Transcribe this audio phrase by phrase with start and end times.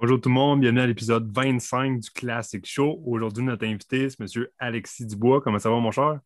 [0.00, 3.02] Bonjour tout le monde, bienvenue à l'épisode 25 du Classic Show.
[3.04, 4.46] Aujourd'hui, notre invité, c'est M.
[4.56, 5.40] Alexis Dubois.
[5.40, 6.20] Comment ça va, mon cher?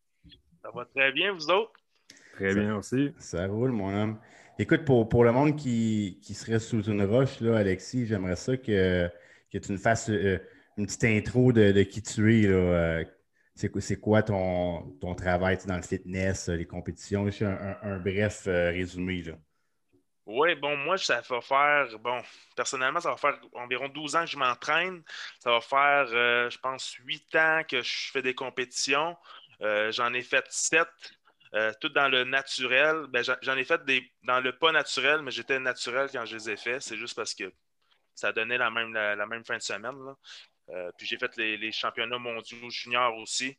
[0.62, 1.72] Ça va très bien, vous autres?
[2.34, 3.12] Très bien aussi.
[3.18, 4.18] Ça roule, mon homme.
[4.58, 9.08] Écoute, pour, pour le monde qui, serait sous une roche, là, Alexis, j'aimerais ça que,
[9.50, 10.38] que tu nous fasses euh,
[10.76, 12.46] une petite intro de, qui tu es.
[12.48, 13.02] Euh,
[13.54, 17.26] c'est quoi ton, ton travail dans le fitness, les compétitions?
[17.40, 19.22] Un, un, bref euh, résumé.
[19.22, 19.38] Là.
[20.26, 22.22] Oui, bon, moi, ça va faire, bon,
[22.54, 25.02] personnellement, ça va faire environ 12 ans que je m'entraîne.
[25.40, 29.16] Ça va faire, euh, je pense, 8 ans que je fais des compétitions.
[29.62, 30.86] Euh, j'en ai fait 7,
[31.54, 33.06] euh, tout dans le naturel.
[33.08, 36.50] Ben, j'en ai fait des dans le pas naturel, mais j'étais naturel quand je les
[36.50, 36.82] ai faits.
[36.82, 37.52] C'est juste parce que
[38.14, 39.96] ça donnait la même, la, même fin de semaine.
[40.98, 43.58] puis j'ai fait les, championnats mondiaux juniors aussi,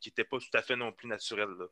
[0.00, 1.50] qui n'étaient pas tout à fait non plus naturels.
[1.58, 1.66] Là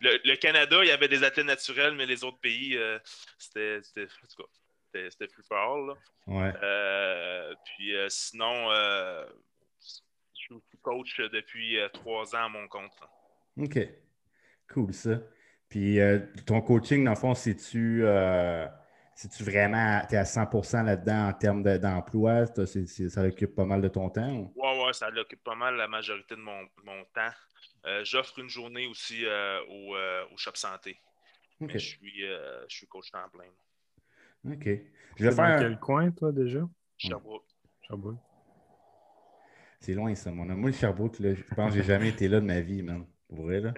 [0.00, 2.98] le, Canada, il y avait des athlètes naturels, mais les autres pays, euh,
[3.38, 3.68] c'était
[5.28, 5.96] plus fort.
[6.28, 12.92] Euh, puis euh, sinon, je suis coach depuis trois ans à mon compte.
[13.58, 13.78] OK.
[14.72, 15.18] Cool, ça.
[15.68, 15.98] Puis
[16.46, 18.04] ton coaching, dans le fond, c'est-tu
[19.36, 22.46] tu vraiment es à 100% là-dedans en termes d'emploi?
[22.46, 24.52] ça occupe pas mal de ton temps?
[24.56, 27.32] Oui, oui, ça occupe pas mal la majorité de mon, mon temps.
[27.86, 30.98] Euh, j'offre une journée aussi euh, euh, au, Shop Santé.
[31.60, 33.44] je, suis, je suis coach temps plein.
[34.52, 34.68] OK.
[35.16, 35.56] Je vais faire.
[35.56, 36.66] Dans quel coin, toi, déjà?
[36.96, 37.44] Sherbrooke.
[37.82, 38.18] Sherbrooke.
[39.80, 42.40] C'est loin, ça, mon Moi, le Sherbrooke, là, je pense que j'ai jamais été là
[42.40, 43.04] de ma vie, man.
[43.28, 43.74] Pour vrai, là.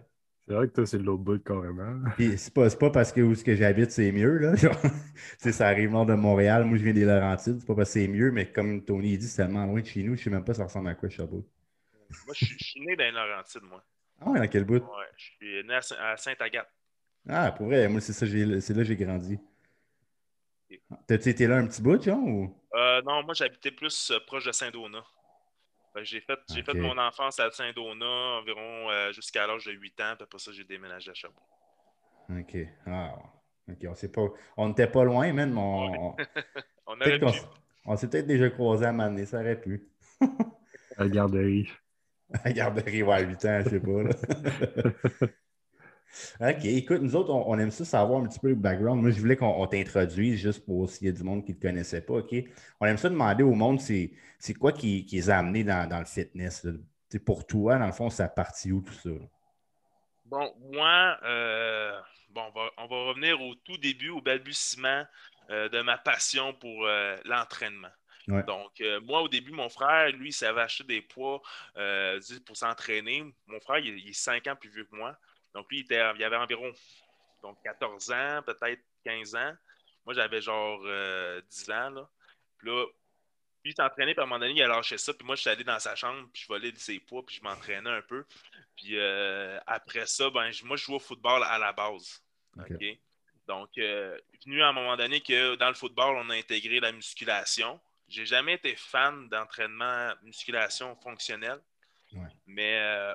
[0.46, 2.08] C'est vrai que toi, c'est l'autre bout carrément.
[2.16, 4.38] Puis c'est pas, pas parce que où ce que j'habite, c'est mieux.
[4.38, 4.54] Là.
[5.38, 6.64] ça arrive nord de Montréal.
[6.64, 7.58] Moi, je viens des Laurentides.
[7.58, 10.04] C'est pas parce que c'est mieux, mais comme Tony dit, c'est tellement loin de chez
[10.04, 11.48] nous, je sais même pas ça ressemble à quoi Sherbrooke.
[12.24, 13.82] Moi, je suis né dans les Laurentides, moi.
[14.20, 14.82] Ah ouais, dans quel bout?
[14.82, 16.70] Ouais, je suis né à Sainte-Agathe.
[17.28, 19.38] Ah, pour vrai, moi, c'est ça, c'est là que j'ai grandi.
[21.06, 22.22] T'as-tu été là un petit bout, John?
[22.22, 22.56] Ou...
[22.74, 25.04] Euh, non, moi, j'habitais plus euh, proche de Saint-Donat.
[26.02, 30.24] J'ai fait, fait mon enfance à Saint-Donat environ euh, jusqu'à l'âge de 8 ans, puis
[30.24, 31.40] après ça, j'ai déménagé à Chabot.
[32.28, 32.56] OK.
[32.86, 33.14] Ah,
[33.68, 34.26] OK, on sait pas.
[34.56, 35.56] On n'était pas loin, même.
[35.56, 36.16] On, on,
[37.86, 39.88] on s'est peut-être déjà croisé à Mané, ça aurait pu.
[40.98, 41.70] la garderie.
[42.32, 45.26] À la garderie, ouais, à 8 ans, je sais pas.
[46.40, 49.00] OK, écoute, nous autres, on, aime ça savoir un petit peu le background.
[49.00, 51.62] Moi, je voulais qu'on t'introduise juste pour s'il y a du monde qui ne te
[51.62, 52.14] connaissait pas.
[52.14, 52.34] OK?
[52.80, 54.12] On aime ça demander au monde c'est,
[54.58, 56.66] quoi qui, les a amenés dans, le fitness.
[57.24, 59.10] Pour toi, dans le fond, ça parti où tout ça?
[60.24, 62.00] Bon, moi, euh,
[62.30, 62.42] bon,
[62.78, 65.04] on va, revenir au tout début, au balbutiement
[65.50, 67.92] euh, de ma passion pour euh, l'entraînement.
[68.28, 71.40] Donc, euh, moi, au début, mon frère, lui, il savait acheter des poids
[71.76, 73.24] euh, pour s'entraîner.
[73.46, 75.16] Mon frère, il, est 5 ans plus vieux que moi.
[75.54, 76.72] Donc, lui, il, était, il avait environ
[77.42, 79.52] donc, 14 ans, peut-être 15 ans.
[80.04, 81.90] Moi, j'avais genre 10 euh, ans.
[81.90, 82.08] Là.
[82.58, 82.86] Puis là,
[83.64, 85.14] lui, il s'entraînait, puis à un moment donné, il a lâché ça.
[85.14, 87.42] Puis moi, je suis allé dans sa chambre, puis je volais ses poids, puis je
[87.42, 88.24] m'entraînais un peu.
[88.76, 88.98] Puis
[89.66, 92.22] après ça, ben, moi, je jouais au football à la base.
[93.46, 97.80] Donc, venu à un moment donné que dans le football, on a intégré la musculation.
[98.08, 101.60] J'ai jamais été fan d'entraînement musculation fonctionnelle.
[102.46, 103.14] Mais euh,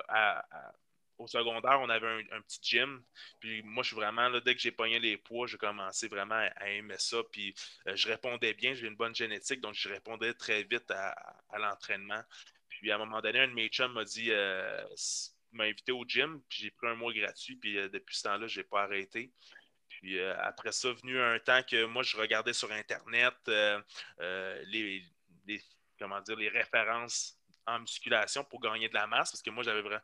[1.18, 3.02] au secondaire, on avait un, petit gym.
[3.40, 6.46] Puis moi, je suis vraiment, là, dès que j'ai pogné les poids, j'ai commencé vraiment
[6.56, 7.18] à, aimer ça.
[7.30, 7.54] Puis
[7.86, 11.14] euh, je répondais bien, j'ai une bonne génétique, donc je répondais très vite à,
[11.58, 12.22] l'entraînement.
[12.68, 14.84] Puis à un moment donné, un de mes chums m'a dit, euh,
[15.52, 17.56] m'a invité au gym, puis j'ai pris un mois gratuit.
[17.56, 19.32] Puis depuis ce temps-là, je n'ai pas arrêté.
[20.02, 23.80] Puis euh, après ça, venu un temps que moi, je regardais sur Internet euh,
[24.20, 25.04] euh, les,
[25.96, 29.82] comment dire, les références en musculation pour gagner de la masse parce que moi, j'avais
[29.82, 30.02] vraiment.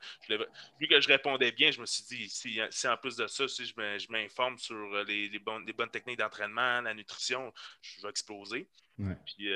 [0.81, 3.67] vu que je répondais bien, je me suis dit, si, en plus de ça, si
[3.67, 7.53] je m'informe sur les, bonnes, les, bonnes, techniques d'entraînement, la nutrition,
[7.83, 8.69] je vais exploser.
[8.99, 9.49] Puis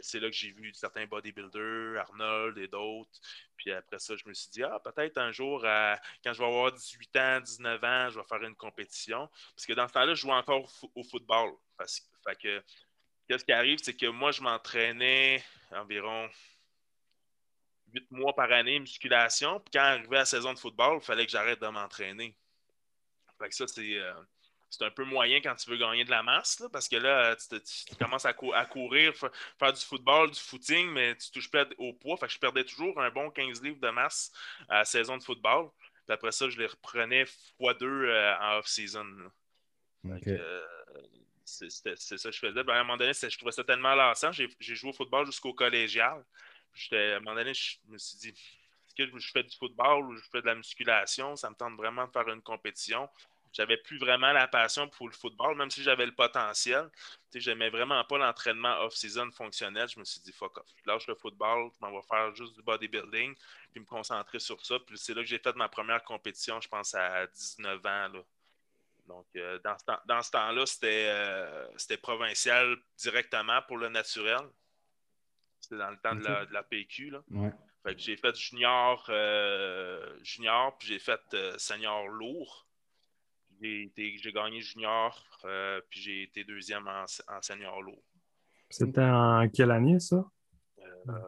[0.00, 3.20] c'est là que j'ai vu certains bodybuilders, Arnold et d'autres.
[3.56, 6.72] Puis après ça, je me suis dit, ah, peut-être un jour, quand je vais avoir
[6.72, 9.28] 18 ans, 19 ans, je vais faire une compétition.
[9.54, 11.52] Parce que dans ce temps-là, je jouais encore au football.
[11.76, 12.00] Parce,
[12.40, 12.62] que,
[13.28, 16.28] qu'est-ce qui arrive, c'est que moi, je m'entraînais environ
[17.96, 19.60] 8 mois par année, musculation.
[19.60, 22.36] Puis quand arrivait la saison de football, il fallait que j'arrête de m'entraîner.
[23.38, 23.98] Fait que ça, c'est.
[23.98, 24.12] Euh,
[24.68, 27.94] c'est un peu moyen quand tu veux gagner de la masse, parce que là, tu,
[27.98, 29.14] commences à, courir,
[29.58, 32.16] faire du football, du footing, mais tu touches pas au poids.
[32.16, 34.32] Fait que je perdais toujours un bon 15 livres de masse
[34.68, 35.70] à la saison de football.
[36.06, 37.24] Puis après ça, je les reprenais
[37.60, 39.30] x2 euh, en off-season.
[40.04, 40.66] Euh,
[41.44, 42.64] c'est ça que je faisais.
[42.64, 44.32] Ben, à un moment donné, je trouvais ça tellement lassant.
[44.32, 46.24] J'ai joué au football jusqu'au collégial.
[46.92, 50.16] À un moment donné, je me suis dit, est-ce que je fais du football ou
[50.16, 51.36] je fais de la musculation?
[51.36, 53.08] Ça me tente vraiment de faire une compétition
[53.56, 56.90] j'avais plus vraiment la passion pour le football, même si j'avais le potentiel.
[57.34, 59.88] J'aimais vraiment pas l'entraînement off-season fonctionnel.
[59.88, 62.54] Je me suis dit, fuck off, je lâche le football, je m'en vais faire juste
[62.54, 63.34] du bodybuilding,
[63.72, 64.78] puis me concentrer sur ça.
[64.80, 68.08] Puis c'est là que j'ai fait ma première compétition, je pense, à 19 ans.
[69.06, 74.40] Donc, euh, dans ce, temps-là, euh, c'était provincial directement pour le naturel.
[75.66, 77.10] C'était dans le temps de, la, PQ.
[77.10, 77.22] Là.
[77.96, 81.20] j'ai fait junior, euh, junior puis j'ai fait
[81.58, 82.68] senior lourd.
[83.60, 85.20] J'ai gagné junior,
[85.90, 87.06] puis j'ai été deuxième en,
[87.40, 88.04] senior lourd.
[88.70, 90.24] C'était en quelle année, ça?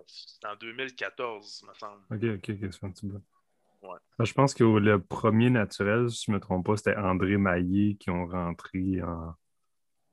[0.06, 2.02] C'était en 2014, me semble.
[2.10, 3.20] Ok, ok, ok, c'est un petit peu.
[3.82, 7.38] Ben, je pense que le premier naturel, si je ne me trompe pas, c'était André
[7.38, 9.34] Maillé qui ont rentré en.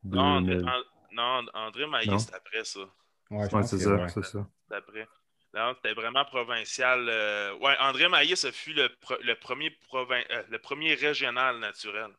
[0.03, 2.81] Non, non André Maillé, c'est après ça.
[3.35, 4.47] Ouais, c'est ça, c'est ça.
[4.67, 5.07] C'est après.
[5.75, 7.07] c'était vraiment provincial.
[7.09, 8.89] Euh, Ouais, André Maillé, ce fut le,
[9.35, 12.11] premier euh, le premier régional naturel.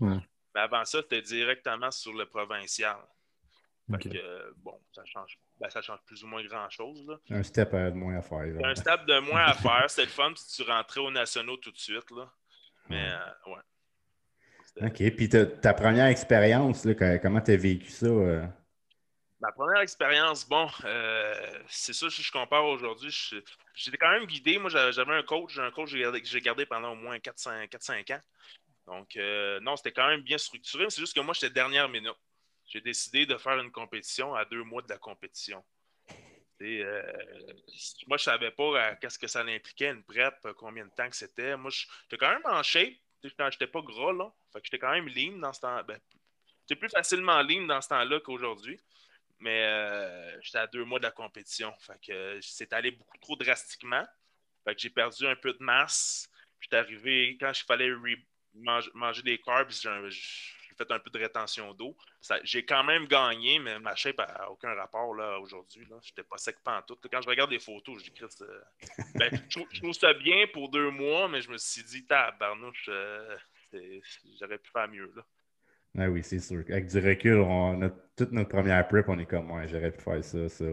[0.00, 2.96] Mais avant ça, c'était directement sur le provincial.
[3.90, 7.04] Euh, bon, ça change, ben, ça change plus ou moins grand-chose.
[7.28, 8.46] Un step de moins à faire.
[8.64, 9.84] Un step de moins à faire.
[9.88, 12.10] C'était le fun si tu rentrais aux nationaux tout de suite.
[12.10, 12.32] Là.
[12.88, 13.10] Mais
[13.46, 13.52] ouais.
[14.82, 15.16] Euh, OK.
[15.16, 16.86] Puis ta, première expérience,
[17.22, 18.06] comment tu as vécu ça?
[19.44, 19.46] Euh?
[19.46, 20.68] Ma première expérience, bon,
[21.68, 23.10] c'est ça, si je compare aujourd'hui,
[23.74, 24.58] j'étais quand même guidé.
[24.58, 28.20] Moi, j'avais un coach, un coach que j'ai gardé pendant au moins 4-5 ans.
[28.86, 29.16] Donc,
[29.62, 32.16] non, c'était quand même bien structuré, c'est juste que moi, j'étais dernière minute
[32.66, 35.64] j'ai décidé de faire une compétition à deux mois de la compétition.
[36.62, 37.02] Euh,
[38.06, 40.90] moi, je ne savais pas euh, qu'est-ce que ça impliquait, une prep, euh, combien de
[40.90, 41.56] temps que c'était.
[41.56, 42.94] Moi, j'étais quand même en shape.
[43.22, 44.32] Je n'étais pas gros, là.
[44.52, 45.82] Fait que j'étais quand même lean dans ce temps.
[45.84, 45.98] Ben,
[46.62, 48.80] j'étais plus facilement lean dans ce temps-là qu'aujourd'hui.
[49.40, 51.72] Mais j'étais à deux mois de la compétition.
[51.80, 54.04] Fait que c'est allé beaucoup trop drastiquement.
[54.64, 56.30] Fait que j'ai perdu un peu de masse.
[56.60, 57.92] J'étais arrivé, quand il fallait
[58.54, 59.70] manger, des carbs,
[60.76, 61.96] fait un peu de rétention d'eau.
[62.42, 65.86] J'ai quand même gagné, mais ma shape n'a aucun rapport là, aujourd'hui.
[65.88, 66.56] Je n'étais pas sec
[66.86, 66.98] tout.
[67.10, 68.60] Quand je regarde les photos, je dis euh,
[69.14, 73.36] ben, je, trouve ça bien pour deux mois, mais je me suis dit, tabarnouche, euh,
[74.40, 75.12] j'aurais pu faire mieux.
[75.14, 75.24] Là.
[75.96, 76.64] Ah oui, c'est sûr.
[76.68, 80.00] Avec du recul, on a toute notre première prep, on est comme, ouais, j'aurais pu
[80.00, 80.64] faire ça, ça.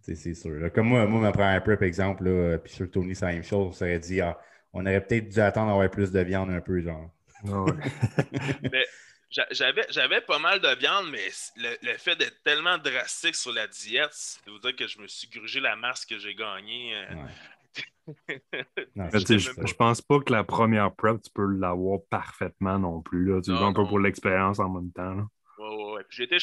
[0.00, 0.72] c'est sûr.
[0.72, 3.68] Comme moi, moi, ma première prep, exemple, là, puis sur Tony, c'est la même chose.
[3.68, 4.38] On s'aurait dit, ah,
[4.72, 7.10] on aurait peut-être dû attendre d'avoir plus de viande un peu, genre.
[7.48, 7.64] Ah
[9.50, 14.40] j'avais, pas mal de viande, mais le, fait d'être tellement drastique sur la diète, ça
[14.46, 16.94] veut dire que je me suis grugé la masse que j'ai gagnée.
[16.94, 17.14] Euh.
[18.96, 23.26] Je, pense pas que la première prep, tu peux l'avoir parfaitement non plus.
[23.26, 23.40] Là.
[23.40, 25.28] Tu un peu pour l'expérience en même temps.
[26.10, 26.38] J'ai été,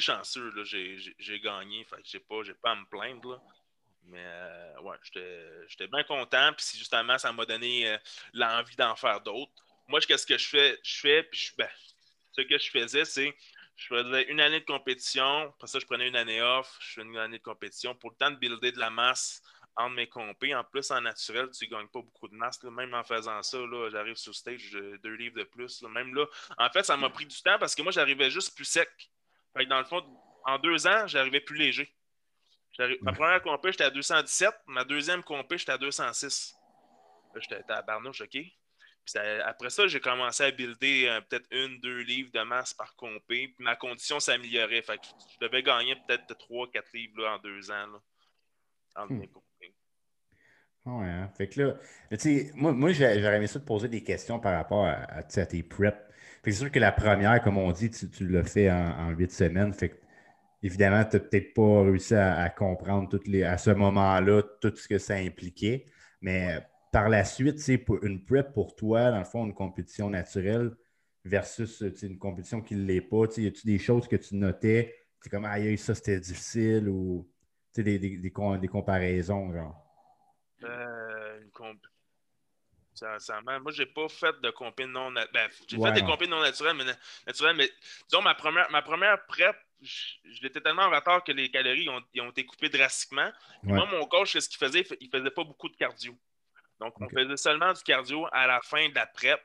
[0.00, 0.52] chanceux.
[0.64, 1.84] J'ai, gagné.
[1.84, 3.40] Fait j'ai pas, pas à me plaindre.
[4.04, 6.50] Mais euh, ouais, j'étais, bien content.
[6.56, 7.96] Puis justement, ça m'a donné euh,
[8.32, 9.52] l'envie d'en faire d'autres
[9.88, 10.78] moi, qu'est-ce que je fais?
[10.82, 11.68] Je fais, puis ben,
[12.32, 13.34] ce que je faisais, c'est
[13.76, 17.02] je faisais une année de compétition, après ça, je prenais une année off, je fais
[17.02, 19.40] une année de compétition pour le temps de builder de la masse
[19.78, 20.54] entre mes compés.
[20.54, 22.62] En plus, en naturel, tu ne gagnes pas beaucoup de masse.
[22.64, 23.58] Même en faisant ça,
[23.90, 25.82] j'arrive sur stage deux livres de plus.
[25.82, 26.26] Même là,
[26.58, 28.90] en fait, ça m'a pris du temps parce que moi, j'arrivais juste plus sec.
[29.56, 30.04] Fait dans le fond,
[30.44, 31.94] en deux ans, j'arrivais plus léger.
[33.00, 34.54] Ma première compé, j'étais à 217.
[34.66, 36.54] Ma deuxième compé, j'étais à 206.
[37.34, 38.36] Là, j'étais à Barnouche, OK?
[39.44, 43.48] après ça, j'ai commencé à builder euh, peut-être une, deux livres de masse par compé.
[43.48, 44.82] Puis ma condition s'améliorait.
[44.82, 45.00] Fait
[45.32, 47.86] je devais gagner peut-être trois, quatre livres en deux ans.
[47.86, 49.22] Là, hmm.
[50.88, 51.28] Ouais, hein.
[51.36, 51.74] Fait que là,
[52.54, 55.98] moi, moi j'aurais aimé ça te poser des questions par rapport à, tes preps.
[56.44, 59.72] c'est sûr que la première, comme on dit, tu, l'as fait en, huit semaines.
[59.74, 60.00] Fait
[60.62, 64.88] évidemment, tu n'as peut-être pas réussi à, comprendre toutes les, à ce moment-là tout ce
[64.88, 65.86] que ça impliquait.
[66.22, 66.58] Mais
[66.92, 70.72] par la suite, c'est une prep pour toi, dans le fond, une compétition naturelle
[71.24, 73.26] versus une compétition qui ne l'est pas?
[73.36, 74.94] Y a-tu des choses que tu notais?
[75.22, 77.28] C'est comme, aïe, ça c'était difficile ou
[77.76, 79.87] des, des, des, comparaisons, genre?
[80.64, 81.78] Euh, une comp...
[83.60, 86.84] Moi, j'ai pas fait de compé non ben, J'ai fait des compé non naturelles, mais
[87.26, 87.70] naturelles, mais
[88.08, 89.56] disons, ma première, ma première prep,
[90.24, 93.30] j'étais tellement en retard que les calories ont, ont été coupées drastiquement.
[93.62, 96.18] Moi, mon coach, ce qu'il faisait, il faisait pas beaucoup de cardio.
[96.80, 99.40] Donc, on faisait seulement du cardio à la fin de la prep.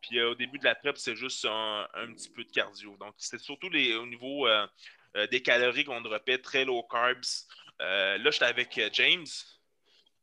[0.00, 2.96] Puis euh, au début de la prep, c'est juste un, petit peu de cardio.
[2.98, 4.66] Donc, c'est surtout les, au niveau euh,
[5.16, 7.46] euh, des calories qu'on dropait, très low carbs.
[7.78, 9.26] là, j'étais avec James.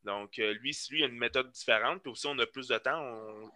[0.04, 2.02] Donc, lui, lui, il a une méthode différente.
[2.02, 3.02] Puis aussi, on a plus de temps.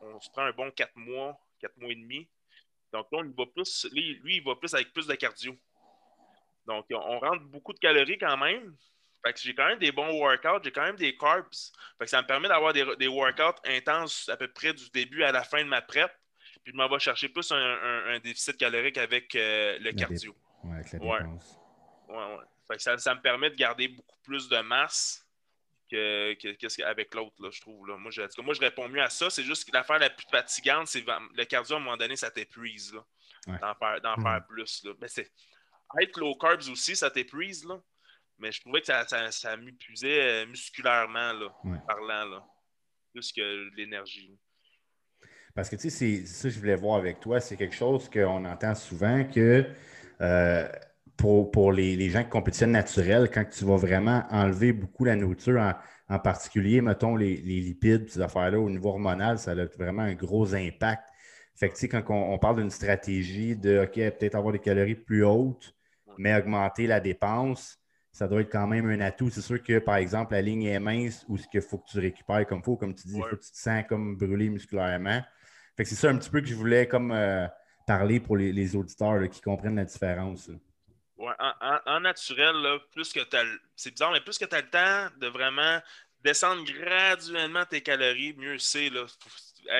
[0.01, 2.27] On, se prend un bon 4 mois, 4 mois et demi.
[2.93, 3.87] Donc là, on va plus.
[3.91, 5.57] Lui, lui, il va plus avec plus de cardio.
[6.67, 8.75] Donc, on rentre beaucoup de calories quand même,
[9.25, 11.47] fait que j'ai quand même des bons workouts, j'ai quand même des carbs.
[11.97, 15.23] Fait que ça me permet d'avoir des, des, workouts intenses à peu près du début
[15.23, 16.11] à la fin de ma prep.
[16.63, 20.35] Puis je m'en vais chercher plus un, déficit calorique avec le cardio.
[20.63, 21.59] Ouais, avec la dépense.
[22.07, 22.37] Ouais,
[22.69, 22.79] ouais.
[22.79, 25.24] ça, ça, me permet de garder beaucoup plus de masse
[25.89, 27.87] que, que, avec l'autre, je trouve.
[27.87, 27.97] Là.
[27.97, 29.29] Moi, je, moi, je réponds mieux à ça.
[29.29, 32.31] C'est juste que l'affaire la plus fatigante, c'est le cardio, à un moment donné, ça
[32.31, 32.93] t'épuise.
[33.47, 34.83] D'en faire, faire, plus.
[34.83, 34.93] Là.
[34.99, 35.31] Mais c'est.
[36.01, 37.63] Être low carbs aussi, ça t'épuise.
[37.65, 37.79] Là.
[38.39, 41.49] Mais je trouvais que ça, ça, ça m'épuisait euh, musculairement, là,
[41.87, 42.25] parlant.
[42.25, 42.43] Là.
[43.13, 44.37] Plus que l'énergie.
[45.53, 47.39] Parce que tu sais, c'est ça que je voulais voir avec toi.
[47.39, 49.65] C'est quelque chose qu'on entend souvent que
[50.21, 50.67] euh,
[51.17, 55.73] pour, les, gens qui compétitionnent naturel, quand tu vas vraiment enlever beaucoup la nourriture,
[56.09, 60.53] en, particulier, mettons, les, lipides, ces affaires-là, au niveau hormonal, ça a vraiment un gros
[60.53, 61.09] impact.
[61.55, 64.95] Fait que, tu sais, quand on, parle d'une stratégie de, OK, peut-être avoir des calories
[64.95, 65.73] plus hautes,
[66.17, 67.79] mais augmenter la dépense,
[68.11, 69.29] ça doit être quand même un atout.
[69.29, 71.99] C'est sûr que, par exemple, la ligne est mince ou ce qu'il faut que tu
[71.99, 74.49] récupères comme il faut, comme tu dis, il faut que tu te sens comme brûlé
[74.49, 75.21] musculairement.
[75.75, 77.47] Fait que c'est ça un petit peu que je voulais comme euh,
[77.85, 80.49] parler pour les, auditeurs qui comprennent la différence.
[81.17, 83.21] Ouais, en, naturel, plus que
[83.75, 85.81] C'est bizarre, mais plus que tu as le temps de vraiment
[86.25, 88.89] descendre graduellement tes calories, mieux c'est.
[88.89, 89.05] Là.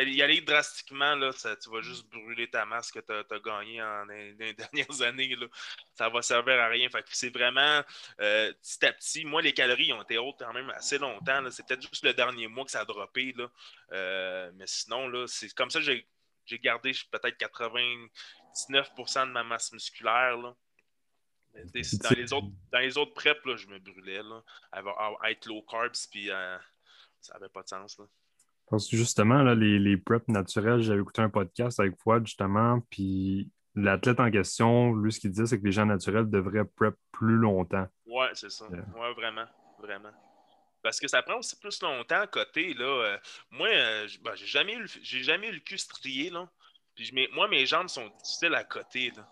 [0.04, 4.06] Y aller drastiquement, là, tu vas juste brûler ta masse que tu as, gagnée en
[4.40, 5.36] les, dernières années.
[5.36, 5.48] Là.
[5.96, 6.88] Ça va servir à rien.
[7.08, 7.82] c'est vraiment
[8.22, 9.26] euh, petit à petit.
[9.26, 11.44] Moi, les calories ont été hautes quand même assez longtemps.
[11.52, 13.34] C'est peut-être juste le dernier mois que ça a droppé.
[13.36, 13.50] Là.
[13.92, 20.38] Euh, mais sinon, là, c'est comme ça j'ai gardé peut-être 99% de ma masse musculaire.
[20.38, 20.56] Là.
[21.56, 24.22] Dans les, autres, dans les autres preps, là, je me brûlais.
[24.22, 26.58] Là, à être low carbs, puis euh,
[27.22, 27.98] ça n'avait pas de sens.
[27.98, 28.06] Là.
[28.70, 32.82] Parce que justement, là, les, les preps naturels, j'avais écouté un podcast avec Fouad, justement,
[32.90, 36.96] puis l'athlète en question, lui, ce qu'il disait, c'est que les gens naturels devraient prep
[37.12, 37.88] plus longtemps.
[38.06, 38.66] Ouais, c'est ça.
[38.68, 39.46] Ouais, vraiment.
[39.80, 40.12] Vraiment.
[40.82, 42.74] Parce que ça prend aussi plus longtemps à côté.
[42.74, 42.86] Là.
[42.86, 43.18] Euh,
[43.50, 46.30] moi, euh, ben, j'ai jamais, eu, jamais eu le cul strié.
[46.30, 46.50] Là.
[46.96, 49.12] Puis, moi, mes jambes sont difficiles à côté.
[49.16, 49.28] Là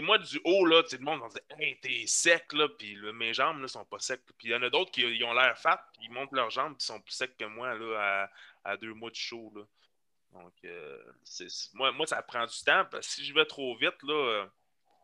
[0.00, 3.60] moi, du haut, là, le monde va dire Hey, t'es sec, là, puis mes jambes
[3.60, 4.20] ne sont pas secs.
[4.38, 6.76] Puis il y en a d'autres qui ont l'air fat, puis ils montent leurs jambes,
[6.76, 8.28] puis sont plus secs que moi, là,
[8.64, 9.52] à, deux mois de chaud.
[9.54, 9.62] Là.
[10.32, 10.98] Donc, euh,
[11.74, 14.46] moi, moi, ça prend du temps, parce que si je vais trop vite, là, euh,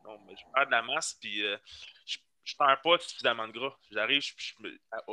[0.05, 1.57] non, mais je perds de la masse, puis euh,
[2.05, 2.19] je
[2.55, 3.77] ne perds pas suffisamment de gras.
[3.93, 4.25] J'arrive,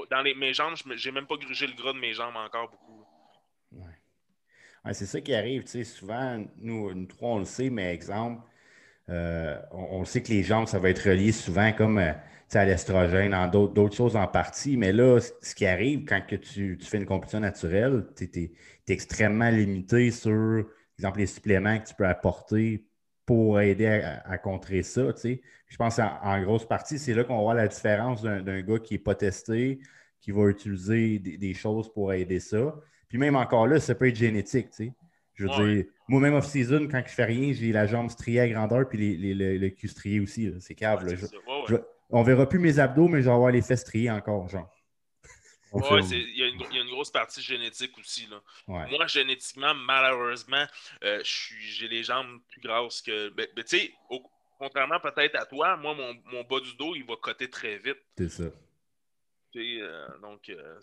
[0.10, 2.72] dans les, mes jambes, je n'ai même pas grugé le gras de mes jambes encore
[2.72, 3.06] beaucoup.
[3.74, 4.94] Ouais.
[4.94, 8.42] c'est ça qui arrive, tu sais, souvent, nous, nous trois, on le sait, mais exemple,
[9.10, 12.12] euh, on, sait que les jambes, ça va être relié souvent comme euh,
[12.54, 14.78] à l'estrogène, dans d'autres choses en partie.
[14.78, 18.52] Mais là, ce qui arrive quand que tu, fais une compétition naturelle, tu es,
[18.92, 20.66] extrêmement limité sur,
[20.98, 22.86] exemple, les suppléments que tu peux apporter
[23.26, 25.14] pour aider à, contrer ça.
[25.24, 28.94] Je pense en, en grosse partie, c'est là qu'on voit la différence d'un gars qui
[28.94, 29.80] n'est pas testé,
[30.22, 32.74] qui va utiliser des, des, choses pour aider ça.
[33.10, 34.70] Puis même encore là, ça peut être génétique.
[35.34, 38.88] Je veux dire, moi-même off-season, quand je fais rien, j'ai la jambe striée à grandeur
[38.88, 40.52] puis les, les, le, cul strié aussi.
[40.60, 41.06] C'est cave.
[41.48, 41.66] On
[42.10, 44.74] on verra plus mes abdos, mais je vais avoir les fesses striées encore, genre.
[45.74, 48.26] Oui, il y, a une grosse partie génétique aussi.
[48.28, 48.42] Là.
[48.68, 50.66] Moi, génétiquement, malheureusement,
[51.04, 53.30] euh, j'ai les jambes plus grasses que.
[53.30, 53.94] Ben, ben, tu sais,
[54.58, 57.98] contrairement peut-être à toi, moi, mon, mon, bas du dos, il va coter très vite.
[58.18, 58.44] C'est ça.
[59.58, 60.80] Euh, donc, euh,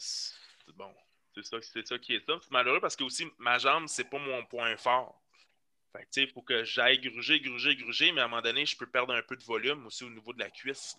[0.77, 0.93] bon.
[1.35, 2.39] C'est ça, c'est ça qui est ça.
[2.41, 5.21] C'est malheureux parce que aussi, ma jambe, c'est pas mon point fort.
[5.93, 8.87] Fait il faut que j'aille gruger, gruger, gruger, mais à un moment donné, je peux
[8.87, 10.97] perdre un peu de volume aussi au niveau de la cuisse.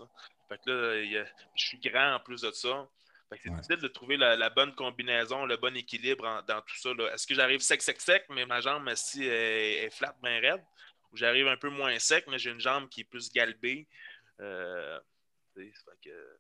[0.48, 1.26] Fait que là,
[1.56, 2.88] je suis grand en plus de ça.
[3.30, 6.92] Fait que c'est difficile de trouver la, bonne combinaison, le bon équilibre dans tout ça.
[7.14, 10.64] Est-ce que j'arrive sec, sec, sec, mais ma jambe, si, est, est flat, bien raide?
[11.12, 13.88] Ou j'arrive un peu moins sec, mais j'ai une jambe qui est plus galbée?
[14.40, 15.00] Euh,
[15.56, 15.72] fait
[16.04, 16.38] que,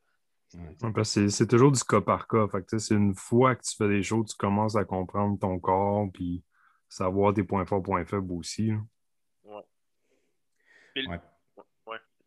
[1.03, 2.47] c'est toujours du cas par cas.
[2.77, 6.43] c'est une fois que tu fais des choses, tu commences à comprendre ton corps puis
[6.89, 8.71] savoir tes points forts, points faibles aussi.
[9.43, 11.19] Ouais.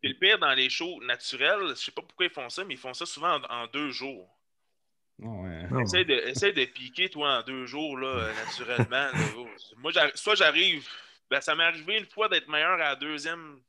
[0.03, 2.79] le, pire dans les shows naturels, je sais pas pourquoi ils font ça, mais ils
[2.79, 4.29] font ça souvent en, deux jours.
[5.17, 5.67] Ouais.
[5.81, 9.09] Essaye, de, de piquer, toi, en deux jours, là, naturellement.
[9.77, 10.87] Moi, soit j'arrive,
[11.29, 13.59] ben, ça m'est arrivé une fois d'être meilleur à la deuxième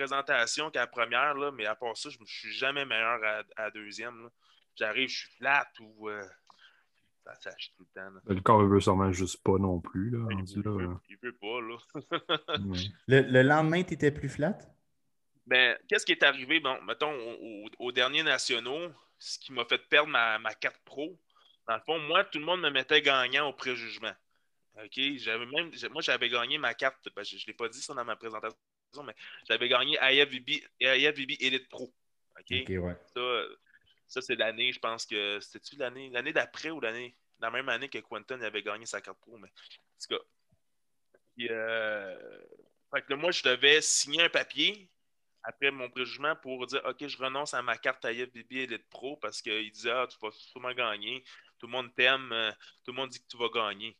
[0.00, 3.42] présentation qu'à la première, là, mais à part ça, je ne suis jamais meilleur à,
[3.58, 4.30] la deuxième.
[4.76, 6.08] J'arrive, je suis flat ou.
[6.08, 6.22] Euh,
[7.24, 8.20] ça s'achète tout le temps.
[8.26, 10.08] Le corps ne veut sûrement juste pas non plus.
[10.10, 11.60] Là, il, là, veut, il veut pas.
[11.60, 11.76] Là.
[13.08, 14.56] le, lendemain, tu étais plus flat?
[15.46, 16.60] Ben, qu'est-ce qui est arrivé?
[16.60, 17.12] Bon, mettons,
[17.78, 21.20] au, dernier nationaux, ce qui m'a fait perdre ma, ma carte pro,
[21.68, 24.14] dans le fond, moi, tout le monde me mettait gagnant au préjugement.
[24.82, 24.98] OK?
[25.16, 27.06] J'avais même, moi, j'avais gagné ma carte.
[27.14, 28.56] Ben, je ne l'ai pas dit ça dans ma présentation
[29.04, 29.14] mais
[29.48, 31.92] j'avais gagné IFBB, Elite Pro.
[32.38, 32.50] OK?
[32.68, 32.96] ouais.
[34.10, 35.38] Ça, c'est l'année, je pense que.
[35.40, 37.16] C'était-tu l'année, l'année d'après ou l'année.
[37.38, 39.48] La même année que Quentin avait gagné sa carte pro, mais.
[39.48, 40.24] En tout cas.
[41.36, 42.42] Puis, euh,
[42.92, 44.90] fait que moi, je devais signer un papier
[45.44, 49.40] après mon préjugement pour dire OK, je renonce à ma carte IFBB Elite Pro parce
[49.40, 51.24] qu'il disait Ah, tu vas sûrement gagner,
[51.58, 52.50] tout le monde t'aime, euh,
[52.84, 53.96] tout le monde dit que tu vas gagner.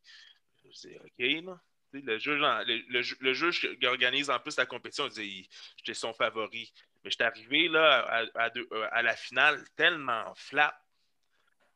[0.64, 1.60] Je dis OK, là.
[1.92, 2.40] Le juge,
[3.20, 6.72] le, juge qui organise en plus la compétition, il dit j'étais son favori.
[7.02, 8.50] Mais j'étais arrivé là, à,
[8.92, 10.74] à, la finale tellement flat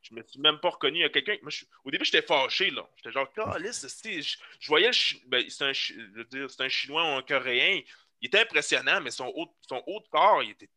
[0.04, 0.99] je me suis même pas reconnu.
[0.99, 1.37] Il y a quelqu'un.
[1.85, 2.87] Au début, j'étais fâché, là.
[2.97, 5.16] J'étais genre, calice, je, je voyais le.
[5.26, 7.80] Ben, c'est un, un Chinois ou un Coréen.
[8.21, 10.68] Il était impressionnant, mais son haut, son haut de corps, il était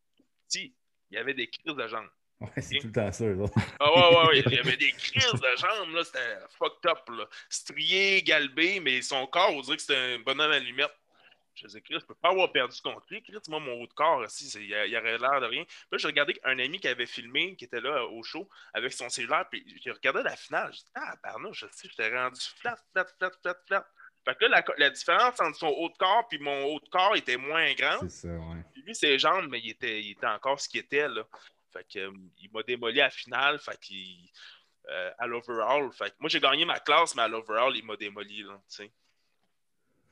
[0.46, 0.74] petit.
[1.10, 2.08] Il avait des crises de jambes.
[2.40, 3.46] Ouais, c'est tout le temps ça, là.
[3.80, 4.42] Ah ouais, ouais, ouais.
[4.46, 6.04] Il y avait des crises de jambes, là.
[6.04, 7.28] C'était fucked up, là.
[7.48, 10.90] Strié, galbé, mais son corps, on dirait que c'était un bonhomme à lumière.
[11.56, 13.20] Je disais, Chris, je peux pas avoir perdu contre lui.
[13.20, 15.64] Chris, moi, mon haut de corps, aussi, il, y aurait l'air de rien.
[15.64, 18.92] Puis là, j'ai regardé un ami qui avait filmé, qui était là au show, avec
[18.92, 20.70] son cellulaire, puis j'ai regardé la finale.
[20.72, 23.86] J'ai dit, ah, pardon, je sais, j'étais rendu flat, flat, flat, flat, flat.
[24.24, 27.16] Fait que là, la, différence entre son haut de corps et mon haut de corps
[27.16, 28.10] était moins grande.
[28.10, 28.62] C'est ça, ouais.
[28.72, 31.22] Puis lui, ses jambes, mais il était, il était encore ce qu'il était, là.
[31.78, 34.30] Fait que, euh, il m'a démoli à la finale, fait qu'il.
[34.88, 35.92] Euh, à l'overall.
[35.92, 38.58] Fait que moi, j'ai gagné ma classe, mais à l'overall, il m'a démoli, là.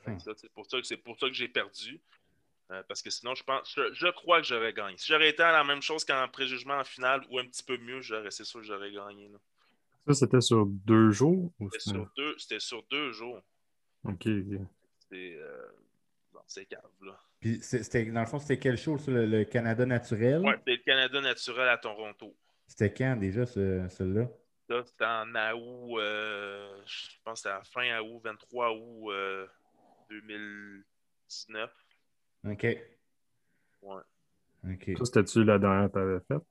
[0.06, 0.18] Hmm.
[0.18, 2.00] C'est pour ça, pour ça que j'ai perdu.
[2.70, 4.99] Euh, parce que sinon, je pense, je, crois que j'aurais gagné.
[4.99, 7.78] Si j'aurais été à la même chose qu'en préjugement en finale ou un petit peu
[7.78, 9.30] mieux, c'est sûr que j'aurais gagné.
[10.06, 11.52] Ça, c'était sur deux jours?
[11.58, 13.40] C'était sur deux, sur deux jours.
[14.04, 14.28] OK.
[15.08, 15.66] C'est euh,
[16.46, 17.18] c'est cave, là.
[17.46, 20.40] Puis, dans le fond, c'était quel show, le, Canada naturel?
[20.44, 22.34] Oui, c'était le Canada naturel à Toronto.
[22.66, 24.28] C'était quand déjà, celui-là?
[24.68, 29.12] Ça, c'était en août, euh, je pense que c'était à fin août, 23 août.
[30.10, 31.70] 2019.
[32.44, 32.62] OK.
[33.82, 34.02] Ouais.
[34.64, 34.90] OK.
[34.98, 36.42] Ça, c'était-tu la dernière que tu avais faite?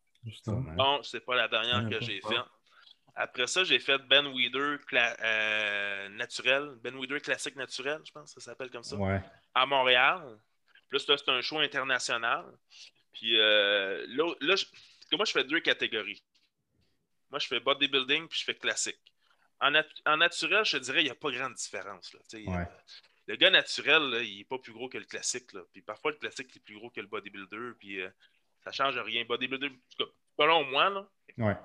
[0.48, 2.46] Non, c'est pas la dernière que j'ai faite.
[3.18, 8.42] Après ça, j'ai fait Ben Weeder euh, naturel, Ben Weeder classique naturel, je pense que
[8.42, 9.22] ça s'appelle comme ça, ouais.
[9.54, 10.38] à Montréal.
[10.90, 12.46] Plus là, c'est un show international.
[13.14, 14.56] Puis euh, là,
[15.14, 16.24] moi, je fais deux catégories.
[17.30, 19.00] Moi, je fais bodybuilding puis je fais classique.
[19.60, 22.14] En, naturel, je te dirais, il n'y a pas grande différence.
[22.14, 22.20] Là.
[22.34, 22.68] Ouais
[23.28, 25.50] le gars naturel, il n'est pas plus gros que le classique.
[25.74, 27.72] Puis parfois, le classique est plus gros que le bodybuilder.
[27.80, 28.10] Puis euh,
[28.64, 29.26] ça change rien.
[29.26, 29.72] Bodybuilder,
[30.38, 31.08] selon moi, là.
[31.38, 31.58] Ouais.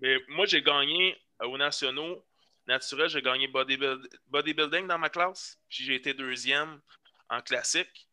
[0.00, 2.24] Mais moi, j'ai gagné euh, aux nationaux
[2.66, 5.58] naturel, j'ai gagné bodybuilding dans ma classe.
[5.68, 6.80] Puis j'ai été deuxième
[7.30, 8.05] en classique.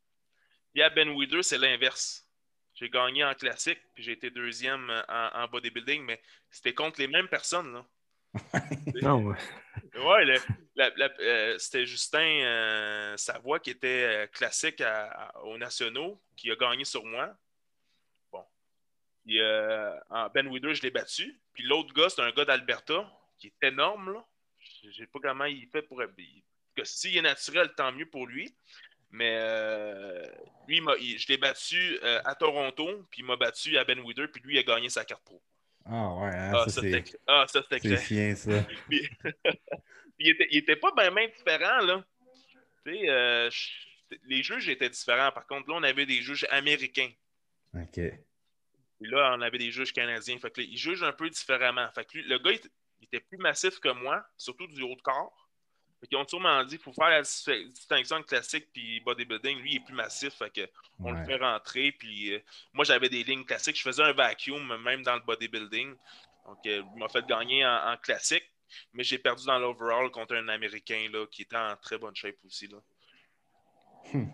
[0.74, 2.28] Puis à Ben Weeder, c'est l'inverse.
[2.74, 7.08] J'ai gagné en classique, puis j'ai été deuxième en, en bodybuilding, mais c'était contre les
[7.08, 7.72] mêmes personnes.
[7.74, 7.86] Là.
[9.02, 9.38] non, ouais.
[9.96, 10.42] ouais,
[10.80, 14.84] euh, c'était Justin euh, Savoie qui était euh, classique
[15.44, 17.36] aux nationaux, qui a gagné sur moi.
[18.32, 18.44] Bon.
[20.10, 21.40] en Ben Wider, je l'ai battu.
[21.54, 23.08] Puis l'autre gars, c'est un gars d'Alberta
[23.38, 24.14] qui est énorme.
[24.14, 24.26] Là.
[24.84, 26.02] Je sais pas comment il fait pour.
[26.76, 28.56] Que s'il est naturel, tant mieux pour lui.
[29.14, 29.40] Mais
[30.68, 30.82] lui,
[31.18, 34.60] je l'ai battu à Toronto, puis il m'a battu à Ben Wider, puis lui, il
[34.60, 35.42] a gagné sa carte pro.
[35.86, 38.66] Ah ouais, hein, ah, ça, c'était ah, ça, C'est chien, ça.
[38.90, 42.06] il, était, il était pas bien ben différent, là.
[42.86, 43.50] Tu sais, euh,
[44.26, 45.32] les juges étaient différents.
[45.32, 47.12] Par contre, là, on avait des juges américains.
[47.74, 47.96] OK.
[47.96, 50.38] Puis là, on avait des juges canadiens.
[50.40, 51.90] Fait que là, ils jugent un peu différemment.
[51.92, 55.02] Fait que lui, le gars, il, était plus massif que moi, surtout du haut de
[55.02, 55.43] corps.
[56.12, 59.60] Ils ont sûrement dit qu'il faut faire la distinction classique puis bodybuilding.
[59.60, 60.34] Lui, il est plus massif.
[60.34, 61.92] Fait que on le fait rentrer.
[61.92, 62.40] Puis euh,
[62.74, 63.78] moi, j'avais des lignes classiques.
[63.78, 65.96] Je faisais un vacuum même dans le bodybuilding.
[66.46, 68.50] Donc, euh, il m'a fait gagner en, classique.
[68.94, 72.36] Mais j'ai perdu dans l'overall contre un Américain là, qui était en très bonne shape
[72.46, 72.68] aussi.
[72.68, 72.78] Là.
[74.14, 74.26] Hmm.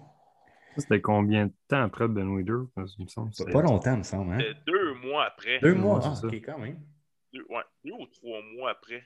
[0.78, 2.68] C'était combien de temps après Ben Weeder?
[2.74, 4.34] Pas longtemps, il me semble.
[4.34, 4.54] Hein?
[4.66, 5.60] Deux mois après.
[5.60, 6.80] Deux mois, ah, ok, quand même.
[7.34, 9.06] Deux, ouais, deux ou trois mois après.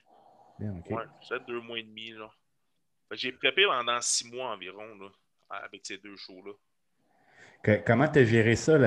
[0.59, 0.91] Bien, ok.
[0.91, 2.11] Ouais, c'est deux mois et demi.
[2.11, 2.29] Là.
[3.11, 5.11] J'ai préparé pendant six mois environ là,
[5.49, 6.53] avec ces deux shows-là.
[7.85, 8.77] comment tu as géré ça,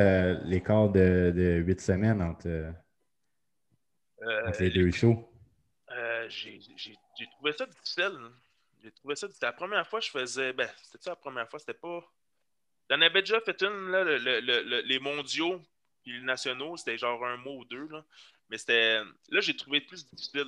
[0.44, 2.48] l'écart de, de huit semaines entre,
[4.22, 5.30] euh, les deux shows?
[5.90, 6.58] Euh, j'ai
[7.36, 8.18] trouvé ça difficile.
[8.82, 9.46] J'ai trouvé ça difficile.
[9.46, 10.52] La première fois, je faisais.
[10.52, 12.04] Ben, c'était ça la première fois, c'était pas.
[12.90, 15.60] J'en avais déjà fait une, là, les mondiaux
[16.02, 17.88] puis les nationaux, c'était genre un mois ou deux.
[17.88, 18.04] Là.
[18.48, 19.00] Mais c'était.
[19.30, 20.46] Là, j'ai trouvé plus difficile.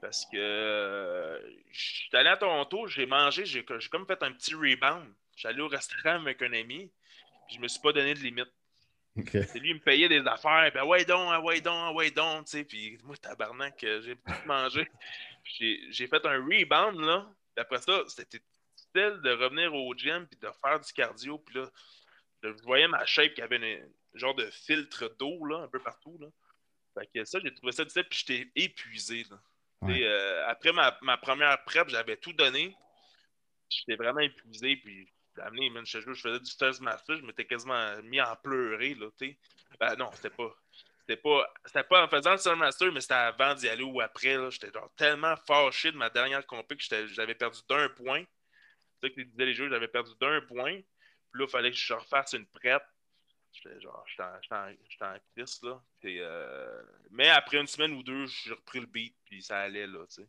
[0.00, 4.54] Parce que euh, je suis allé à Toronto, j'ai mangé, j'ai comme fait un petit
[4.54, 5.12] rebound.
[5.36, 6.90] J'allais allé au restaurant avec un ami,
[7.46, 8.52] puis je me suis pas donné de limite.
[9.32, 11.92] C'est lui, il me payait des affaires, puis ah ouais donc, ah ouais donc, ah
[11.92, 14.88] ouais donc, tu sais, puis moi, tabarnak, j'ai tout mangé.
[15.90, 17.26] J'ai fait un rebound, là.
[17.56, 18.38] Après ça, c'était
[18.76, 21.70] difficile de revenir au gym, puis de faire du cardio, puis là,
[22.42, 26.18] je voyais ma shape qui avait un genre de filtre d'eau, là, un peu partout,
[26.20, 26.28] là.
[26.94, 29.40] Fait que ça, j'ai trouvé ça difficile, puis j'étais épuisé, là.
[29.84, 32.74] Euh, après ma, première prep, j'avais tout donné.
[33.68, 34.76] j'étais vraiment épuisé.
[34.76, 35.08] Puis,
[35.40, 38.94] amené, je, je faisais du First Master, je m'étais quasiment mis à pleurer.
[38.94, 39.08] Là,
[39.78, 40.54] ben, non, c'était pas.
[41.00, 44.00] C'était pas, c'était pas en faisant le Star Master, mais c'était avant d'y aller ou
[44.00, 44.36] après.
[44.50, 48.24] J'étais tellement fâché de ma dernière compé que j'avais perdu d'un point.
[49.00, 50.74] C'est ça que disais les jeux, j'avais perdu d'un point.
[50.74, 52.82] Puis là, il fallait que je refasse une prête.
[53.52, 54.54] J'étais genre, j'étais
[55.04, 55.80] en, crise, là.
[56.04, 60.04] Euh, mais après une semaine ou deux, j'ai repris le beat, puis ça allait, là,
[60.08, 60.28] tu sais.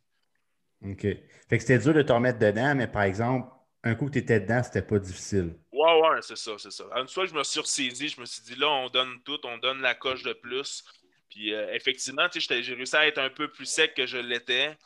[0.82, 1.02] OK.
[1.02, 3.48] Fait que c'était dur de te remettre dedans, mais par exemple,
[3.82, 5.54] un coup que tu étais dedans, c'était pas difficile.
[5.72, 6.84] Ouais, ouais, c'est ça, c'est ça.
[6.96, 9.38] Une fois que je me suis ressaisi, je me suis dit, là, on donne tout,
[9.44, 10.84] on donne la coche de plus.
[11.28, 14.18] Puis euh, effectivement, tu sais, j'ai réussi à être un peu plus sec que je
[14.18, 14.76] l'étais,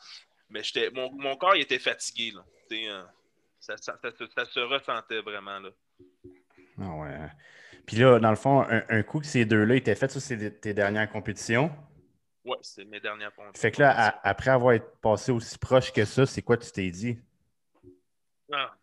[0.49, 0.61] mais
[0.93, 2.45] mon, mon corps il était fatigué, là.
[2.71, 3.03] Euh,
[3.59, 5.69] ça, ça, ça, se ressentait vraiment, là.
[6.79, 7.29] Ah ouais.
[7.85, 10.73] Puis là, dans le fond, un, coup que ces deux-là étaient faits, ça, c'est tes
[10.73, 11.71] dernières compétitions?
[12.43, 13.61] Oui, c'est mes dernières compétitions.
[13.61, 17.17] Fait que là, après avoir passé aussi proche que ça, c'est quoi tu t'es dit?
[18.51, 18.75] Ah,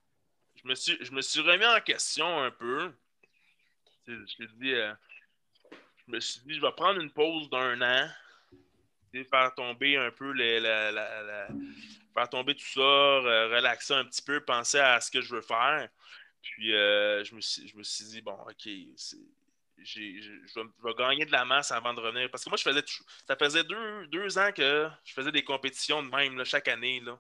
[0.54, 2.92] je, me suis, je me suis remis en question un peu.
[4.06, 4.14] Je,
[4.60, 4.92] dit, euh,
[6.06, 8.08] je me suis dit, je vais prendre une pause d'un an,
[9.24, 10.60] faire tomber un peu les,
[12.14, 15.88] faire tomber tout ça, relaxer un petit peu, penser à ce que je veux faire.
[16.42, 18.68] Puis euh, je, me suis, je me suis dit, bon, OK,
[19.78, 22.31] je, vais, gagner de la masse avant de revenir.
[22.31, 22.83] Parce que moi, je faisais
[23.26, 27.00] ça faisait deux, ans que je faisais des compétitions de même chaque année.
[27.00, 27.18] Là.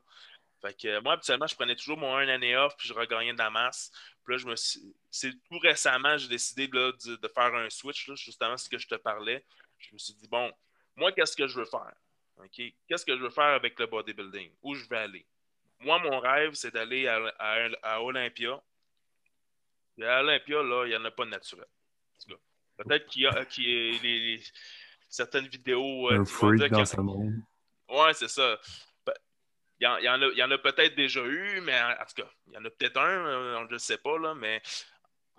[0.60, 3.38] Fait que moi, habituellement, je prenais toujours mon un année off, puis je regagnais de
[3.38, 3.90] la masse.
[4.24, 8.68] Puis là, je me c'est tout récemment, j'ai décidé de, faire un switch, justement ce
[8.68, 9.44] que je te parlais.
[9.78, 10.52] Je me suis dit, bon,
[10.96, 11.92] moi, qu'est-ce que je veux faire?
[12.88, 14.50] Qu'est-ce que je veux faire avec le bodybuilding?
[14.62, 15.26] Où je vais aller?
[15.80, 17.20] Moi, mon rêve, c'est d'aller à,
[17.82, 18.62] à Olympia
[20.00, 21.66] à Olympia, là, il n'y en a pas de naturel.
[22.76, 23.46] Peut-être qu'il y a,
[24.02, 24.42] les,
[25.08, 26.10] certaines vidéos.
[26.10, 27.34] Euh, Un freak dans ce monde.
[27.88, 28.58] Ouais, c'est ça.
[29.80, 32.56] Il y, en, y en a, peut-être déjà eu, mais en, tout cas, il y
[32.56, 34.62] en a peut-être un, euh, on ne le sait pas, là, mais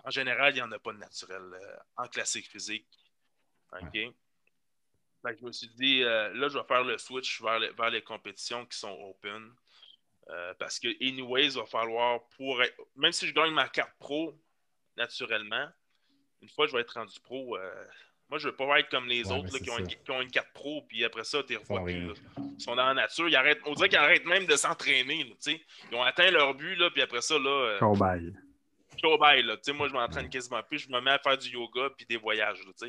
[0.04, 2.86] en général, il n'y en a pas de naturel euh, en classique physique.
[3.72, 3.98] OK?
[5.24, 8.66] je me suis dit, là, je vais faire le switch vers les, vers les compétitions
[8.66, 9.54] qui sont open.
[10.58, 12.60] parce que, anyways, il va falloir, pour
[12.96, 14.38] même si je gagne ma carte pro,
[14.96, 15.68] naturellement.
[16.42, 17.84] Une fois que je vais être rendu pro, euh,
[18.30, 19.78] moi, je veux pas être comme les autres qui, ont
[20.20, 22.14] une, carte pro, puis après ça, tu revois plus.
[22.58, 23.28] Ils sont dans la nature.
[23.28, 25.26] Ils arrêtent, on dirait qu'ils arrêtent même de s'entraîner.
[25.46, 27.50] Ils ont atteint leur but, là, puis après ça, là.
[27.50, 27.78] Euh.
[29.00, 29.56] Show là.
[29.74, 30.78] Moi, je m'entraîne quasiment plus.
[30.78, 32.60] Je me mets à faire du yoga puis des voyages.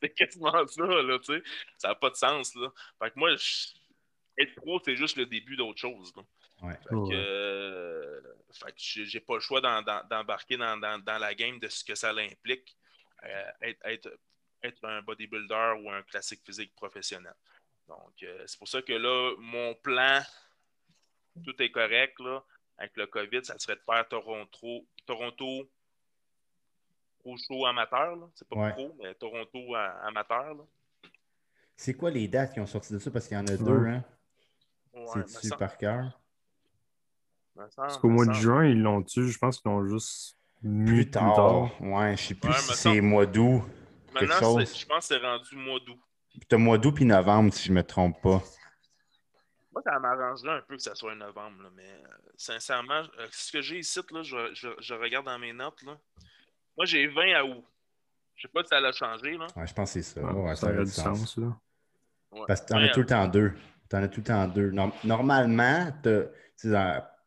[0.00, 1.42] c'est quasiment ça, là, tu sais.
[1.76, 2.68] Ça n'a pas de sens, là.
[3.02, 6.12] Fait que moi, être pro, c'est juste le début d'autre chose,
[6.62, 6.74] Ouais.
[6.82, 8.20] Fait que, euh,
[8.82, 12.76] j'ai pas le choix d'embarquer dans, la game de ce que ça implique
[13.24, 13.50] euh,
[13.84, 14.18] être,
[14.62, 17.34] être, un bodybuilder ou un classique physique professionnel.
[17.86, 20.20] Donc, euh, c'est pour ça que là, mon plan,
[21.44, 22.18] tout est correct.
[22.20, 22.42] Là,
[22.76, 25.70] avec le COVID, ça serait de faire Toronto, Toronto
[27.20, 28.30] pro show amateur.
[28.34, 30.56] C'est pas pro, mais Toronto amateur.
[31.76, 33.10] C'est quoi les dates qui ont sorti de ça?
[33.10, 34.04] Parce qu'il y en a deux, hein?
[35.32, 36.20] C'est-tu par cœur?
[37.76, 39.28] Parce qu'au mois de juin, ils l'ont tué.
[39.28, 41.70] Je pense qu'ils l'ont juste mis plus tard.
[41.80, 43.62] Ouais, je sais plus si c'est mois d'août.
[44.14, 45.98] Maintenant, je pense que c'est rendu mois d'août.
[46.48, 48.42] T'as mois d'août puis novembre, si je ne me trompe pas.
[49.72, 53.60] Moi, ça m'arrangerait un peu que ça soit novembre, mais euh, sincèrement, euh, ce que
[53.60, 55.82] j'ai ici, là, je, je, regarde dans mes notes.
[55.82, 55.96] Là.
[56.76, 57.64] Moi, j'ai 20 à août.
[58.34, 59.36] Je sais pas si ça a changé.
[59.36, 59.46] Là.
[59.56, 60.32] Ouais, je pense que c'est ça.
[60.32, 61.36] Ouais, ça, a du sens.
[61.36, 61.56] là.
[62.46, 63.52] Parce que tu en as tout le temps deux.
[63.90, 64.70] Tu en as tout le temps deux.
[65.04, 66.70] Normalement, tu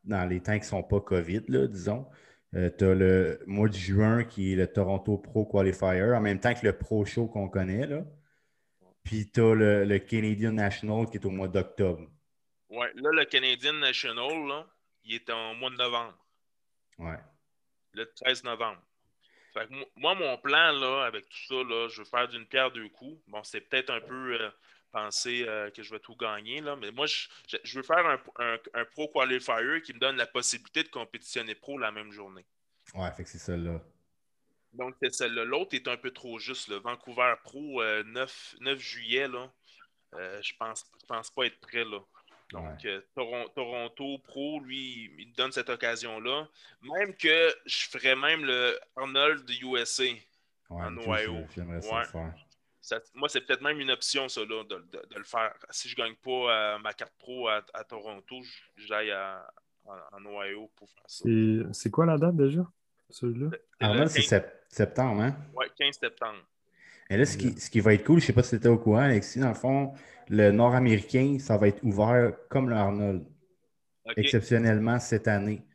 [0.04, 2.08] dans les temps qui ne sont pas COVID, là, disons.
[2.54, 6.40] Euh, tu as le mois de juin qui est le Toronto Pro Qualifier, en même
[6.40, 7.88] temps que le Pro Show qu'on connaît.
[7.88, 8.04] Là.
[9.04, 12.08] Puis tu as le, Canadian National qui est au mois d'octobre.
[12.70, 14.68] Oui, là, le Canadian National, là,
[15.04, 16.18] il est en mois de novembre.
[16.98, 17.20] Ouais.
[17.94, 18.82] Le 13 novembre.
[19.96, 23.22] moi, mon plan, là, avec tout ça, là, je veux faire d'une pierre deux coups.
[23.28, 24.50] Bon, c'est peut-être un peu euh,
[24.91, 26.62] penser euh, que je vais tout gagner.
[26.62, 26.75] Là.
[26.75, 31.56] Mais moi, je, veux faire un, Pro Qualifier qui me donne la possibilité de compétitionner
[31.56, 32.45] pro la même journée.
[32.93, 33.82] Ouais, fait que c'est celle-là.
[34.73, 35.43] Donc, c'est celle-là.
[35.43, 36.67] L'autre est un peu trop juste.
[36.67, 39.51] Le Vancouver Pro, 9, euh, juillet, là.
[40.13, 41.99] Euh, je pense, pense pas être prêt là.
[42.51, 42.86] Donc,
[43.56, 46.49] Toronto Pro, lui, il me donne cette occasion-là.
[46.82, 50.04] Même que je ferais même le Arnold de USA
[50.69, 51.45] en Ohio.
[51.56, 52.34] J'aimerais ça faire
[53.13, 55.54] moi, c'est peut-être même une option, ça, là, de, le faire.
[55.70, 58.41] Si je ne gagne pas euh, ma carte pro à, Toronto,
[58.76, 59.13] j'aille
[59.86, 61.30] en Ohio pour faire ça.
[61.74, 62.65] C'est quoi la date déjà,
[63.10, 63.50] celui-là?
[63.80, 65.36] Alors c'est septembre, hein?
[65.54, 66.39] Oui, 15 septembre.
[67.10, 68.56] Et là, ce qui, ce qui, va être cool, je ne sais pas si tu
[68.56, 69.94] étais au courant, Alexis, dans le fond,
[70.30, 73.26] le nord-américain, ça va être ouvert comme le Arnold.
[74.15, 75.65] exceptionnellement cette année.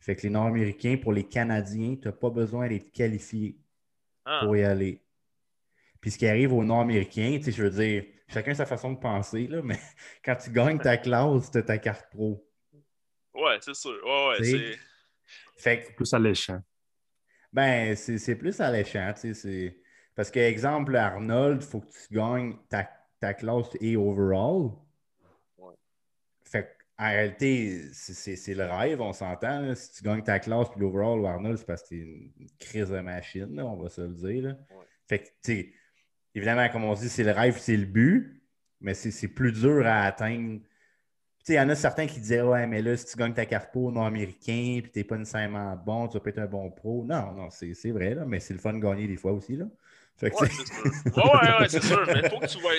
[0.00, 3.58] Fait que les Nord-Américains, pour les Canadiens, tu n'as pas besoin d'être qualifié
[4.24, 4.42] ah.
[4.44, 5.02] pour y aller.
[6.00, 9.62] Puis ce qui arrive aux Nord-Américains, je veux dire, chacun sa façon de penser, là,
[9.62, 9.78] mais
[10.24, 12.46] quand tu gagnes ta classe, tu as ta carte pro.
[13.34, 13.98] Ouais, c'est sûr.
[14.04, 14.78] Ouais, ouais, c'est.
[15.58, 16.60] Fait plus alléchant.
[17.52, 19.80] Ben, c'est plus alléchant, tu sais.
[20.14, 22.88] Parce que, exemple, Arnold, il faut que tu gagnes ta,
[23.20, 24.72] ta classe et overall.
[25.58, 25.74] Ouais.
[26.44, 29.74] Fait en réalité, c'est le rêve, on s'entend.
[29.74, 32.50] Si tu gagnes ta classe puis l'overall ou Arnold, c'est parce que tu es une
[32.58, 34.56] crise de machine, on va se le dire.
[35.06, 35.72] Fait que, tu sais,
[36.36, 38.40] évidemment, comme on dit, c'est le rêve, c'est le but,
[38.80, 40.60] mais c'est plus dur à atteindre.
[41.48, 43.70] Il y en a certains qui disaient Ouais, mais là, si tu gagnes ta carte
[43.70, 47.04] pro non-américain puis tu n'es pas nécessairement bon, tu vas pas être un bon pro.
[47.04, 49.56] Non, non, c'est vrai, là, mais c'est le fun de gagner des fois aussi.
[49.56, 49.66] Là.
[50.16, 51.16] Fait ouais, c'est sûr.
[51.16, 52.04] Ouais, ouais, c'est sûr.
[52.06, 52.72] Mais il faut que tu vois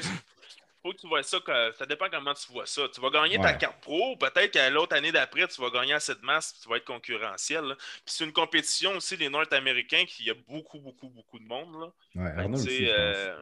[0.88, 1.38] faut que tu vois ça,
[1.78, 2.84] ça dépend comment tu vois ça.
[2.94, 6.16] Tu vas gagner ta carte pro, peut-être qu'à l'autre année d'après, tu vas gagner assez
[6.16, 7.76] de masse, tu vas être concurrentiel.
[7.78, 11.82] Puis c'est une compétition aussi, les Nord-Américains, qu'il y a beaucoup, beaucoup, beaucoup de monde.
[11.82, 12.24] Là.
[12.24, 13.36] Ouais, Arnold aussi, euh,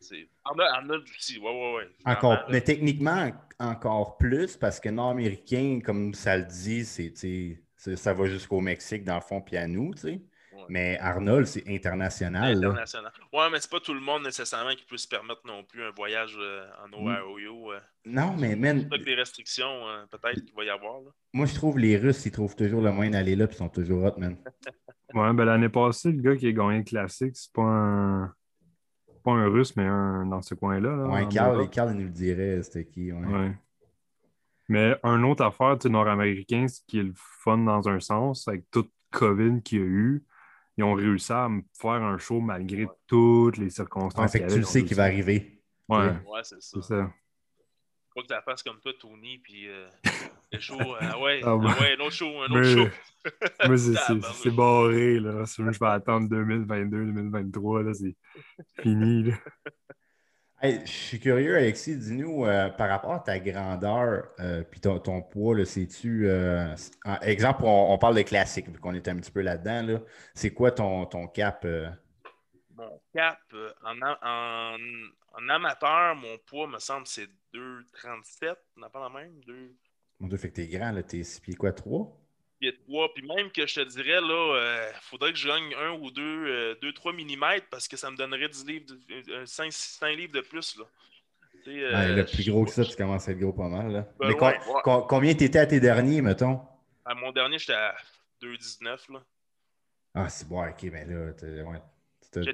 [0.00, 1.88] aussi, ouais, ouais, ouais.
[2.04, 7.16] Encore, mais techniquement, encore plus, parce que Nord-Américain, comme ça le dit, c'est,
[7.96, 10.20] ça va jusqu'au Mexique, dans le fond, puis à nous, tu sais.
[10.68, 12.56] Mais Arnold, c'est international.
[12.56, 13.12] International.
[13.32, 15.90] Ouais, mais c'est pas tout le monde nécessairement qui peut se permettre non plus un
[15.90, 17.22] voyage euh, en mm.
[17.26, 17.72] Ohio.
[17.72, 17.80] Euh.
[18.04, 18.86] Non, mais man.
[18.90, 21.00] Avec des restrictions, euh, peut-être qu'il va y avoir.
[21.00, 21.10] Là.
[21.32, 23.68] Moi, je trouve les Russes, ils trouvent toujours le moyen d'aller là, puis ils sont
[23.68, 24.36] toujours hot, man.
[25.14, 28.34] ouais, ben l'année passée, le gars qui a gagné le classique, c'est pas un.
[29.24, 30.96] Pas un russe, mais un dans ce coin-là.
[30.96, 33.12] Là, ouais, Carl, Carl, il nous le dirait, c'était qui.
[33.12, 33.24] Ouais.
[33.24, 33.52] ouais.
[34.68, 38.90] Mais un autre affaire nord-américain, ce qui est le fun dans un sens, avec toute
[39.10, 40.24] COVID qu'il y a eu,
[40.76, 44.32] ils ont réussi à me faire un show malgré toutes les circonstances.
[44.32, 45.62] fait que tu le sais qu'il va arriver.
[45.88, 46.80] Ouais, ouais c'est ça.
[46.82, 47.12] ça.
[48.14, 49.88] Faut que tu fasses comme toi, Tony, puis euh,
[50.52, 52.88] le show, euh, ouais, ah, ouais, un autre show, un autre show.
[53.66, 55.44] moi, c'est barré, là.
[55.46, 58.14] Je vais attendre 2022, 2023, là, c'est
[58.82, 59.34] fini, là
[60.62, 65.64] je suis curieux, Alexis, dis-nous, euh, par rapport à ta grandeur euh, puis ton, poids,
[65.64, 66.28] sais-tu.
[66.28, 66.74] Euh,
[67.22, 69.82] exemple, on, parle de classique, vu qu'on est un petit peu là-dedans.
[69.82, 70.00] Là.
[70.34, 71.66] C'est quoi ton, ton cap?
[72.76, 73.38] Mon cap,
[73.84, 78.54] en, amateur, mon poids, me semble, c'est 2,37.
[78.76, 79.40] On n'a pas la même?
[79.44, 79.76] 2...
[80.20, 81.02] Mon Dieu, fait que t'es grand, là.
[81.02, 82.21] T'es 6 pieds quoi, 3?
[82.70, 86.74] Puis même que je te dirais, là, euh, faudrait que je gagne 1 ou 2,
[86.80, 90.40] 2-3 mm parce que ça me donnerait 10 livres de, 5, euh, 5 livres de
[90.40, 90.78] plus.
[90.78, 90.84] Là.
[91.68, 93.92] Euh, le plus gros que ça, tu commences à être gros pas mal.
[93.92, 94.08] Là.
[94.18, 94.34] Ben Mais
[95.08, 96.60] combien t'étais à tes derniers, mettons?
[97.04, 97.94] À mon dernier, j'étais à
[98.42, 99.12] 2,19.
[99.12, 99.22] Là.
[100.14, 101.32] Ah, c'est bon, ok, mais là,
[101.64, 101.82] ouais,
[102.36, 102.52] j'ai,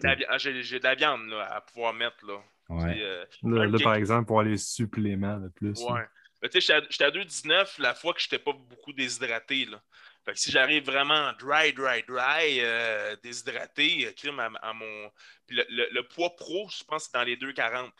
[0.78, 2.24] de la, viande là, à pouvoir mettre.
[2.26, 3.00] Là, ouais.
[3.00, 5.80] Euh, là, par exemple, pour les suppléments de plus.
[5.82, 6.02] Ouais.
[6.42, 9.64] Tu sais, j'étais à 2,19 la fois que je n'étais pas beaucoup déshydraté.
[9.64, 9.82] Là.
[10.24, 15.10] Fait que si j'arrive vraiment dry, dry, dry, euh, déshydraté, euh, crime à, mon.
[15.48, 17.90] le, le, poids pro, je pense que c'est dans les 2,40.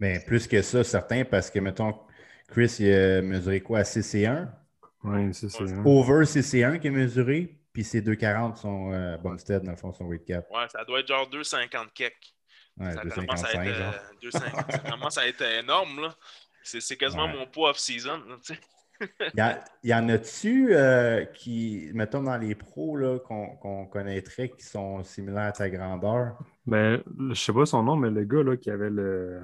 [0.00, 1.98] Mais plus que ça, certain, parce que, mettons,
[2.48, 4.50] Chris, il a mesuré quoi à CC1?
[5.04, 5.82] Oui, CC1.
[5.84, 10.04] Over CC1 qui est mesuré, puis ses 2,40 sont euh, Bumstead, dans le fond, son
[10.04, 10.46] weight cap.
[10.50, 12.14] Ouais, ça doit être genre 2,50 kek.
[12.76, 13.94] Ouais, ça, 2, commence à être, genre.
[14.22, 14.70] 2,50.
[14.72, 16.16] ça commence à être énorme, là.
[16.64, 18.20] C'est quasiment mon poids off-season.
[19.34, 22.96] Il y, en a-tu euh, qui, mettons dans les pros
[23.26, 26.38] qu'on connaîtrait qui sont similaires à ta grandeur?
[26.66, 29.42] Ben, je sais pas son nom, mais le gars là, qui avait le.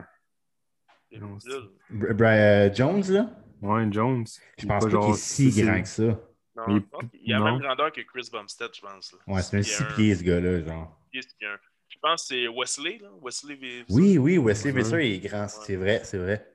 [1.90, 3.30] Brian Jones, là?
[3.60, 4.24] Ouais, Jones.
[4.56, 6.20] Je pense pas qu'il est si grand que ça.
[6.56, 6.82] Non, il,
[7.24, 9.14] il a la même grandeur que Chris Bumstead, je pense.
[9.26, 10.96] Ouais, c'est un 6 pieds, ce gars-là, genre.
[11.12, 13.08] Je pense que c'est Wesley, là.
[13.20, 16.46] Wesley Oui, oui, Wesley Visser, il est grand, c'est vrai, c'est vrai.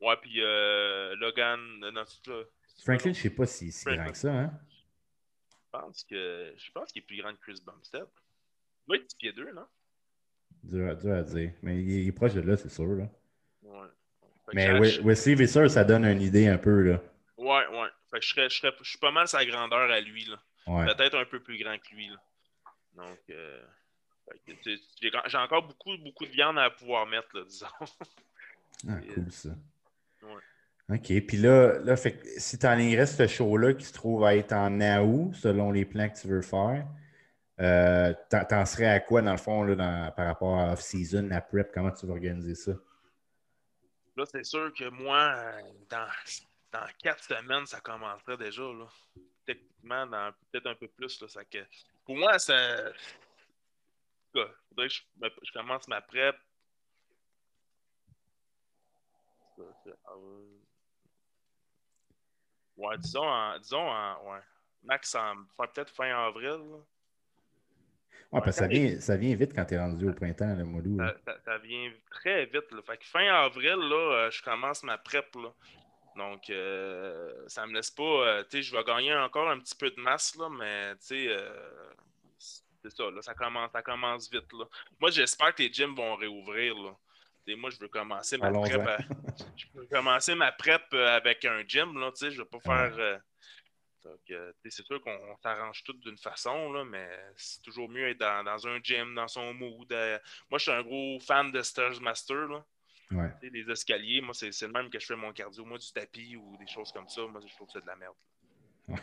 [0.00, 2.42] Ouais, puis euh, Logan, euh, non, là.
[2.84, 4.52] Franklin, je sais pas si c'est grand que ça, hein?
[5.50, 8.04] Je pense que je pense qu'il est plus grand que Chris Bumstead.
[8.04, 9.66] Il doit être 10 pieds 2, non?
[10.62, 11.52] Dur, à dire.
[11.62, 12.86] Mais il est, proche de là, c'est sûr.
[12.86, 13.08] Là.
[13.62, 13.88] Ouais.
[14.52, 16.82] Mais Wesley Visser, ça donne une idée un peu.
[16.82, 17.00] Là.
[17.36, 17.88] Ouais, ouais.
[18.10, 20.24] Fait que je, serais, je, serais, je suis pas mal sa grandeur à lui.
[20.24, 20.38] Là.
[20.66, 20.94] Ouais.
[20.94, 22.08] Peut-être un peu plus grand que lui.
[22.08, 22.16] Là.
[22.94, 23.62] Donc, euh,
[24.96, 27.66] j'ai encore beaucoup, beaucoup de viande à pouvoir mettre, là, disons.
[28.88, 29.50] Ah, cool ça.
[30.88, 31.26] OK.
[31.26, 34.80] Puis là, là fait, si tu enlignerais ce show-là qui se trouve à être en
[35.02, 36.86] août, selon les plans que tu veux faire,
[37.60, 41.72] euh, t'en serais à quoi, dans le fond, là, par rapport à off-season, la prep?
[41.72, 42.72] Comment tu vas organiser ça?
[44.16, 45.34] Là, c'est sûr que moi,
[45.90, 46.06] dans,
[46.72, 48.62] dans quatre semaines, ça commencerait déjà.
[48.62, 48.86] Là.
[49.44, 51.20] Techniquement, dans peut-être un peu plus.
[51.20, 51.58] Là, ça que,
[52.04, 52.56] pour moi, ça.
[54.34, 56.36] Il faudrait que je, je commence ma prep.
[62.76, 64.40] Ouais, disons, en, disons en, ouais.
[64.82, 65.16] Max,
[65.56, 66.60] peut-être fin avril.
[68.32, 70.64] Ouais, parce que ça vient, ça vient vite quand tu es rendu au printemps, le
[70.64, 71.00] mois d'août.
[71.44, 72.70] Ça, vient très vite.
[72.70, 72.82] Là.
[72.82, 75.34] Fait que fin avril, là, euh, je commence ma prep.
[75.36, 75.52] Là.
[76.16, 78.02] Donc, euh, ça me laisse pas.
[78.02, 81.06] Euh, tu sais, je vais gagner encore un petit peu de masse, là, mais tu
[81.06, 81.92] sais, euh,
[82.38, 84.52] c'est ça, là, ça commence, ça commence vite.
[84.52, 84.64] Là.
[84.98, 86.74] Moi, j'espère que les gyms vont réouvrir.
[86.74, 86.96] Là.
[87.54, 89.02] Moi, je veux commencer ma prep.
[89.56, 91.98] je veux commencer ma prep avec un gym.
[91.98, 93.20] Là, je ne veux pas faire.
[94.64, 98.80] c'est sûr qu'on s'arrange tout d'une façon, là, mais c'est toujours mieux être dans, un
[98.82, 99.88] gym, dans son mood.
[100.50, 102.48] moi, je suis un gros fan de Stairs Master.
[102.48, 102.64] Là.
[103.12, 103.32] Ouais.
[103.42, 105.64] Les escaliers, moi, c'est le même que je fais mon cardio.
[105.64, 107.96] Moi, du tapis ou des choses comme ça, moi, je trouve que c'est de la
[107.96, 108.16] merde.
[108.88, 108.96] Ouais.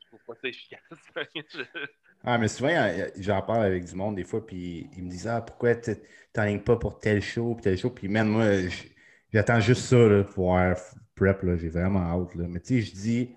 [0.00, 0.82] je trouve pas ça efficace.
[2.26, 5.40] ah, mais souvent, j'en parle avec du monde des fois, puis ils me disent Ah,
[5.40, 5.92] pourquoi tu
[6.36, 8.46] n'enlignes pas pour tel show, puis tel show, puis même moi,
[9.32, 10.74] j'attends juste ça là, pour un
[11.14, 12.34] prep, j'ai vraiment hâte.
[12.34, 12.46] Là.
[12.48, 13.36] Mais tu sais, je dis,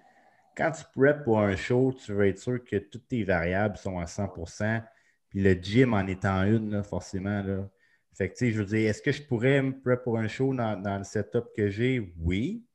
[0.57, 3.99] quand tu prep pour un show, tu veux être sûr que toutes tes variables sont
[3.99, 4.83] à 100%
[5.29, 7.69] puis le gym en étant une, là, forcément, là,
[8.13, 10.97] fait que, je veux dire, est-ce que je pourrais me prep pour un show dans,
[10.97, 12.13] le setup que j'ai?
[12.19, 12.65] Oui,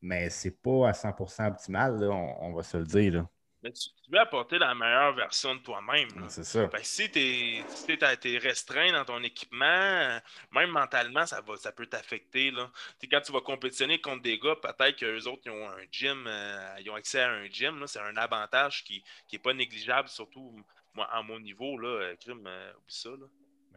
[0.00, 3.12] mais c'est pas à 100% optimal, on, va se le dire.
[3.12, 3.28] Là.
[3.62, 6.08] Mais tu, veux apporter la meilleure version de toi-même.
[6.28, 6.68] C'est ça.
[6.68, 10.20] Fait que si tu es, restreint dans ton équipement,
[10.52, 12.52] même mentalement, ça, va, ça peut t'affecter.
[13.10, 16.74] Quand tu vas compétitionner contre des gars, peut-être qu'eux autres ils ont un gym, euh,
[16.80, 17.84] ils ont accès à un gym.
[17.86, 20.54] C'est un avantage qui n'est pas négligeable, surtout
[20.94, 21.76] moi, à mon niveau.
[21.78, 23.10] Là, euh, crime, euh, ça.
[23.10, 23.26] Là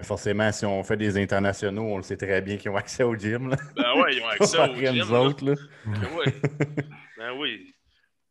[0.04, 3.16] forcément, si on fait des internationaux, on le sait très bien qu'ils ont accès au
[3.16, 3.50] gym.
[3.50, 3.58] Là.
[3.76, 5.14] Ben ouais, ils ont accès au gym.
[5.14, 5.56] Autres, là.
[5.86, 6.26] Ben, oui.
[7.18, 7.74] ben oui.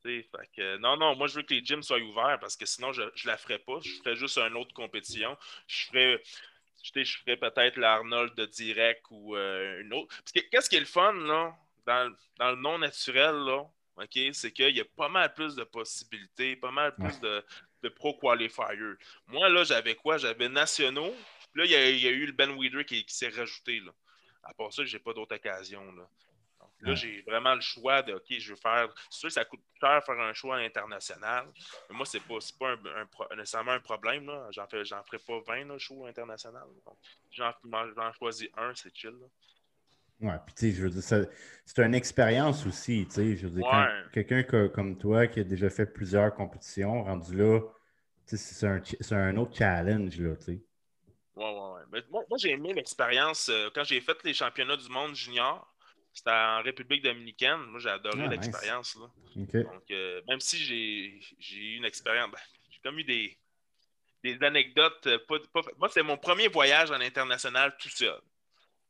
[0.03, 2.93] Fait que, non, non, moi je veux que les gyms soient ouverts parce que sinon
[2.93, 3.79] je ne la ferais pas.
[3.83, 5.37] Je ferais juste une autre compétition.
[5.67, 6.23] Je ferais,
[6.83, 10.09] je ferais peut-être l'Arnold de direct ou euh, une autre.
[10.09, 11.55] Parce que qu'est-ce qui est le fun là,
[11.87, 13.67] dans, dans le non naturel, là,
[14.33, 17.45] c'est qu'il y a pas mal plus de possibilités, pas mal plus de,
[17.83, 18.97] de pro qualifiers.
[19.27, 20.17] Moi, là, j'avais quoi?
[20.17, 21.15] J'avais nationaux,
[21.55, 23.81] Là, il y, a, eu le Ben Weeder qui, s'est rajouté.
[23.81, 23.93] Là.
[24.45, 25.83] À part ça, j'ai pas d'autre occasion.
[25.93, 26.09] Là,
[26.81, 28.93] là j'ai vraiment le choix de OK, je veux faire.
[29.11, 31.47] C'est sûr que ça coûte cher faire un choix international.
[31.89, 34.27] Mais moi, c'est pas, pas un, nécessairement un problème.
[34.27, 34.49] Là.
[34.51, 36.67] J'en, fais, j'en ferai pas 20 là, choix international.
[37.31, 37.53] J'en,
[37.97, 39.11] j'en choisis un, c'est chill.
[39.11, 39.27] Là.
[40.21, 41.03] Ouais, puis tu sais, je veux dire,
[41.65, 45.71] c'est une expérience aussi, tu sais, je veux dire, quelqu'un comme toi qui a déjà
[45.71, 47.61] fait plusieurs compétitions, rendu là,
[48.27, 50.63] c'est un, c'est un autre challenge, là, tu sais.
[51.37, 52.03] Ouais, ouais, ouais.
[52.11, 55.70] moi, j'ai aimé l'expérience euh, quand j'ai fait les championnats du monde junior.
[56.13, 57.61] C'était en République dominicaine.
[57.69, 58.99] Moi, j'ai adoré ah, l'expérience.
[59.37, 62.39] Donc, euh, même si j'ai eu une expérience, ben,
[62.71, 63.39] j'ai comme eu des,
[64.25, 65.07] des anecdotes.
[65.07, 65.19] Euh,
[65.79, 68.21] moi, c'est mon premier voyage en international tout seul.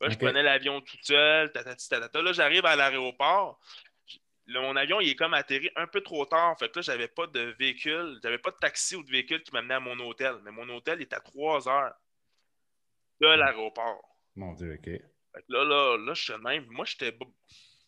[0.01, 1.53] Je prenais l'avion tout seul.
[1.55, 3.61] Là, j'arrive à l'aéroport.
[4.49, 6.59] Mon avion, il est comme atterri un peu trop tard.
[6.59, 9.53] Fait que là, j'avais pas de véhicule, j'avais pas de taxi ou de véhicule qui
[9.53, 10.37] m'amenait à mon hôtel.
[10.43, 11.95] Mais mon hôtel est à trois heures
[13.21, 14.17] de l'aéroport.
[14.35, 14.91] Mon Dieu, OK.
[15.49, 16.67] Là, là, là, je suis même.
[16.71, 17.13] Moi, j'étais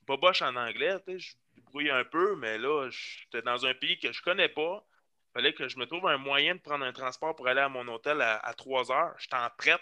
[0.06, 4.12] pas boche en anglais, je débrouillais un peu, mais là, j'étais dans un pays que
[4.12, 4.84] je connais pas.
[5.32, 7.88] Fallait que je me trouve un moyen de prendre un transport pour aller à mon
[7.88, 9.14] hôtel à, à 3 heures.
[9.18, 9.80] J'étais en prête.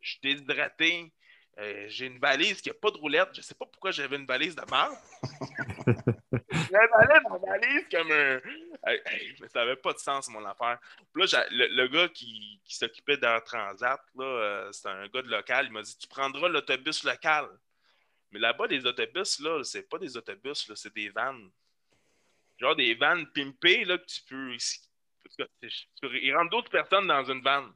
[0.00, 1.12] Je suis déshydraté.
[1.58, 3.28] Euh, j'ai une valise qui n'a pas de roulette.
[3.32, 4.94] Je ne sais pas pourquoi j'avais une valise de merde.
[6.70, 8.40] j'avais ma valise comme un.
[9.48, 10.78] ça n'avait pas de sens, mon affaire.
[11.12, 15.66] Puis là, le, gars qui, s'occupait d'un transat, euh, c'était un gars de local.
[15.66, 17.48] Il m'a dit Tu prendras l'autobus local.
[18.32, 21.50] Mais là-bas, des autobus, là, c'est pas des autobus, là, c'est des vannes.
[22.58, 24.56] Genre des vannes pimpées, là, que tu peux.
[26.02, 27.72] Il rentre d'autres personnes dans une vanne.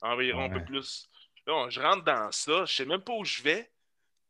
[0.00, 1.09] Environ un peu plus
[1.46, 3.70] je rentre dans ça, je sais même pas où je vais.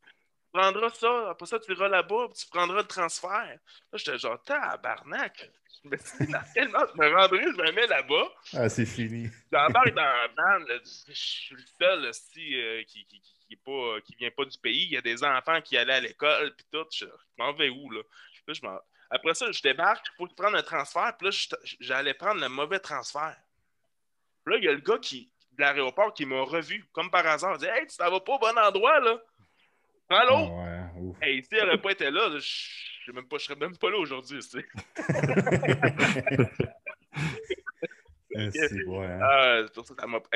[0.04, 3.30] Tu prendras ça, après ça, tu iras là-bas, tu prendras le transfert.
[3.30, 3.58] Là,
[3.94, 5.50] j'étais genre, tabarnak.
[5.84, 8.34] Je me suis dit, dans quel je me rendrai, je me mets là-bas.
[8.54, 9.30] Ah, c'est fini.
[9.52, 14.14] J'embarque dans la bande, je suis le seul aussi, euh, qui, qui, qui, pas, qui
[14.16, 14.84] vient pas du pays.
[14.84, 16.86] Il y a des enfants qui allaient à l'école, puis tout.
[16.92, 17.06] Je,
[17.38, 18.02] m'en vais où, là?
[18.46, 18.60] là je
[19.10, 23.36] après ça, je débarque, faut prendre un transfert, puis là, j'allais prendre le mauvais transfert.
[24.44, 27.26] Puis là, il y a le gars qui, de l'aéroport qui m'a revu, comme par
[27.26, 27.54] hasard.
[27.54, 29.20] Il dit Hey, tu t'en vas pas au bon endroit, là.
[30.08, 30.58] Allô?
[30.58, 30.90] Ah
[31.22, 34.40] hey, si elle n'aurait pas été là, je ne serais même pas là aujourd'hui.
[34.40, 34.64] Tu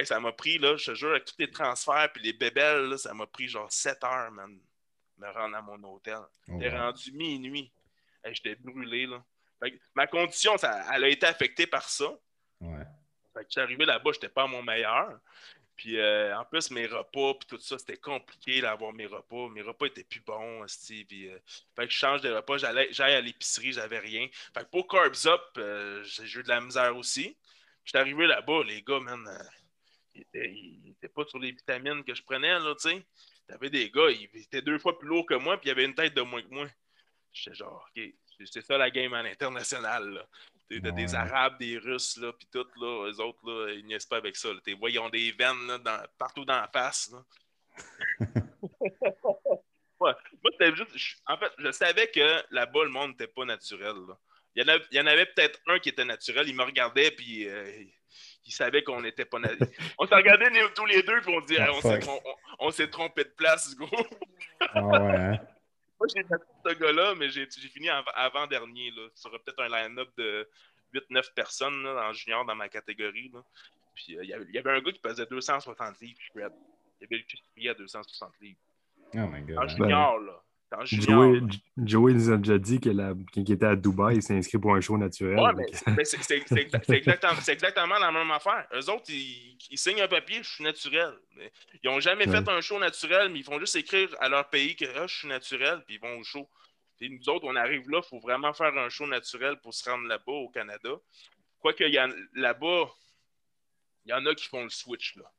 [0.05, 3.15] ça m'a pris, là, je te jure, avec tous les transferts et les bébelles, ça
[3.15, 4.59] m'a pris genre 7 heures, man,
[5.19, 6.19] me rendre à mon hôtel.
[6.49, 7.73] Oh, J'étais rendu minuit.
[8.31, 9.23] J'étais brûlé, là.
[9.95, 12.11] ma condition, ça, elle a été affectée par ça.
[12.61, 12.85] Ouais.
[13.35, 15.19] Fait que je suis arrivé là-bas, j'étais pas à mon meilleur.
[15.77, 19.49] Puis euh, en plus, mes repas, puis tout ça, c'était compliqué d'avoir mes repas.
[19.49, 20.65] Mes repas étaient plus bons,
[21.09, 21.39] puis, euh,
[21.75, 24.29] fait que je change de repas, j'allais à l'épicerie, j'avais rien.
[24.55, 27.37] Fait que pour Carbs Up, euh, j'ai eu de la misère aussi.
[27.85, 29.29] J'étais arrivé là-bas, les gars, man,
[30.15, 33.05] ils n'étaient pas sur les vitamines que je prenais, là, tu sais.
[33.47, 35.95] T'avais des gars, ils étaient deux fois plus lourds que moi, puis ils avaient une
[35.95, 36.67] tête de moins que moi.
[37.33, 38.03] J'étais genre, OK,
[38.45, 40.27] c'est ça la game à l'international, là.
[40.71, 44.35] Des Arabes, des Russes, là, puis tout, là, eux autres, là, ils niaisent pas avec
[44.35, 44.49] ça.
[44.49, 44.61] Là.
[44.65, 47.13] T'es, ils ont des veines là, dans, partout dans la face.
[47.13, 47.23] Là.
[50.01, 50.17] Moi,
[50.75, 51.23] juste.
[51.27, 53.95] en fait, je savais que là-bas, le monde n'était pas naturel.
[54.09, 54.19] Là.
[54.57, 56.49] Il, y en avait, avait peut-être un qui était naturel.
[56.49, 57.85] Il me regardait, puis euh,
[58.45, 59.69] il savait qu'on n'était pas naturel.
[59.99, 62.21] on s'est regardé tous les deux, puis on dit oh,
[62.59, 64.07] on, s'est trompé de place, gros.
[64.61, 65.41] ah ouais, hein?
[66.05, 68.93] Moi, j'ai ce gars-là, mais j'ai fini avant-dernier.
[69.15, 70.49] Ça aurait peut-être un line-up de
[70.95, 73.33] 8-9 personnes en junior dans ma catégorie.
[73.95, 77.23] Puis euh, il y, avait un gars qui pesait 260 livres, Il y avait le
[77.23, 78.59] cul à 260 livres.
[79.15, 79.59] Oh my God.
[79.59, 80.44] En junior, là.
[80.83, 81.41] Joey,
[81.77, 84.99] Joey, nous a déjà dit qu'il était à Dubaï, il s'est inscrit pour un show
[84.99, 85.39] naturel.
[85.39, 88.67] Ouais, mais, c'est exactement, exactement, la même affaire.
[88.75, 91.13] Eux autres, ils, signent un papier, je suis naturel.
[91.83, 94.75] Ils n'ont jamais fait un show naturel, mais ils font juste écrire à leur pays
[94.75, 96.49] que ah, je suis naturel, puis ils vont au show.
[96.97, 99.89] Puis nous autres, on arrive là, il faut vraiment faire un show naturel pour se
[99.89, 100.91] rendre là-bas, au Canada.
[101.61, 101.85] Quoique
[102.35, 102.91] là-bas,
[104.05, 105.17] il y en a qui font le switch.
[105.17, 105.31] Là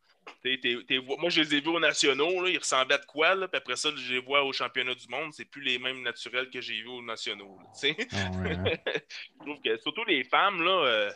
[1.20, 3.76] moi, je les ai vus aux nationaux, ils ressemblaient à de quoi, là, puis après
[3.76, 6.82] ça, je les vois au championnat du monde, c'est plus les mêmes naturels que j'ai
[6.82, 7.58] vus aux nationaux.
[7.62, 8.64] Ah hein.
[8.96, 11.12] je trouve que surtout les femmes, là, euh,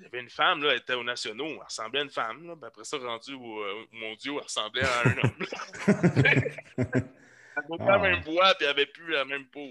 [0.00, 2.66] j'avais une femme, là, elle était aux nationaux, elle ressemblait à une femme, là, puis
[2.66, 5.46] après ça, rendu au, euh, mondiaux, elle ressemblait à un homme.
[6.78, 9.68] elle avait la même voix, puis elle avait plus la même peau.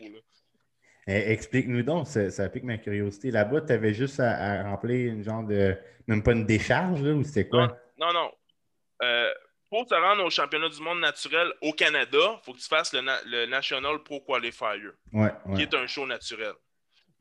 [1.07, 3.31] Eh, explique-nous donc, ça, pique ma curiosité.
[3.31, 5.75] Là-bas, tu avais juste à, remplir une genre de.
[6.05, 7.77] Même pas une décharge, là, ou c'était quoi?
[7.97, 8.31] non, non.
[9.01, 9.33] Euh,
[9.69, 12.93] pour te rendre au championnat du monde naturel au Canada, il faut que tu fasses
[12.93, 14.91] le, National Pro Qualifier,
[15.55, 16.53] qui est un show naturel.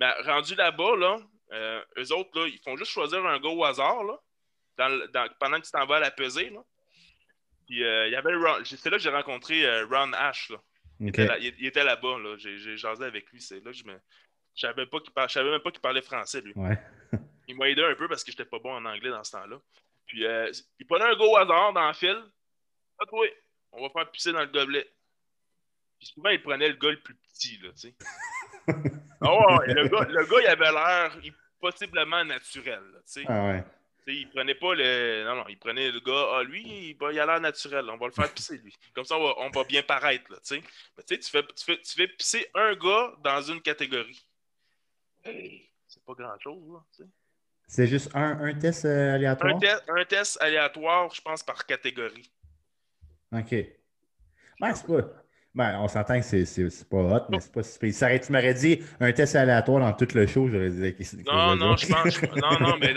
[0.01, 1.18] Mais rendu là-bas, là,
[1.53, 4.18] euh, eux autres, là, ils font juste choisir un gars au hasard là,
[5.41, 6.51] pendant que tu t'en vas à la pesée.
[6.51, 6.61] Là.
[7.66, 8.33] Puis euh, il y avait
[8.64, 10.51] c'est là que j'ai rencontré Ron Ash.
[10.51, 10.59] Là.
[11.01, 11.09] Il,
[11.66, 12.37] était là, bas là.
[12.39, 13.41] J'ai, jasé avec lui.
[13.41, 13.99] C'est là que je me.
[14.55, 16.53] Je savais, pas qu'il savais même pas qu'il parlait français, lui.
[17.47, 19.61] il m'a aidé un peu parce que j'étais pas bon en anglais dans ce temps-là.
[20.09, 20.50] Puis euh,
[20.80, 22.16] il prenait un go au hasard dans le fil.
[22.98, 23.26] Ah, toi,
[23.72, 24.90] on va faire pisser dans le gobelet.
[25.98, 27.94] Puis souvent, il prenait le gars le plus petit, là, tu sais.
[29.20, 31.16] ah ouais, le gars, le gars, il avait l'air
[31.61, 33.24] possiblement naturel, tu sais.
[33.28, 33.64] Ah ouais.
[34.06, 35.24] il prenait pas le.
[35.24, 36.28] Non, non, il prenait le gars.
[36.36, 37.90] Ah, lui, il, a l'air naturel.
[37.90, 38.74] On va le faire pisser, lui.
[38.94, 40.62] Comme ça, on va, bien paraître, là, tu sais.
[40.96, 44.24] Mais tu sais, tu fais, tu, fais, tu fais pisser un gars dans une catégorie.
[45.24, 47.09] Hey, c'est pas grand-chose, là, tu sais.
[47.68, 49.54] C'est juste un, un, test euh, aléatoire?
[49.88, 52.30] Un, test aléatoire, je pense, par catégorie.
[53.30, 53.54] OK.
[54.58, 55.02] Ben, c'est pas.
[55.54, 59.12] Ben, on s'entend que c'est pas hot, mais c'est pas si tu m'aurais dit un
[59.12, 60.94] test aléatoire dans tout le show, j'aurais dit.
[61.26, 62.22] Non, non, je pense.
[62.36, 62.94] non, non, mais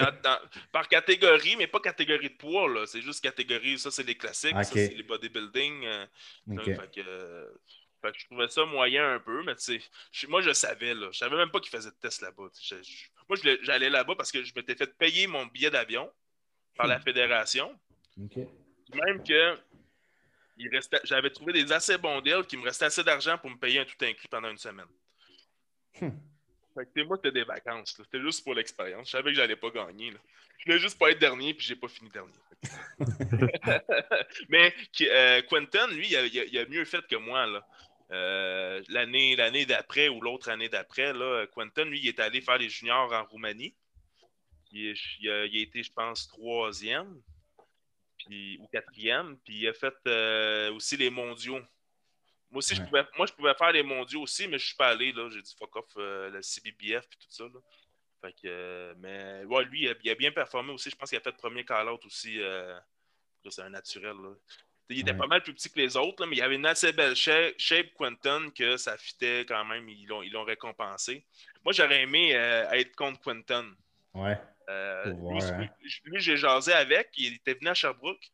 [0.71, 2.85] par catégorie, mais pas catégorie de poids, là.
[2.85, 3.77] C'est juste catégorie.
[3.77, 4.55] Ça, c'est les classiques.
[4.55, 5.85] Ça, c'est les bodybuilding.
[5.85, 6.05] Euh,
[6.47, 7.47] fait que, euh,
[8.01, 9.79] fait que je trouvais ça moyen un peu, mais tu
[10.11, 11.09] sais, moi je savais, là.
[11.11, 12.49] Je savais même pas qu'il faisait de test là-bas.
[13.31, 16.11] Moi, j'allais là-bas parce que je m'étais fait payer mon billet d'avion
[16.75, 17.03] par la hmm.
[17.03, 17.79] fédération.
[18.17, 19.57] Même que
[21.05, 23.85] j'avais trouvé des assez bons deals qui me restait assez d'argent pour me payer un
[23.85, 24.89] tout inclus pendant une semaine.
[26.01, 26.09] Hmm.
[26.73, 27.95] Fait que moi, c'était des vacances.
[27.95, 29.07] C'était juste pour l'expérience.
[29.07, 30.11] Je savais que j'allais pas gagner.
[30.11, 30.19] Là.
[30.57, 32.33] Je voulais juste pas être dernier, puis j'ai pas fini dernier.
[34.49, 34.73] Mais
[35.03, 37.45] euh, Quentin, lui, il a, il a, mieux fait que moi.
[37.45, 37.65] Là.
[38.11, 42.57] Euh, l'année, l'année d'après ou l'autre année d'après, là, Quentin, lui, il est allé faire
[42.57, 43.73] les juniors en Roumanie.
[44.73, 47.21] Il, a, été, je pense, troisième
[48.17, 49.37] puis, ou quatrième.
[49.39, 51.59] Puis il a fait euh, aussi les mondiaux.
[52.49, 54.89] Moi aussi, je, pouvais, moi, je pouvais faire les mondiaux aussi, mais je suis pas
[54.89, 55.13] allé.
[55.13, 55.29] Là.
[55.29, 57.45] J'ai dit fuck off euh, le CBBF et tout ça.
[58.21, 60.89] Fait que, mais ouais, lui, il a, bien performé aussi.
[60.89, 62.39] Je pense qu'il a fait le premier call-out aussi.
[63.49, 64.17] c'est un naturel.
[64.21, 64.35] Là.
[64.89, 67.15] Il était pas mal plus petit que les autres, mais il avait une assez belle
[67.15, 69.87] shape, Quentin, que ça fitait quand même.
[69.87, 71.23] Ils l'ont, ils l'ont récompensé.
[71.63, 73.65] Moi, j'aurais aimé euh, être contre Quentin.
[74.13, 74.37] Ouais.
[74.69, 75.67] Euh, hein.
[76.05, 77.09] lui, j'ai jasé avec.
[77.17, 78.31] Il était venu à Sherbrooke.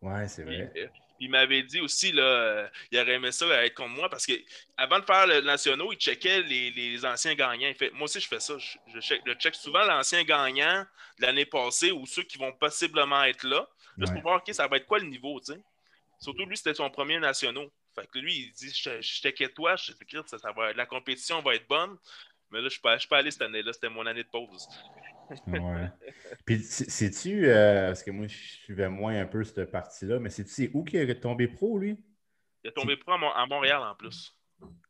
[0.00, 0.70] Ouais, c'est vrai.
[0.76, 0.86] Euh,
[1.20, 5.04] il, m'avait dit aussi, là, il aurait aimé ça être contre moi parce qu'avant de
[5.04, 7.68] faire le national, il checkait les, anciens gagnants.
[7.68, 8.54] Il fait, moi aussi, je fais ça.
[8.58, 10.84] Je, check, je check souvent l'ancien gagnant
[11.18, 13.68] de l'année passée ou ceux qui vont possiblement être là.
[13.98, 15.60] Juste pour voir, OK, ça va être quoi le niveau, tu sais.
[16.18, 17.68] Surtout, lui, c'était son premier national.
[17.94, 19.92] Fait que lui, il dit, je, t'inquiète toi, je
[20.26, 21.96] ça, ça va, la compétition va être bonne.
[22.50, 24.68] Mais là, je ne suis pas allé cette année-là, c'était mon année de pause.
[25.46, 25.90] ouais.
[26.46, 30.50] Puis, sais-tu, euh, parce que moi, je suivais moins un peu cette partie-là, mais sais-tu
[30.50, 31.98] c'est où qu'il est tombé pro, lui?
[32.62, 34.36] Il est tombé pro à, Montréal en plus.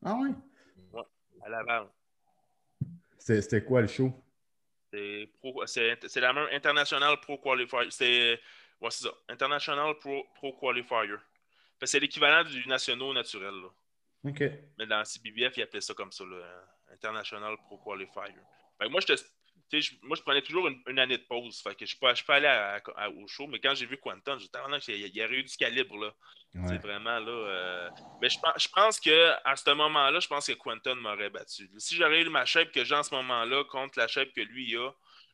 [0.05, 0.31] Ah ouais?
[0.93, 1.03] Ouais,
[1.43, 1.89] à Laval.
[3.19, 4.13] C'était quoi le show?
[4.93, 7.91] C'est la même International Pro Qualifier.
[7.91, 8.41] C'est
[8.85, 9.11] ouais, ça.
[9.29, 11.17] International Pro, Pro Qualifier.
[11.83, 13.55] C'est l'équivalent du national naturel.
[13.55, 13.69] Là.
[14.31, 14.43] OK.
[14.79, 16.37] Mais dans CBBF, ils appelaient ça comme ça, là,
[16.93, 18.35] International Pro Qualifier.
[18.89, 19.15] moi, je
[20.03, 21.61] moi, je prenais toujours une, année de pause.
[21.61, 22.81] Fait que je ne suis pas allé
[23.17, 25.97] au show, mais quand j'ai vu Quantum, j'étais vraiment qu'il y, a eu du calibre.
[25.97, 26.15] là.
[26.69, 27.33] C'est vraiment là.
[27.33, 31.69] Euh, mais je, je pense qu'à ce moment-là, je pense que Quantum m'aurait battu.
[31.79, 34.77] Si j'aurais eu ma shape que j'ai en ce moment-là contre la shape que lui
[34.77, 34.91] a,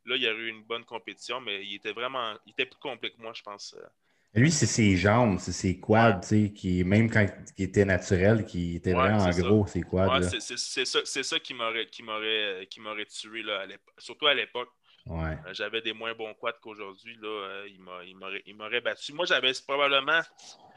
[0.07, 2.35] là, il y aurait eu une bonne compétition, mais il était vraiment.
[2.47, 3.75] Il était plus complet que moi, je pense.
[3.79, 3.87] Euh.
[4.35, 6.21] Lui, c'est ses jambes, c'est ses quads,
[6.55, 7.27] qui, même quand
[7.59, 10.21] il était naturel, qui était vraiment en gros, ses quads.
[10.21, 13.67] Ouais, c'est ça, ça qui m'aurait tué, là,
[13.99, 14.69] surtout à l'époque.
[15.07, 15.37] Ouais.
[15.47, 17.19] Euh, j'avais des moins bons quads qu'aujourd'hui.
[17.25, 17.67] Euh,
[18.47, 19.13] il m'aurait battu.
[19.13, 20.21] Moi, j'avais probablement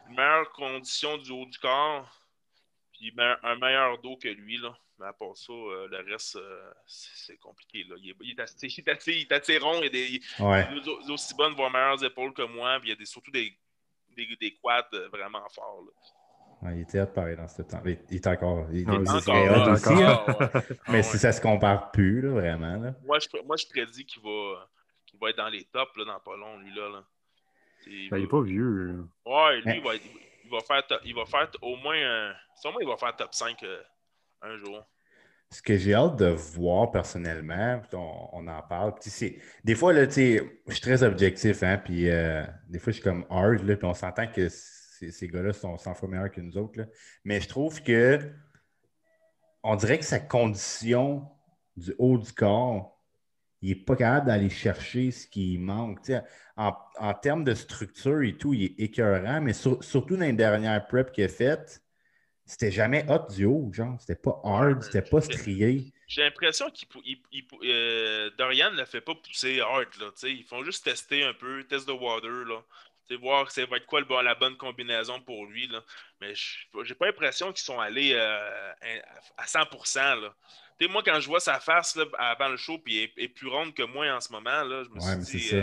[0.10, 2.10] une meilleure condition du haut du corps,
[2.94, 4.58] puis un meilleur dos que lui.
[4.58, 4.76] Là.
[5.00, 6.38] Mais à part ça, euh, le reste,
[6.86, 7.84] c'est compliqué.
[7.90, 7.96] Là.
[8.00, 9.82] Il, est, il, est assez, il, est assez, il, est assez, rond.
[9.82, 10.68] Il, des, ouais.
[10.72, 12.80] il aussi bonnes, voire meilleures épaules que moi.
[12.80, 13.58] Puis il y a des, surtout des,
[14.16, 15.84] des, des quads vraiment forts.
[15.86, 15.92] Là.
[16.64, 17.82] Ouais, il était pareil dans ce temps.
[17.86, 18.68] Il, il est encore.
[18.72, 19.94] Il, non, il encore, aussi.
[19.94, 20.26] Hein.
[20.88, 22.78] Mais ah, si ça se compare plus, là, vraiment.
[22.78, 22.94] Là.
[23.04, 24.70] Moi, je, moi, je prédis qu'il va,
[25.06, 26.74] qu va être dans les tops là, dans pas long, lui.
[26.74, 26.90] là.
[26.90, 27.04] là.
[27.86, 29.04] Il, ben, il est pas vieux.
[29.26, 31.98] Ouais, lui, il, va, il, va faire il va faire au moins.
[31.98, 33.82] Un, sûrement, il va faire top 5 euh,
[34.44, 34.86] un jour.
[35.50, 38.94] Ce que j'ai hâte de voir personnellement, on, en parle.
[39.64, 40.10] Des fois, je
[40.70, 43.94] suis très objectif, hein, puis euh, des fois, je suis comme hard, là, puis on
[43.94, 46.80] s'entend que ces gars-là sont 100 fois meilleurs que nous autres.
[46.80, 46.86] Là.
[47.24, 48.20] Mais je trouve que
[49.62, 51.28] on dirait que sa condition
[51.78, 53.00] du haut du corps,
[53.62, 56.12] il n'est pas capable d'aller chercher ce qui manque.
[56.58, 60.86] En, en, termes de structure et tout, il est écœurant, mais surtout dans les dernières
[60.88, 61.83] prep qu'il a faites,
[62.46, 63.96] c'était jamais hot du haut, genre.
[64.00, 65.92] C'était pas hard, c'était pas strié.
[66.08, 66.88] J'ai l'impression qu'il
[67.64, 69.88] euh, Dorian ne le fait pas pousser hard.
[70.00, 72.46] Là, ils font juste tester un peu, test de water.
[72.46, 72.62] Là
[73.16, 75.68] voir ça va être quoi le, la bonne combinaison pour lui.
[75.68, 75.84] Là.
[76.22, 78.72] Mais j'ai pas l'impression qu'ils sont allés euh,
[79.38, 80.22] à 100%.
[80.22, 80.34] Là.
[80.90, 83.74] moi, quand je vois sa face là, avant le show, puis elle est plus ronde
[83.74, 85.62] que moi en ce moment, là, je me suis dit,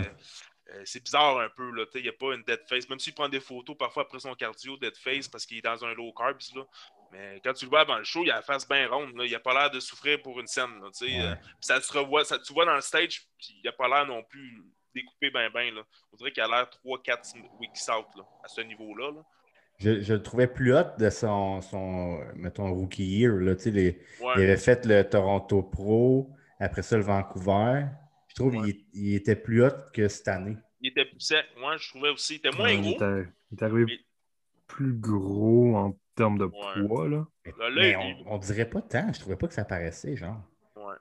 [0.71, 1.71] euh, euh, c'est bizarre un peu.
[1.95, 2.89] Il n'y a pas une dead face.
[2.89, 5.83] Même s'il prend des photos parfois après son cardio, dead face, parce qu'il est dans
[5.85, 6.39] un low carbs.
[6.55, 6.63] Là.
[7.11, 9.15] Mais quand tu le vois avant le show, il a la face bien ronde.
[9.15, 9.25] Là.
[9.25, 10.81] Il n'a pas l'air de souffrir pour une scène.
[10.81, 14.05] Là, ça se revoit, ça, tu vois dans le stage, puis il n'a pas l'air
[14.05, 14.63] non plus
[14.95, 15.71] découpé bien, bien.
[15.71, 15.81] Là.
[16.13, 19.11] On dirait qu'il a l'air 3-4 weeks out là, à ce niveau-là.
[19.77, 23.33] Je, je, le trouvais plus hot de son, son mettons, rookie year.
[23.33, 23.55] Là.
[23.65, 27.85] Les, Il avait fait le Toronto Pro, après ça le Vancouver.
[28.31, 30.55] Je trouve qu'il il était plus hot que cette année.
[30.79, 31.45] Il était plus sec.
[31.57, 32.35] Moi, je trouvais aussi.
[32.35, 32.97] Il était moins gros.
[33.51, 33.99] Il est, arrivé
[34.67, 37.09] plus gros en termes de poids.
[37.09, 37.27] Là.
[37.75, 39.11] Mais, on, on, dirait pas tant.
[39.11, 40.41] Je trouvais pas que ça paraissait, genre.
[40.77, 40.95] Ouais.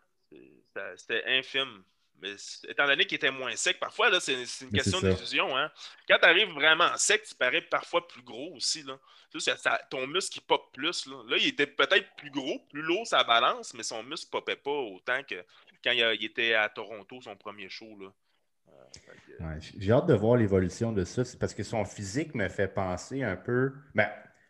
[0.97, 1.85] C'était infime.
[2.20, 2.35] Mais
[2.68, 5.57] étant donné qu'il était moins sec, parfois, là, c'est, une question de fusion.
[5.57, 5.70] Hein.
[6.09, 8.83] Quand tu arrives vraiment sec, tu parais parfois plus gros aussi.
[8.83, 8.99] Là.
[9.39, 11.07] Ça, ton muscle qui pop plus.
[11.07, 11.22] Là.
[11.28, 14.70] là, il était peut-être plus gros, plus lourd sa balance, mais son muscle popait pas
[14.70, 15.37] autant que
[15.83, 17.97] quand il, était à Toronto, son premier show.
[17.99, 18.12] Là.
[19.41, 23.22] Euh, j'ai hâte de voir l'évolution de ça, parce que son physique me fait penser
[23.22, 24.09] un peu, ben,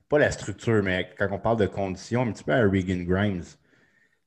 [0.08, 3.42] pas la structure, mais quand on parle de conditions, un petit peu à Regan Grimes.
[3.42, 3.48] Tu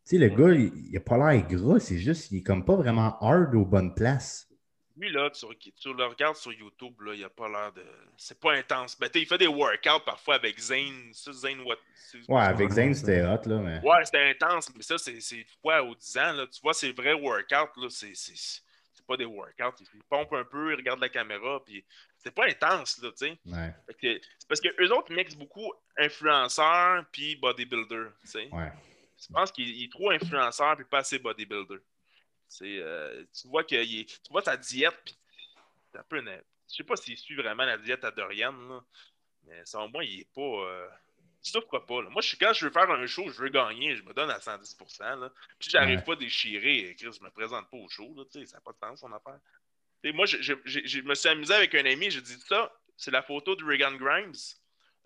[0.03, 3.17] sais, le gars, il n'a pas l'air gras, c'est juste, il est comme pas vraiment
[3.19, 4.49] hard aux bonnes places.
[4.95, 7.83] Lui, là, tu, le regardes sur YouTube, là, il a pas l'air de.
[8.15, 8.97] C'est pas intense.
[8.99, 11.11] Ben, il fait des workouts parfois avec Zane.
[11.13, 11.77] Ça, Zane, what...
[12.27, 13.57] Ouais, avec Zane, c'était hot, là.
[13.57, 13.79] Mais...
[13.79, 16.47] Ouais, c'était intense, mais ça, c'est fois aux 10 ans, là.
[16.47, 19.83] Tu vois, c'est vrais workouts, là, c'est pas des workouts.
[19.95, 21.83] Il pompe un peu, il regarde la caméra, puis
[22.17, 23.37] c'est pas intense, là, tu sais.
[23.45, 23.73] Ouais.
[23.99, 28.47] C'est parce que eux autres mixent beaucoup influenceurs puis bodybuilder, tu sais.
[28.51, 28.71] Ouais.
[29.19, 31.77] Je pense qu'il est trop influenceur et pas assez bodybuilder.
[32.61, 35.17] Euh, tu vois que tu vois sa diète, puis
[35.95, 36.21] un peu.
[36.21, 38.53] Je sais pas s'il suit vraiment la diète à Dorian,
[39.43, 40.41] mais selon moi, il est pas.
[40.41, 40.87] Euh,
[41.43, 42.01] il souffre pas.
[42.03, 44.39] Moi, je, quand je veux faire un show, je veux gagner, je me donne à
[44.39, 45.19] 110%.
[45.19, 45.31] Là.
[45.59, 48.13] Puis j'arrive pas à déchirer, Chris, je me présente pas au show.
[48.15, 49.39] Là, ça n'a pas de sens, son affaire.
[50.13, 53.55] moi, je, je, me suis amusé avec un ami, j'ai dit ça, c'est la photo
[53.55, 54.33] de Regan Grimes.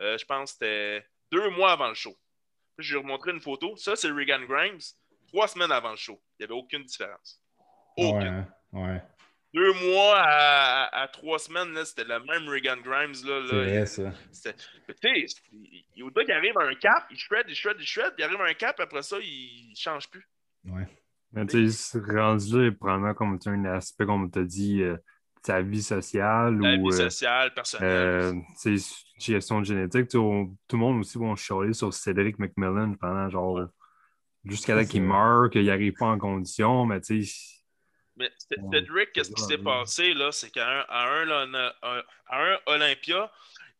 [0.02, 2.16] Euh, je pense que c'était deux mois avant le show.
[2.78, 3.76] Je lui ai remontré une photo.
[3.76, 4.80] Ça, c'est Regan Grimes,
[5.28, 6.20] trois semaines avant le show.
[6.40, 7.42] Il n'y avait aucune différence.
[7.98, 8.46] Aucune.
[8.72, 9.02] Ouais,
[9.54, 13.14] Deux mois à, trois semaines, c'était le même Regan Grimes.
[13.26, 13.86] Là, là.
[13.86, 14.54] C'est vrai, ça.
[14.88, 17.78] Tu sais, il y a gars qui arrive à un cap, il shred, il shred,
[17.80, 20.28] il shred, il arrive à un cap, après ça, il ne change plus.
[20.66, 20.88] Ouais.
[21.48, 24.98] tu sais, rendu là, probablement comme un aspect, comme tu as dit, euh,
[25.44, 26.60] sa vie sociale.
[26.60, 27.90] La ou, vie sociale, personnelle.
[28.66, 28.78] Euh,
[29.18, 30.10] gestion de génétique.
[30.10, 33.68] tout le monde aussi va chialer sur Cédric McMillan pendant genre
[34.46, 37.58] jusqu'à là qu'il meurt, qu'il n'arrive pas en condition, mais tu sais.
[38.16, 38.32] Mais
[38.72, 40.32] Cédric, qu'est-ce qui s'est passé là?
[40.32, 41.26] C'est qu'à un,
[42.32, 43.32] un, Olympia,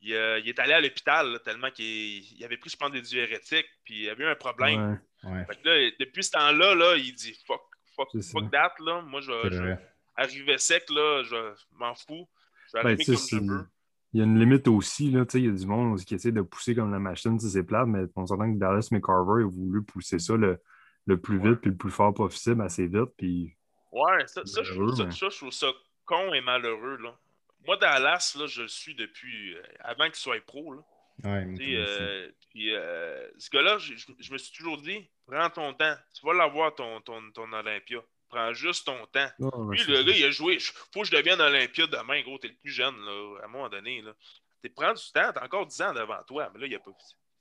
[0.02, 4.10] il, est allé à l'hôpital tellement qu'il avait pris, je pense, des diurétiques, puis il
[4.10, 5.00] avait eu un problème.
[5.24, 7.62] depuis ce temps-là, là, il dit fuck,
[7.96, 9.02] fuck, fuck that, là.
[9.02, 9.76] Moi, je, je
[10.16, 12.28] arriver sec, là, je m'en fous.
[12.68, 13.68] Je vais ben, arriver comme je veux.
[14.14, 16.42] Il y a une limite aussi, là, il y a du monde qui essaie de
[16.42, 20.18] pousser comme la machine, c'est plate, mais on s'entend que Dallas McCarver a voulu pousser
[20.18, 20.60] ça le,
[21.06, 23.12] le plus vite et le plus fort possible, assez vite.
[23.18, 23.56] Puis...
[23.92, 25.68] Ouais, ça, ça, je trouve ça, je trouve ça
[26.06, 26.98] con et malheureux.
[26.98, 27.18] Là.
[27.66, 30.74] Moi, Dallas, là, je le suis depuis euh, avant qu'il soit pro.
[30.74, 30.82] Là.
[31.24, 35.96] Ouais, euh, puis, euh, ce gars-là, je, je, me suis toujours dit, prends ton temps,
[36.14, 38.00] tu vas l'avoir ton, ton, ton Olympia.
[38.30, 39.30] Prends juste ton temps.
[39.70, 40.58] Lui, le gars, il a joué.
[40.94, 42.38] Faut que je devienne Olympia demain, gros.
[42.38, 44.02] T'es le plus jeune, là, à un moment donné.
[44.02, 44.14] Là.
[44.62, 46.52] T'es prends du temps, t'as encore 10 ans devant toi.
[46.54, 46.92] Mais là, il a pas.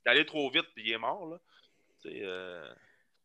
[0.03, 1.27] T'es allé trop vite, puis il est mort.
[1.27, 1.37] Là.
[2.05, 2.73] Euh...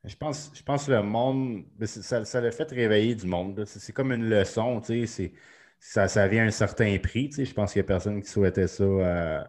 [0.04, 3.64] Je pense, je pense que le monde, ça, ça l'a fait réveiller du monde.
[3.64, 5.32] C'est comme une leçon, tu sais.
[5.78, 7.28] Ça, ça vient à un certain prix.
[7.28, 7.44] Tu sais.
[7.44, 8.84] Je pense qu'il n'y a personne qui souhaitait ça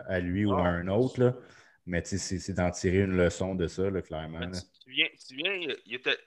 [0.07, 1.19] à, lui ou à un autre.
[1.19, 1.35] Là.
[1.85, 4.49] Mais c'est d'en tirer une leçon de ça, là, clairement
[5.27, 5.59] tu viens,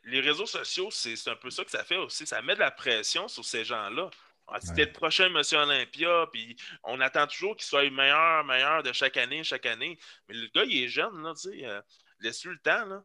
[0.05, 2.27] les réseaux sociaux, c'est un peu ça que ça fait aussi.
[2.27, 4.11] Ça met de la pression sur ces gens-là.
[4.49, 8.93] Ah, c'était le prochain Monsieur Olympia, puis on attend toujours qu'il soit meilleur, meilleur de
[8.93, 9.99] chaque année, chaque année.
[10.29, 11.67] Mais le gars, il est jeune, là, tu sais.
[11.67, 11.81] Euh,
[12.21, 13.03] laisse-lui le temps, là.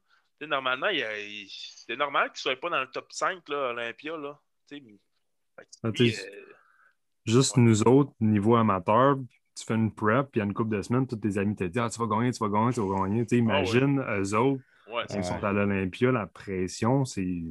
[0.47, 4.39] normalement, c'est normal qu'il ne soit pas dans le top 5, là, Olympia, là.
[5.83, 6.11] Ah, euh,
[7.25, 9.17] juste nous autres, niveau amateur,
[9.61, 11.55] tu fais une prep, puis il y a une couple de semaines, tous tes amis
[11.55, 13.25] te disent Ah, tu vas gagner, tu vas gagner, tu vas gagner.
[13.29, 17.43] Ah imagine, eux autres, Ouais, Ils sont à l'Olympia, la pression, c'est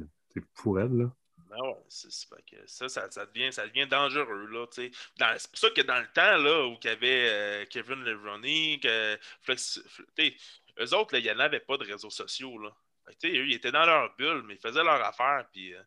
[0.55, 0.95] pour elle.
[0.95, 1.11] Là.
[1.49, 2.09] Ben ouais, c'est
[2.45, 4.47] que ça, ça, ça, devient, ça devient dangereux.
[4.47, 8.03] Là, c'est pour ça que dans le temps là, où il y avait euh, Kevin
[8.03, 9.81] Leroney, que Flex,
[10.79, 12.57] eux autres, il n'y en avait pas de réseaux sociaux.
[12.59, 12.69] Là.
[13.25, 15.81] eux, ils étaient dans leur bulle, mais ils faisaient leur affaire, puis euh,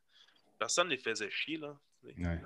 [0.58, 1.56] personne ne les faisait chier.
[1.56, 2.40] Là, ouais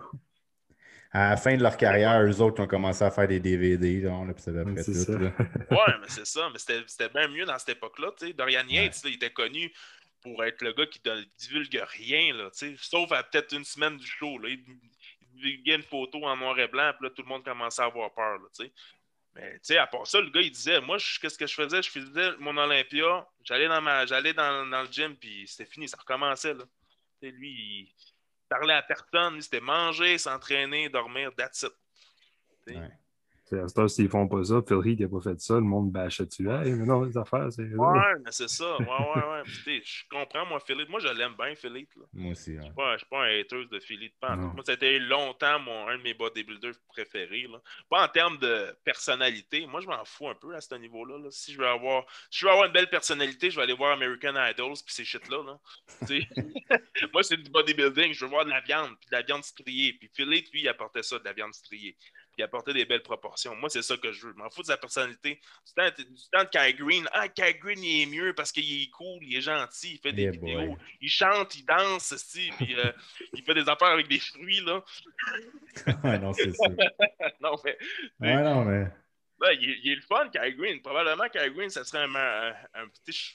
[1.10, 4.26] à la fin de leur carrière, eux autres ont commencé à faire des DVD, genre,
[4.26, 4.90] là, puis c'est après tout.
[5.74, 6.50] ouais, mais c'est ça.
[6.52, 8.10] Mais c'était bien mieux dans cette époque-là.
[8.36, 9.72] Dorian Yates, il était connu
[10.20, 14.06] pour être le gars qui ne divulgue rien, là, sauf à peut-être une semaine du
[14.06, 14.38] show.
[14.38, 14.50] Là.
[14.50, 14.64] Il,
[15.34, 18.12] divulguait une photo en noir et blanc, puis là, tout le monde commençait à avoir
[18.12, 18.38] peur.
[18.38, 18.66] Là,
[19.34, 21.80] mais tu sais, à part ça, le gars, il disait, moi, qu'est-ce que je faisais?
[21.80, 25.88] Je faisais mon Olympia, j'allais dans, ma, j'allais dans, dans le gym, puis c'était fini,
[25.88, 26.54] ça recommençait.
[26.54, 26.64] Là.
[27.22, 27.94] lui, il,
[28.48, 31.72] parlait à personne, c'était manger, s'entraîner, dormir, that's it.
[33.48, 36.48] C'est s'ils font pas ça, Phil Heath n'a pas fait ça, le monde bâche dessus.
[36.50, 37.62] Hey, mais non, les affaires, c'est.
[37.62, 38.76] Ouais, mais c'est ça.
[38.78, 39.82] Ouais, ouais, ouais.
[39.84, 40.88] je comprends, moi, Philippe.
[40.90, 41.90] Moi, je l'aime bien, Philippe.
[42.12, 42.54] Moi aussi.
[42.54, 44.14] Je ne suis, pas un hater de Philippe.
[44.20, 47.46] Moi, c'était longtemps mon, un de mes bodybuilders préférés.
[47.50, 47.60] Là.
[47.88, 49.66] Pas en termes de personnalité.
[49.66, 51.16] Moi, je m'en fous un peu à ce niveau-là.
[51.30, 53.92] Si je veux avoir si je veux avoir une belle personnalité, je vais aller voir
[53.92, 55.42] American Idols puis ces shit-là.
[55.42, 55.58] Là.
[57.12, 58.12] moi, c'est du bodybuilding.
[58.12, 59.94] Je veux voir de la viande, puis de la viande striée.
[59.94, 61.96] Puis Philippe, lui, il apportait ça, de la viande striée
[62.38, 63.56] puis apporter des belles proportions.
[63.56, 64.32] Moi, c'est ça que je veux.
[64.32, 65.40] Je m'en fous de sa personnalité.
[65.66, 65.72] Du
[66.30, 67.08] temps, de Kai Green.
[67.12, 70.12] Ah, Kai Green, il est mieux parce qu'il est cool, il est gentil, il fait
[70.12, 70.78] des vidéos.
[71.00, 72.92] Il chante, il danse, aussi, puis euh,
[73.32, 74.84] il fait des affaires avec des fruits, là.
[76.04, 76.68] ouais, non, c'est ça.
[77.40, 77.76] non, mais.
[78.20, 78.86] Ouais, non, mais.
[79.60, 80.80] il, est le fun, Kai Green.
[80.80, 83.34] Probablement, Kai Green, ça serait un, un, petit.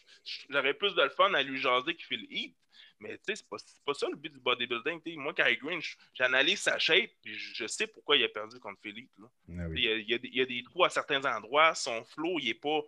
[0.49, 2.55] J'aurais plus de le fun à lui jaser qu'il fait le hit.
[3.03, 5.17] Mais tu sais, c'est pas, pas ça le but du bodybuilding.
[5.17, 5.81] Moi, Kai Green,
[6.13, 9.11] j'analyse sa shape et je sais pourquoi il a perdu contre Philippe.
[9.49, 11.75] Ah il, y a, il, y a, des trous à certains endroits.
[11.75, 12.81] Son flow, il n'est pas,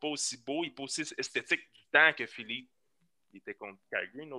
[0.00, 2.70] pas aussi beau, il n'est pas aussi esthétique du temps que Philippe
[3.32, 4.32] il était contre Kai Green.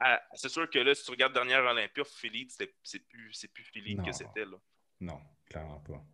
[0.00, 2.50] Ah, c'est sûr que là, si tu regardes dernière Olympia, Philippe,
[2.82, 4.44] c'est plus, plus Philippe que c'était.
[5.00, 6.04] Non, clairement pas.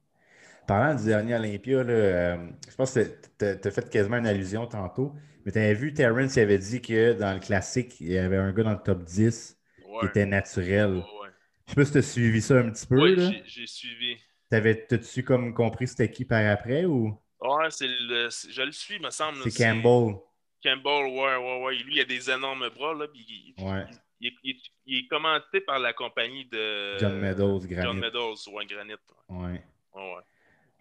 [0.68, 2.36] Parlant du dernier Olympia, là, euh,
[2.68, 3.00] je pense que
[3.38, 5.14] tu as fait quasiment une allusion tantôt.
[5.46, 8.36] Mais tu avais vu, Terrence il avait dit que dans le classique, il y avait
[8.36, 9.58] un gars dans le top 10
[10.00, 10.96] qui était naturel.
[10.96, 11.30] Ouais,
[11.66, 13.00] Je sais pas si tu as suivi ça un petit peu.
[13.00, 14.18] Oui, j'ai suivi.
[14.50, 17.18] T'avais-tu comme compris c'était qui par après ou?
[17.40, 19.38] Ouais, c'est le, je le suis, me semble.
[19.50, 20.16] C'est Campbell.
[20.62, 21.76] Campbell, ouais, ouais, ouais.
[21.76, 23.06] Lui, il a des énormes bras, là.
[23.14, 23.86] il, ouais.
[24.20, 26.98] il, est commenté par la compagnie de.
[26.98, 27.84] John Meadows, Granite.
[27.84, 29.00] John Meadows, ouais, Granite.
[29.30, 29.62] Ouais.
[29.94, 30.22] Ouais, ouais.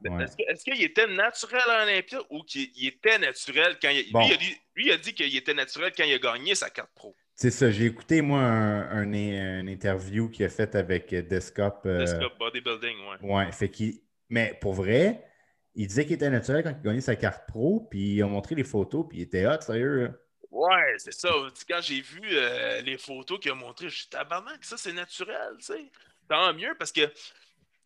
[0.03, 4.03] Est-ce qu'il était naturel à Olympia ou qu'il était naturel quand il...
[4.03, 6.69] Lui, il a dit, lui, a dit qu'il était naturel quand il a gagné sa
[6.69, 7.15] carte pro.
[7.33, 7.69] C'est ça.
[7.71, 11.81] J'ai écouté, moi, un, un, interview qu'il a fait avec Descop.
[11.85, 11.99] Euh...
[11.99, 13.35] Descop Bodybuilding, ouais.
[13.35, 13.51] Ouais.
[13.51, 13.71] Fait
[14.29, 15.23] Mais pour vrai,
[15.75, 18.27] il disait qu'il était naturel quand il a gagné sa carte pro, puis il a
[18.27, 20.11] montré les photos, puis il était hot, sérieux.
[20.49, 21.29] Ouais, c'est ça.
[21.69, 25.53] Quand j'ai vu euh, les photos qu'il a montrées, je suis tabarnak, ça c'est naturel,
[25.59, 25.85] tu sais.
[26.27, 27.01] Tant mieux parce que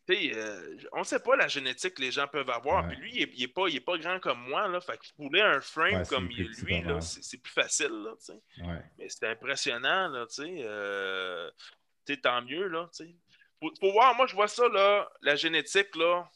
[0.10, 2.88] euh, on ne sait pas la génétique que les gens peuvent avoir.
[2.88, 4.68] Puis lui, il n'est pas, pas grand comme moi.
[4.68, 5.00] Là, fait
[5.42, 6.50] un frame comme lui,
[7.02, 7.92] c'est plus facile.
[7.92, 8.14] Là,
[8.66, 8.82] ouais.
[8.98, 10.08] Mais c'est impressionnant.
[10.10, 11.52] Là, euh,
[12.24, 12.68] tant mieux.
[12.68, 12.90] Là,
[13.60, 16.28] faut, voir, moi, je vois ça, là, la génétique, là,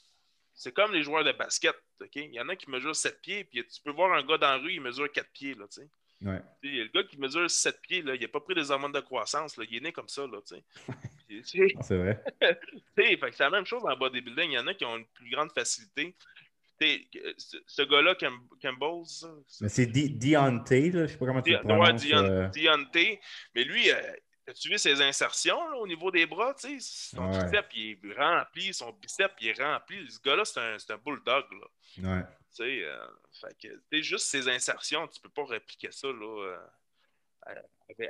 [0.54, 1.76] c'est comme les joueurs de basket.
[2.14, 4.52] Il y en a qui mesurent 7 pieds, puis tu peux voir un gars dans
[4.52, 5.56] la rue, il mesure 4 pieds.
[5.56, 5.66] Là,
[6.22, 6.42] Ouais.
[6.64, 9.58] Le gars qui mesure 7 pieds, là, il n'a pas pris des hormones de croissance.
[9.58, 10.26] Là, il est né comme ça.
[10.26, 10.40] Là,
[11.44, 12.24] c'est vrai.
[12.96, 14.52] c'est la même chose en bodybuilding.
[14.52, 16.16] Il y en a qui ont une plus grande facilité.
[16.80, 19.04] ce gars-là, Campbell.
[19.62, 22.06] Mais c'est Deontay, je ne sais pas comment tu le prononces.
[22.12, 22.48] Euh...
[22.50, 23.20] Deontay.
[23.54, 23.96] Mais lui, euh,
[24.48, 26.56] as-tu vu ses insertions là, au niveau des bras?
[26.58, 30.10] Son biceps il est rempli, son biceps il est rempli.
[30.10, 31.46] Ce gars-là, c'est un, un, bulldog.
[31.52, 32.18] Là.
[32.18, 32.24] Ouais.
[32.56, 36.58] Tu sais, euh, juste ces insertions, tu ne peux pas répliquer ça là,
[37.48, 37.56] euh,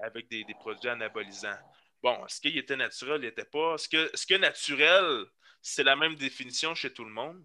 [0.04, 1.58] avec, des, des, produits anabolisants.
[2.04, 3.74] Bon, est-ce qu'il était naturel, il n'était pas?
[3.74, 5.26] Est-ce que, est que naturel,
[5.62, 7.44] c'est la même définition chez tout le monde?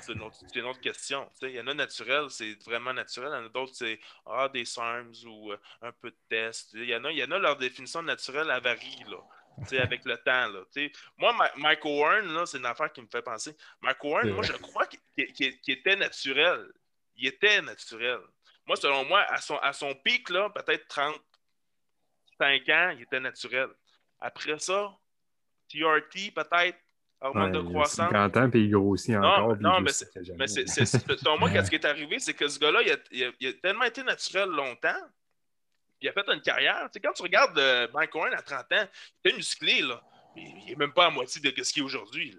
[0.00, 0.22] C'est une,
[0.66, 1.30] autre question.
[1.42, 3.30] il y en a naturel, c'est vraiment naturel.
[3.32, 6.70] Il y en a d'autres, c'est ah, des SARMs ou euh, un peu de test.
[6.74, 10.04] Il y, en a, il y en a, leur définition naturelle, elle varie là, avec
[10.04, 10.48] le temps.
[10.48, 10.64] Là,
[11.18, 13.56] moi, Michael Warren, c'est une affaire qui me fait penser.
[13.80, 16.66] Michael Warren, moi, je crois qu'il était naturel.
[17.16, 18.20] Il était naturel.
[18.66, 21.14] Moi, selon moi, à son, à son pic, peut-être 30,
[22.38, 23.68] 5 ans, il était naturel.
[24.20, 24.96] Après ça,
[25.68, 26.78] TRT, peut-être,
[27.20, 28.10] augmente de croissance.
[28.10, 29.56] 50 ans, puis il grossit encore.
[29.60, 33.52] Non, mais c'est, selon moi, qu'est-ce qui est arrivé, c'est que ce gars-là, il a,
[33.54, 35.00] tellement été naturel longtemps,
[36.00, 36.82] il a fait une carrière.
[36.84, 40.02] Tu sais, quand tu regardes euh, Mike Warren à 30 ans, il était musclé, là.
[40.36, 42.36] Il n'est même pas à moitié de ce qu'il est aujourd'hui.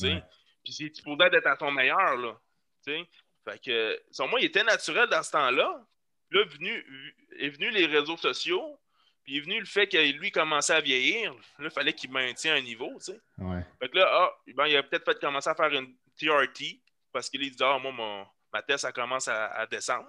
[0.00, 0.22] Tu sais?
[0.64, 2.38] Puis il pourrait être à son meilleur, là.
[2.84, 3.08] Tu sais?
[3.44, 5.86] Fait que, selon moi, il était naturel dans ce temps-là.
[6.30, 8.78] Là, venu, est venu les réseaux sociaux,
[9.24, 11.32] puis est venu le fait que lui commençait à vieillir.
[11.58, 13.20] Là, il fallait qu'il maintienne un niveau, tu sais.
[13.38, 13.64] Ouais.
[13.80, 16.80] Fait que là, ah, ben, il a peut-être fait commencer à faire une TRT
[17.12, 20.08] parce qu'il dit Ah, moi, mon, ma tête, ça commence à, descendre.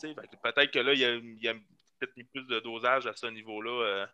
[0.00, 3.70] Peut-être que là, il a, il a peut-être mis plus de dosage à ce niveau-là.
[3.70, 4.06] Euh,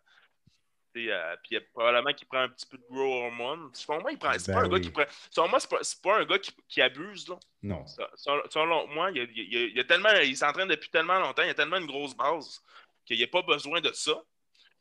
[0.95, 3.69] euh, puis probablement qu'il prend un petit peu de grow hormone.
[3.73, 4.33] Selon moi, il prend.
[4.37, 5.05] C'est ben pas un gars qui prend.
[5.29, 7.27] Selon moi, c'est pas, pas, un gars qui, qui abuse.
[7.27, 7.37] Là.
[7.63, 7.85] Non.
[8.15, 10.09] Selon, moi, il, il, il, a tellement.
[10.23, 12.61] Il s'entraîne depuis tellement longtemps, il a tellement une grosse base
[13.05, 14.13] qu'il n'y a pas besoin de ça.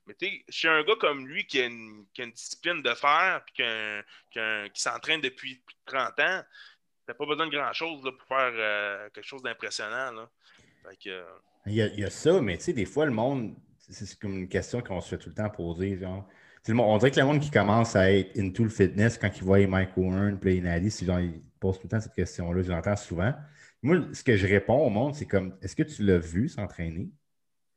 [0.06, 2.82] Mais tu sais, chez un gars comme lui qui a une, qui a une discipline
[2.82, 3.64] de fer puis
[4.32, 6.42] qui s'entraîne depuis plus de 30 ans,
[7.06, 10.28] t'as pas besoin de grand-chose pour faire euh, quelque chose d'impressionnant.
[11.04, 11.10] il,
[11.66, 13.54] y a, il, y a, ça, mais tu sais, des fois, le monde,
[13.88, 15.96] c'est comme une question qu'on se fait tout le temps poser.
[15.98, 16.28] Genre.
[16.68, 19.66] on dirait que le monde qui commence à être into le fitness, quand il voit
[19.66, 23.34] Mike Warren, puis il genre, il pose tout le temps cette question-là, je l'entends souvent.
[23.82, 27.10] Moi, ce que je réponds au monde, c'est comme est-ce que tu l'as vu s'entraîner?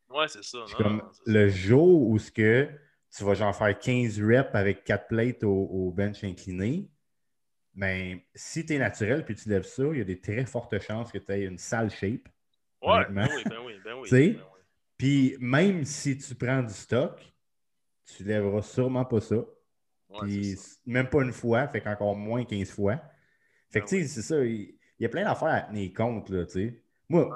[0.10, 0.66] Ouais, c'est ça.
[0.78, 2.68] comme le jour où ce que
[3.16, 6.90] tu vas genre faire 15 reps avec 4 plates au, bench incliné,
[7.74, 10.78] ben, si tu es naturel puis tu lèves ça, il y a des très fortes
[10.80, 12.28] chances que tu aies une sale shape.
[12.82, 14.10] Ouais, ben oui, ben oui, ben oui.
[14.12, 14.44] Ben
[15.02, 17.20] puis même si tu prends du stock,
[18.06, 19.44] tu lèveras sûrement pas ça.
[20.22, 23.02] puis même pas une fois, fait qu'encore moins 15 fois.
[23.72, 26.30] Fait que ben tu sais, c'est ça, il, y a plein d'affaires à tenir compte,
[26.30, 26.84] là, tu sais.
[27.10, 27.36] Moi,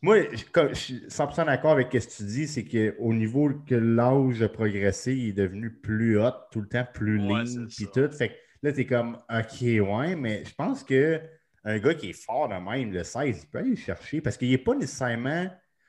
[0.00, 4.40] moi, je, suis 100% d'accord avec ce que tu dis, c'est qu'au niveau que l'âge
[4.42, 8.08] a progressé, il est devenu plus hot, tout le temps plus lean, puis tout.
[8.12, 11.20] Fait que là, t'es comme, OK, ouais, mais je pense que
[11.64, 14.36] un gars qui est fort de même, le 16, il peut aller le chercher parce
[14.36, 15.48] qu'il n'est pas nécessairement.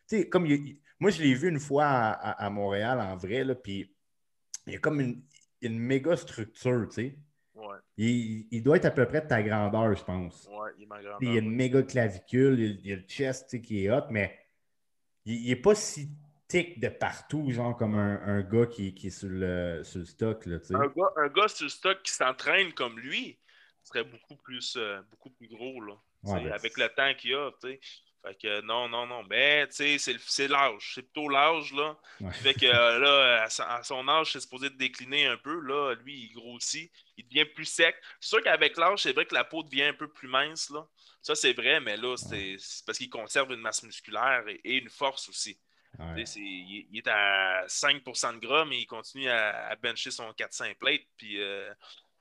[0.09, 0.47] Tu sais, comme
[1.01, 3.91] moi, je l'ai vu une fois à, Montréal en vrai, là, puis
[4.67, 5.23] il y a comme une,
[5.61, 7.17] une méga structure, tu sais.
[7.97, 10.47] Il, doit être à peu près de ta grandeur, je pense.
[10.47, 11.17] Ouais, il est ma grandeur.
[11.21, 14.39] il y a une méga clavicule, il y a le chest qui est hot, mais
[15.25, 16.09] il n'est pas si
[16.47, 20.45] tic de partout, genre comme un, gars qui, est sur le, stock.
[20.45, 23.39] Là, un, gars, un gars sur le stock qui s'entraîne comme lui
[23.83, 25.81] serait beaucoup plus, euh, beaucoup plus gros.
[25.81, 27.51] Là, ben, avec le temps qu'il a.
[27.61, 27.79] sais.
[28.21, 29.23] Fait que non, non, non.
[29.23, 30.91] Ben, tu sais, c'est l'âge.
[30.93, 31.97] C'est plutôt l'âge, là.
[32.33, 35.59] Fait que euh, là, à, son âge, c'est supposé décliner un peu.
[35.59, 36.91] Là, lui, il grossit.
[37.17, 37.95] Il devient plus sec.
[38.19, 40.85] C'est sûr qu'avec l'âge, c'est vrai que la peau devient un peu plus mince, là.
[41.21, 45.29] Ça, c'est vrai, mais là, c'est parce qu'il conserve une masse musculaire et, une force
[45.29, 45.59] aussi.
[45.99, 51.01] il, est à 5% de gras, mais il continue à, bencher son 400 plate.
[51.17, 51.71] Puis euh,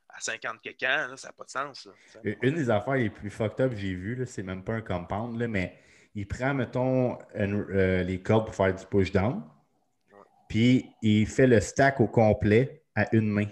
[0.08, 1.88] à 50 quelques ans, ça n'a pas de sens.
[2.24, 5.38] Une des affaires les plus fucked up que j'ai vues, c'est même pas un compound,
[5.38, 5.78] là, mais
[6.14, 9.42] il prend, mettons, euh, les cordes pour faire du push-down,
[10.48, 13.46] puis il fait le stack au complet à une main.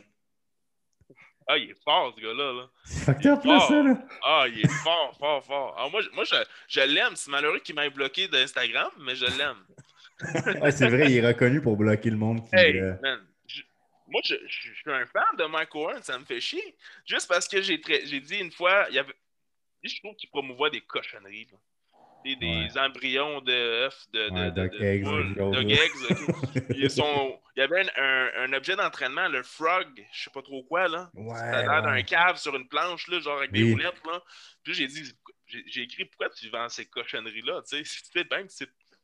[1.47, 2.53] Ah, il est fort, ce gars-là.
[2.53, 2.69] Là.
[2.85, 4.07] C'est fucked up, là, ça, là.
[4.23, 5.75] Ah, il est fort, fort, fort.
[5.79, 6.35] Ah, moi, moi, je,
[6.69, 7.17] je l'aime.
[7.17, 9.65] C'est malheureux qu'il m'ait bloqué d'Instagram, mais je l'aime.
[10.63, 12.47] ouais, c'est vrai, il est reconnu pour bloquer le monde.
[12.51, 12.97] Qui, hey, euh...
[13.01, 13.63] man, je,
[14.09, 16.77] moi, je, je, suis un fan de Mike Owen, ça me fait chier.
[17.07, 19.15] Juste parce que j'ai dit une fois, il y avait...
[19.83, 21.49] je trouve qu'il promouvoit des cochonneries.
[21.51, 21.59] Là
[22.25, 22.79] des, des ouais.
[22.79, 26.75] embryons de, de, ouais, de, de, eggs, de.
[26.75, 30.43] Ils sont, il y avait un, un, un, objet d'entraînement, le frog, je sais pas
[30.43, 31.11] trop quoi, là.
[31.15, 33.65] Ouais, C'était l'air d'un cave sur une planche, là, genre avec oui.
[33.65, 34.03] des roulettes.
[34.07, 34.23] Là.
[34.63, 35.13] Puis j'ai dit,
[35.47, 37.63] j'ai écrit pourquoi tu vends ces cochonneries-là?
[37.63, 38.45] Tu sais, si tu fais que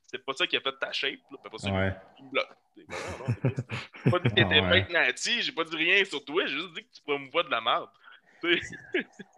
[0.07, 1.21] c'est pas ça qui a fait ta shape.
[1.31, 1.51] Là.
[1.51, 1.93] Pas ça ouais.
[2.17, 2.49] qui me bloque.
[2.77, 6.75] J'ai pas dit que t'étais fake Nati, j'ai pas dit rien sur toi, j'ai juste
[6.75, 7.89] dit que tu promouvois de la merde.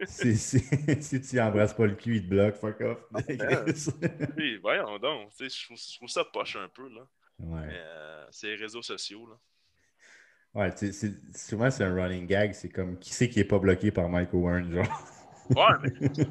[0.05, 0.59] Si, si,
[1.01, 2.99] si, tu embrasses pas le cul, il te bloque, fuck off.
[4.37, 5.31] oui, voyons donc.
[5.39, 6.89] Je trouve, je trouve ça poche un peu.
[6.89, 7.07] Là.
[7.39, 7.69] Ouais.
[7.71, 9.27] Euh, c'est les réseaux sociaux.
[9.27, 9.35] Là.
[10.53, 12.53] Ouais, c'est, souvent c'est un running gag.
[12.53, 15.17] C'est comme qui c'est qui est pas bloqué par Michael Warren, genre?
[15.49, 16.23] Ouais, mais je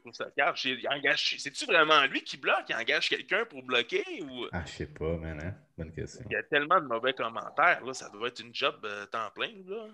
[0.00, 0.64] trouve ça cache.
[0.64, 1.36] Il engage...
[1.38, 2.64] C'est-tu vraiment lui qui bloque?
[2.68, 4.04] Il engage quelqu'un pour bloquer?
[4.22, 4.46] Ou...
[4.52, 5.40] Ah, je sais pas, man.
[5.42, 5.54] Hein?
[5.76, 6.24] Bonne question.
[6.30, 7.84] Il y a tellement de mauvais commentaires.
[7.84, 9.50] Là, ça doit être une job euh, temps plein.
[9.66, 9.88] Là.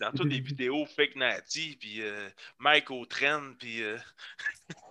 [0.00, 3.82] Dans toutes les vidéos fake Natty, puis euh, Mike au trend, puis.
[3.82, 3.96] Euh...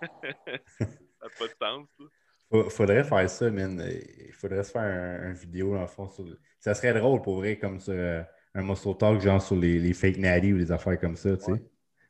[0.00, 1.86] ça n'a pas de sens.
[1.98, 2.70] Ça.
[2.70, 3.82] Faudrait faire ça, man.
[4.26, 6.08] Il faudrait se faire un, un vidéo, dans le fond.
[6.08, 6.24] Sur...
[6.58, 8.22] Ça serait drôle pour vrai, comme sur euh,
[8.54, 11.44] un muscle talk, genre sur les, les fake natty ou des affaires comme ça, tu
[11.44, 11.52] sais.
[11.52, 11.62] Ouais.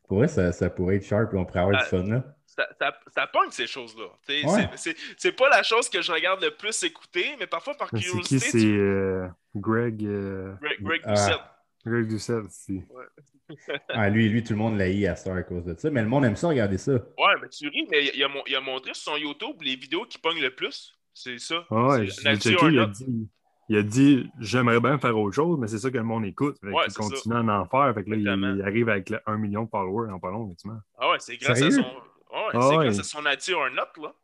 [0.08, 2.24] Pour vrai, ça, ça, pourrait être sharp et on pourrait avoir ça, du fun, là.
[2.46, 4.06] Ça, ça, ça pogne ces choses-là.
[4.28, 4.68] Ouais.
[5.16, 8.38] C'est pas la chose que je regarde le plus écouter, mais parfois par curiosité.
[8.38, 8.50] C'est qui?
[8.50, 9.22] C'est tu...
[9.54, 10.02] Greg.
[10.02, 11.36] Greg, Greg Doucette.
[11.38, 11.59] Ah.
[11.84, 12.82] Greg Doucette, si.
[12.90, 13.04] Ouais.
[13.88, 15.90] ah, lui, lui, tout le monde l'a eu à Star à cause de ça.
[15.90, 16.92] Mais le monde aime ça, regarder ça.
[16.92, 20.04] Ouais, mais tu ris, mais il a, il a montré sur son YouTube les vidéos
[20.04, 20.94] qui pognent le plus.
[21.12, 21.66] C'est ça.
[21.70, 23.28] Ah ouais, j'ai checké, il a dit,
[23.68, 26.58] il a dit j'aimerais bien faire autre chose, mais c'est ça que le monde écoute.
[26.60, 27.92] Fait ouais, il continue à en faire.
[27.94, 30.78] Fait que là, il, il, arrive avec un million de followers en pas long, effectivement.
[30.98, 31.78] Ah ouais, c'est grâce Sérieux?
[31.78, 31.88] à son.
[31.88, 32.84] Ouais, Ah c'est ouais.
[32.84, 34.14] grâce à son nature or not, là.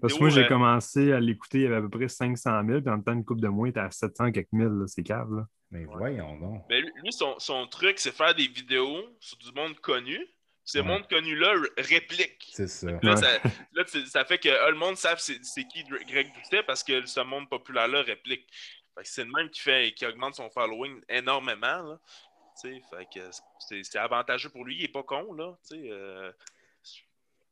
[0.00, 2.50] Parce que moi, j'ai euh, commencé à l'écouter, il y avait à peu près 500
[2.66, 4.68] 000, puis en même temps, une coupe de moins, il était à 700 quelques mille,
[4.68, 5.34] là, c'est cave.
[5.34, 5.48] Là.
[5.70, 6.64] Mais voyons donc.
[6.68, 10.18] Mais lui, lui, son, son truc, c'est faire des vidéos sur du monde connu.
[10.64, 10.84] Ce Ouais.
[10.84, 12.48] monde connu-là réplique.
[12.52, 12.90] C'est ça.
[12.90, 13.16] Là, Ouais.
[13.16, 13.38] ça,
[13.72, 16.82] là, tu- ça fait que ah, le monde savent c'est c'est qui Greg Doucet parce
[16.82, 18.48] que ce monde populaire-là réplique.
[18.96, 21.82] Fait que c'est le même qui fait qui augmente son following énormément.
[21.82, 22.00] Là.
[22.60, 25.56] Tu sais, Fait que c'est c'est avantageux pour lui, il est pas con, là.
[25.68, 26.32] tu sais, euh,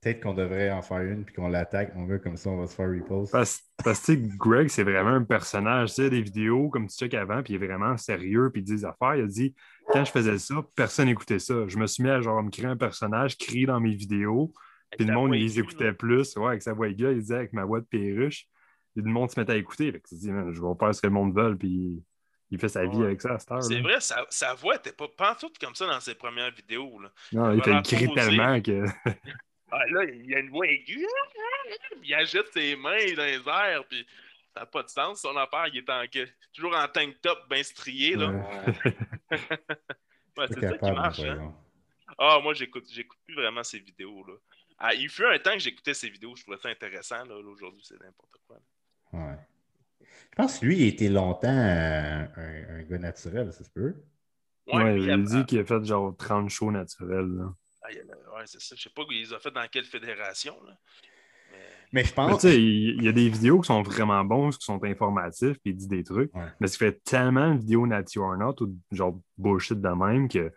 [0.05, 2.67] Peut-être qu'on devrait en faire une puis qu'on l'attaque, mon gars, comme ça, on va
[2.67, 3.33] se faire repost.
[3.33, 5.95] Parce, parce que Greg, c'est vraiment un personnage.
[5.95, 8.65] Tu sais, des vidéos comme tu check avant, puis il est vraiment sérieux, puis il
[8.65, 9.15] dit des affaires.
[9.17, 9.55] Il a dit
[9.91, 11.67] quand je faisais ça, personne n'écoutait ça.
[11.67, 14.53] Je me suis mis à genre me créer un personnage, crier dans mes vidéos,
[14.93, 15.93] avec puis le monde, voix il les aiguë, écoutait là.
[15.95, 16.37] plus.
[16.37, 18.47] Ouais, avec sa voix aiguë, il disait avec ma voix de perruche.
[18.95, 19.91] Puis le monde se mettait à écouter.
[19.91, 22.03] Fait que tu dis, Man, je vais faire ce que le monde veut, puis
[22.51, 23.07] il fait sa vie Ouais.
[23.07, 23.63] avec ça à cette heure.
[23.63, 26.53] C'est vrai, sa, sa voix était pas, pas en tout comme ça dans ses premières
[26.53, 27.01] vidéos.
[27.01, 27.11] Là.
[27.33, 28.85] Non, il Il fait le cri tellement que.
[29.75, 31.07] Ah, là, il y a une voix aiguë.
[32.03, 34.07] Il agite ses mains dans les airs, puis
[34.55, 35.21] ça n'a pas de sens.
[35.21, 36.05] Son affaire, il est en,
[36.53, 38.17] toujours en tank top, bien strié.
[38.17, 38.31] Là.
[38.31, 39.39] Ouais.
[40.37, 41.21] Ouais, Pas c'est ça qui marche.
[41.21, 41.55] Hein?
[42.19, 44.25] Ah, moi, j'écoute, j'écoute plus vraiment ces vidéos.
[44.27, 44.35] Là.
[44.79, 47.25] Ah, il fut un temps que j'écoutais ces vidéos, je trouvais ça intéressant.
[47.25, 47.37] Là.
[47.37, 48.59] Là, Aujourd'hui, c'est n'importe quoi.
[49.13, 49.37] Ouais.
[50.01, 53.95] Je pense que lui, il a été longtemps un, un gars naturel, ça se peut.
[54.67, 57.29] Ouais, il a dit qu'il a fait genre 30 shows naturels.
[57.29, 57.55] Là.
[57.85, 58.75] Ah, il y en a- ouais, c'est ça.
[58.77, 60.57] Je sais pas qu'il les a fait dans quelle fédération.
[60.67, 60.73] Là.
[61.53, 61.59] Mais-
[61.93, 62.41] Mais je pense.
[62.41, 65.59] tu sais, il il y a des vidéos qui sont vraiment bons, qui sont informatifs,
[65.63, 66.35] puis il dit des trucs.
[66.35, 66.47] Ouais.
[66.61, 70.53] Mais il fait tellement de vidéos nature or not ou genre bullshit de même que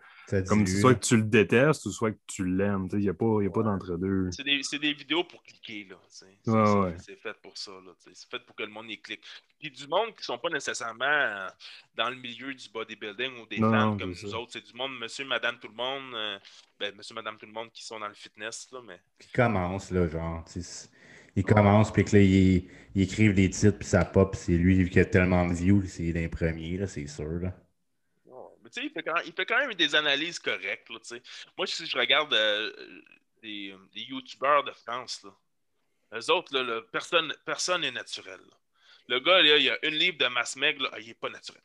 [0.48, 0.94] comme soit là.
[0.98, 2.88] que tu le détestes ou soit que tu l'aimes.
[2.88, 4.30] tu sais, Il n'y a pas, il y a pas d'entre-deux.
[4.32, 5.96] C'est des, c'est des vidéos pour cliquer, là.
[6.08, 6.96] C'est Ouais, c'est- ouais.
[6.98, 7.72] c'est fait pour ça.
[7.98, 9.22] C'est fait pour que le monde y clique.
[9.58, 11.48] Puis du monde qui sont pas nécessairement euh,
[11.96, 14.38] dans le milieu du bodybuilding ou des Non, fans comme nous ça.
[14.38, 14.52] autres.
[14.52, 16.14] C'est du monde, monsieur, madame, tout le monde.
[16.14, 16.38] euh,
[16.78, 19.00] ben, monsieur, madame, tout le monde qui sont dans le fitness, là, mais...
[19.18, 20.44] Puis il commence, là, genre.
[20.44, 20.88] tu sais,
[21.34, 24.88] Il commence, puis que là, il, il écrive des titres, puis ça pop, c'est lui
[24.90, 27.52] qui a tellement de views, c'est les premiers, là, c'est sûr, là.
[28.68, 30.98] Mais tu sais, il fait, quand, il fait quand même des analyses correctes, là.
[31.56, 32.70] Moi, si je regarde euh,
[33.42, 38.40] des, des YouTubeurs de France, là, eux autres, là, là, personne personne n'est naturel.
[39.08, 41.62] Le gars, là, il a une livre de masse maigre, ah, il est pas naturel.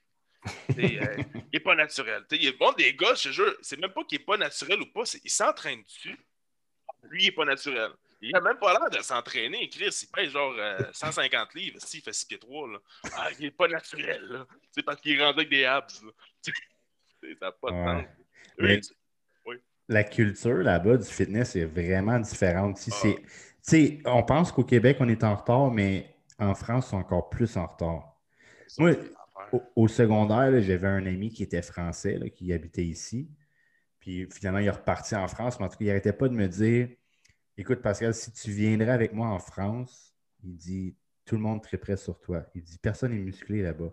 [0.78, 1.18] Et, euh,
[1.52, 2.26] il est pas naturel.
[2.32, 4.82] Il est bon des gars, je te jure, c'est même pas qu'il est pas naturel
[4.82, 6.18] ou pas, il s'entraîne dessus.
[7.04, 7.92] Lui, il est pas naturel.
[8.22, 9.68] Il a même pas l'air de s'entraîner.
[9.68, 11.78] Chris, il pèse genre euh, 150 livres.
[11.82, 12.70] Si, il fait 6 pieds 3.
[12.70, 12.80] Là.
[13.12, 14.46] Ah, il est pas naturel.
[14.72, 16.02] C'est parce qu'il est rendu avec des abs.
[17.40, 18.10] Ça n'a pas de Ouais.
[18.60, 18.82] Mais-
[19.90, 22.78] La culture là-bas du fitness est vraiment différente.
[22.78, 23.22] Si Ah.
[23.62, 27.58] c'est- on pense qu'au Québec, on est en retard, mais en France, c'est encore plus
[27.58, 28.18] en retard.
[28.88, 29.62] l'affaire.
[29.76, 33.30] au, secondaire, j'avais un ami qui était français, qui habitait ici.
[34.00, 35.60] Puis finalement, il est reparti en France.
[35.60, 36.90] Mais en tout cas, il n'arrêtait pas de me dire
[37.58, 40.96] Écoute, Pascal, si tu viendrais avec moi en France, il dit
[41.26, 42.46] Tout le monde prêt sur toi.
[42.56, 43.92] Il dit Personne n'est musclé là-bas.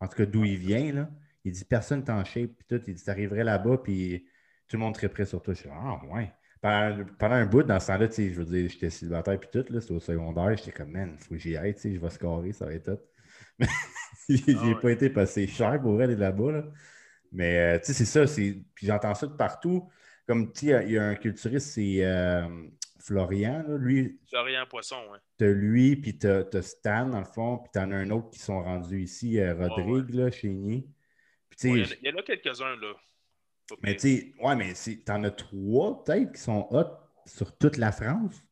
[0.00, 1.10] En tout cas, d'où il vient, là.
[1.44, 2.50] Il dit Personne t'en shape.
[2.50, 2.82] Puis tout.
[2.86, 4.26] Il dit Tu arriverais là-bas, puis
[4.68, 5.54] tout le monde prêt sur toi.
[5.54, 6.32] Je dis Ah, ouais.
[6.62, 9.98] Pendant, un bout, dans ce temps-là, je veux dire, j'étais célibataire, puis tout, c'était au
[9.98, 10.56] secondaire.
[10.56, 13.00] J'étais comme Man, il faut que j'y aille, je vais scorer, ça va être tout.
[13.58, 13.66] Mais
[14.28, 16.52] j'ai ah pas été passé cher pour aller là-bas.
[16.52, 16.64] Là.
[17.32, 18.32] Mais euh, tu sais, c'est ça.
[18.32, 19.88] Puis j'entends ça de partout.
[20.26, 22.46] Comme tu sais, il y a un culturiste, c'est euh,
[23.00, 23.64] Florian.
[23.66, 25.18] Là, lui, Florian Poisson, oui.
[25.38, 28.10] Tu as lui, puis tu as, Stan, dans le fond, puis tu en as un
[28.10, 30.86] autre qui sont rendus ici, euh, Rodrigue, là, chez Nier.
[31.64, 32.94] Il y, en a quelques-uns, là.
[33.82, 37.76] Mais tu sais, ouais, mais tu en as trois, peut-être, qui sont hot sur toute
[37.76, 38.42] la France.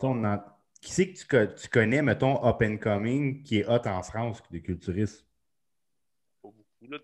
[0.00, 0.42] On en,
[0.80, 4.60] qui c'est que tu, connais, mettons, up and coming, qui est hot en France, des
[4.60, 5.24] culturistes?
[6.88, 6.98] Là,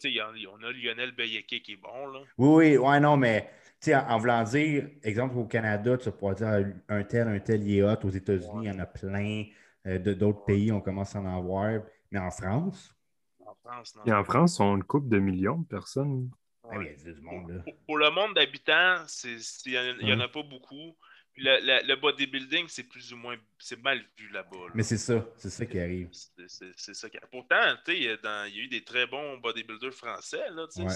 [0.53, 2.09] on a Lionel Bayeke qui est bon.
[2.09, 2.21] Là.
[2.37, 3.49] Oui, oui, ouais, non, mais
[3.87, 7.79] en, en voulant dire, exemple, au Canada, tu pourrais dire un tel, un tel, il
[7.79, 8.05] est hot.
[8.05, 9.45] Aux États-Unis, il y en a plein.
[9.87, 11.81] Euh, d'autres pays, on commence à en avoir.
[12.11, 12.98] Mais en France?
[13.69, 14.05] En France, non?
[14.07, 16.31] Et en France, on une couple de millions de personnes.
[16.71, 17.73] Ah du monde, là.
[17.87, 20.95] Pour, le monde d'habitants, il n'y en, a pas beaucoup
[21.39, 24.57] le, bodybuilding, c'est plus ou moins c'est mal vu là-bas.
[24.75, 26.09] Mais c'est ça, c'est ça qui arrive.
[26.13, 27.29] C'est ça qui arrive.
[27.31, 30.43] Pourtant, il y, a eu des très bons bodybuilders français.
[30.51, 30.89] Là, ouais.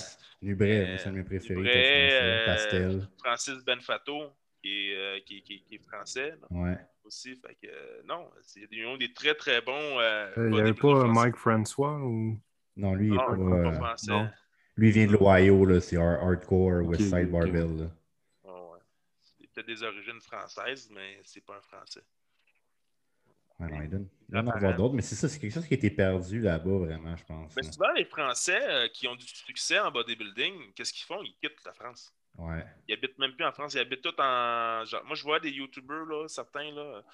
[0.99, 1.63] C'est un de mes préférés.
[1.65, 3.09] Euh, Pastel.
[3.19, 4.31] Francis Benfato,
[4.63, 6.35] qui est, euh, qui, qui, qui est français.
[6.51, 6.77] Ouais.
[7.05, 10.01] Aussi, fait que, euh, non, il y a des très très bons.
[10.37, 12.39] il n'y avait pas Mike François ou?
[12.77, 14.31] Non, lui, il n'est pas, français.
[14.77, 17.91] Lui, il vient de l'Ohio, c'est hardcore West Side Barbell
[19.53, 22.03] peut-être des origines françaises, mais c'est pas un français.
[23.59, 25.77] Ouais, non, il donne, en avoir d'autres, mais c'est ça, c'est quelque chose qui a
[25.77, 27.55] été perdu là-bas, vraiment, je pense.
[27.55, 31.23] Mais souvent, les Français euh, qui ont du succès en bodybuilding, qu'est-ce qu'ils font?
[31.23, 32.13] Ils quittent la France.
[32.39, 32.65] Ouais.
[32.89, 34.85] Ils habitent même plus en France, ils habitent tout en.
[34.87, 37.05] Genre, moi, je vois des YouTubers, là, certains là,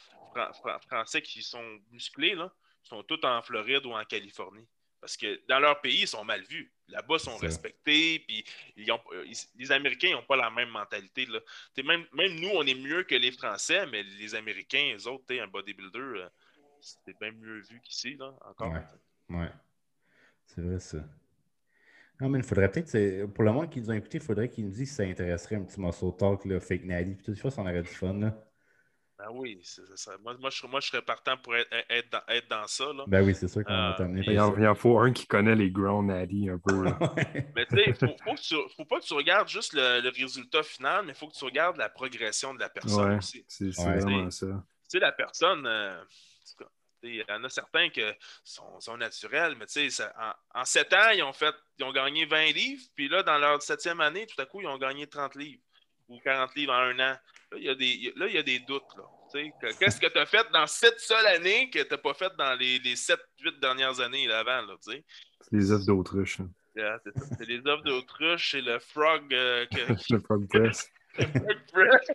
[0.89, 2.53] français qui sont musclés, là,
[2.83, 4.67] sont tous en Floride ou en Californie.
[5.01, 6.73] Parce que dans leur pays, ils sont mal vus.
[6.89, 8.21] Là-bas, ils sont respectés.
[8.21, 8.45] Puis
[8.89, 9.25] euh,
[9.57, 11.27] les Américains n'ont pas la même mentalité.
[11.27, 11.41] Là.
[11.85, 15.47] Même, même nous, on est mieux que les Français, mais les Américains, eux autres, un
[15.47, 16.29] bodybuilder, euh,
[16.81, 18.73] c'est bien mieux vu qu'ici, là, encore.
[19.29, 19.51] Ouais.
[20.47, 20.99] C'est vrai, ça.
[22.21, 24.65] Non, mais il faudrait peut-être, pour le monde qui nous a écoutés, il faudrait qu'ils
[24.65, 27.15] nous disent si ça intéresserait un petit muscle talk, là, fake natty.
[27.15, 28.15] Puis tout ça, ça en aurait du fun.
[28.15, 28.48] Là.
[29.19, 29.61] Ben oui,
[30.23, 32.93] Moi, moi, je, moi, je serais partant pour être, être, dans, être dans, ça.
[32.93, 33.03] Là.
[33.09, 34.23] Ben oui, c'est sûr qu'on va euh, t'amener.
[34.25, 36.85] Il, en faut un qui connaît les ground naddy un peu.
[37.57, 41.13] mais tu sais, il faut, faut, pas que tu regardes juste le, résultat final, mais
[41.13, 43.45] il faut que tu regardes la progression de la personne ouais, aussi.
[43.49, 44.47] C'est vraiment ça.
[44.47, 44.53] Tu
[44.87, 46.01] sais, la personne, euh,
[47.03, 48.03] il y en a certains qui
[48.45, 51.93] sont, sont, naturels, mais tu sais, en, en 7 ans, ils ont, fait, ils ont
[51.93, 55.09] gagné 20 livres, puis là, dans leur septième année, tout à coup, ils ont gagné
[55.09, 55.63] 30 livres
[56.09, 57.17] ou 40 livres en un an.
[57.51, 58.83] Là, il y a des, là, il y a des doutes.
[59.33, 62.55] Qu'est-ce que tu as fait dans cette seule année que tu n'as pas fait dans
[62.55, 64.67] les, les 7-8 dernières années là, avant?
[64.67, 65.05] Là, c'est
[65.53, 66.41] les œufs d'autruche.
[66.41, 66.51] Hein.
[67.05, 69.33] c'est les œufs d'autruche et le frog.
[69.33, 69.67] Euh,
[70.11, 70.91] le frog press.
[71.19, 72.11] le frog press.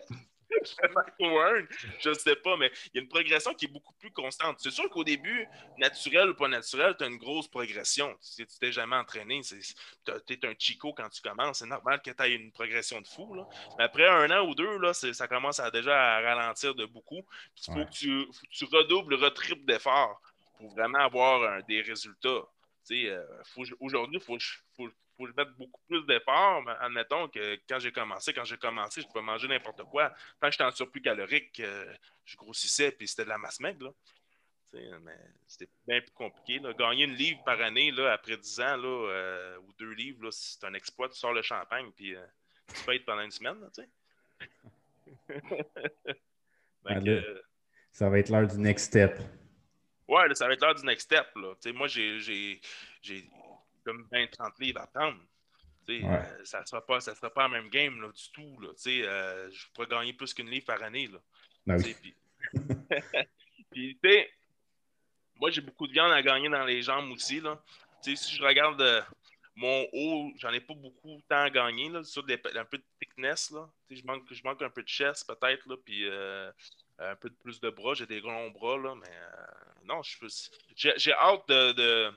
[2.00, 4.58] Je ne sais pas, mais il y a une progression qui est beaucoup plus constante.
[4.60, 5.46] C'est sûr qu'au début,
[5.78, 8.16] naturel ou pas naturel, tu as une grosse progression.
[8.20, 12.10] Si tu t'es jamais entraîné, tu es un chico quand tu commences, c'est normal que
[12.10, 13.34] tu aies une progression de fou.
[13.78, 17.22] Mais après un an ou deux, là, ça commence à déjà à ralentir de beaucoup.
[17.68, 20.20] Il faut, que tu, redoubles, retriples d'efforts
[20.58, 22.44] pour vraiment avoir des résultats.
[22.90, 23.24] Euh,
[23.80, 24.38] aujourd'hui, il faut,
[24.76, 26.62] faut, faut mettre beaucoup plus d'efforts.
[26.80, 30.10] Admettons que quand j'ai commencé, quand j'ai commencé, je pouvais manger n'importe quoi.
[30.40, 31.92] Tant que j'étais en surplus calorique, euh,
[32.24, 33.94] je grossissais puis c'était de la masse maigre.
[34.72, 36.60] Mais c'était bien plus compliqué.
[36.76, 40.64] Gagner une livre par année là, après 10 ans là, euh, ou deux livres, c'est
[40.64, 41.08] un exploit.
[41.08, 42.26] Tu sors le champagne puis euh,
[42.74, 43.58] tu peux être pendant une semaine.
[47.92, 49.16] ça va être l'heure du next step.
[50.08, 51.28] Ouais, ça va être l'heure du next step.
[51.36, 51.54] Là.
[51.72, 52.60] Moi, j'ai
[53.84, 55.18] comme 20-30 livres à prendre.
[55.90, 58.60] Euh, ça ne sera, pas, sera pas la même game là, du tout.
[58.60, 61.08] Là, euh, je pourrais gagner plus qu'une livre par année.
[61.08, 61.18] Là,
[61.66, 62.14] ben oui.
[63.70, 63.96] puis,
[65.36, 67.40] moi, j'ai beaucoup de viande à gagner dans les jambes aussi.
[67.40, 67.62] Là.
[68.02, 69.02] si je regarde euh,
[69.56, 71.90] mon haut, j'en ai pas beaucoup de temps à gagner.
[71.90, 73.50] Là, sur des, un peu de thickness.
[73.50, 73.68] Là.
[73.90, 75.76] Je, manque, je manque un peu de chest peut-être.
[75.84, 76.08] Puis
[76.98, 77.94] un peu de plus de bras.
[77.94, 78.78] J'ai des grands bras.
[78.78, 82.12] Là, mais non, j'ai hâte de de,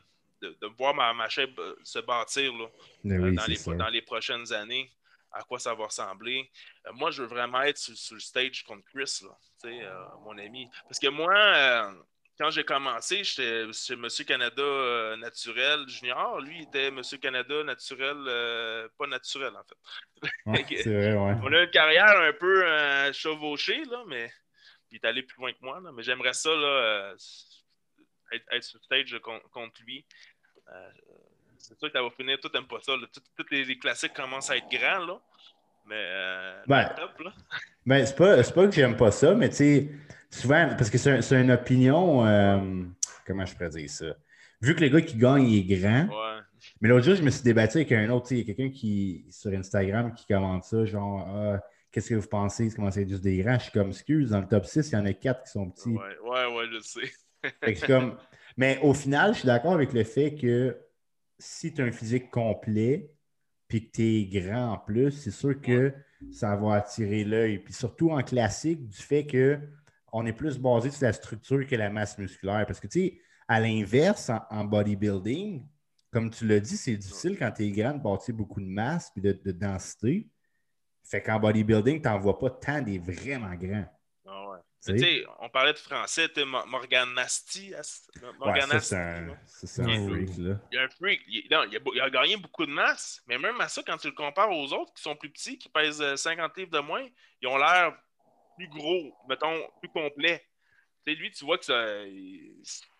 [0.77, 2.65] voir ma, ma chaîne euh, se bâtir là,
[3.05, 4.91] euh, dans, les, dans, les, prochaines années,
[5.31, 6.49] à quoi ça va ressembler.
[6.85, 10.69] Euh, moi, je veux vraiment être sur, le stage contre Chris, là, mon ami.
[10.87, 11.93] Parce que moi,
[12.37, 16.39] quand j'ai commencé, j'étais chez Monsieur Canada euh, Naturel Junior.
[16.39, 19.73] Lui, il était Monsieur Canada Naturel, euh, pas naturel, en fait.
[20.83, 21.35] c'est vrai, ouais.
[21.43, 22.63] On a une carrière un peu
[23.11, 24.31] chevauchée, là, mais
[24.91, 25.79] il est allé plus loin que moi.
[25.83, 25.91] Là.
[25.91, 27.15] Mais j'aimerais ça, là,
[28.31, 29.15] être, sur stage
[29.51, 30.05] contre lui.
[31.57, 32.93] c'est sûr que ça va finir, tout n'aime pas ça.
[33.35, 35.21] Tous les, classiques commencent à être grands, là.
[35.85, 37.33] Mais, ben, top, là.
[37.85, 39.89] Ben, c'est pas, pas que j'aime pas ça, mais tu sais
[40.29, 42.83] souvent, parce que c'est une opinion, euh,
[43.25, 44.05] comment je pourrais dire ça?
[44.61, 46.09] Vu que le gars qui gagne, il est grand.
[46.81, 49.25] Mais l'autre jour, je me suis débattu avec un autre, il y a quelqu'un qui,
[49.29, 51.59] sur Instagram, qui commente ça, genre, ah,
[51.91, 52.69] qu'est-ce que vous pensez?
[52.75, 53.57] Comment c'est juste des grands?
[53.57, 55.69] Je suis comme, excuse, dans le top 6, il y en a quatre qui sont
[55.69, 55.89] petits.
[55.89, 57.11] Ouais, ouais, ouais je sais.
[57.85, 58.17] Comme...
[58.57, 60.77] Mais au final, je suis d'accord avec le fait que
[61.37, 63.11] si tu as un physique complet,
[63.67, 65.93] puis que tu es grand en plus, c'est sûr que
[66.31, 67.59] ça va attirer l'œil.
[67.59, 69.59] Puis surtout en classique, du fait que
[70.11, 72.65] on est plus basé sur la structure que la masse musculaire.
[72.65, 75.65] Parce que, tu sais, à l'inverse, en, bodybuilding,
[76.11, 79.11] comme tu l'as dit, c'est difficile quand tu es grand de bâtir beaucoup de masse
[79.15, 80.29] et de, densité.
[81.03, 83.85] Fait qu'en bodybuilding, tu n'en vois pas tant des vraiment grands.
[85.39, 87.73] On parlait de français, Morgan Nasty.
[88.39, 90.37] Morgan ouais, c'est un, freak.
[90.37, 90.59] Là.
[90.71, 91.21] Il y a un freak.
[91.27, 94.13] Il, non, il, a, gagné beaucoup de masse, mais même à ça, quand tu le
[94.13, 97.05] compares aux autres qui sont plus petits, qui pèsent 50 euh, livres de moins,
[97.41, 97.97] ils ont l'air
[98.55, 100.43] plus gros, mettons, plus complet.
[101.05, 101.85] Lui, tu vois que ça,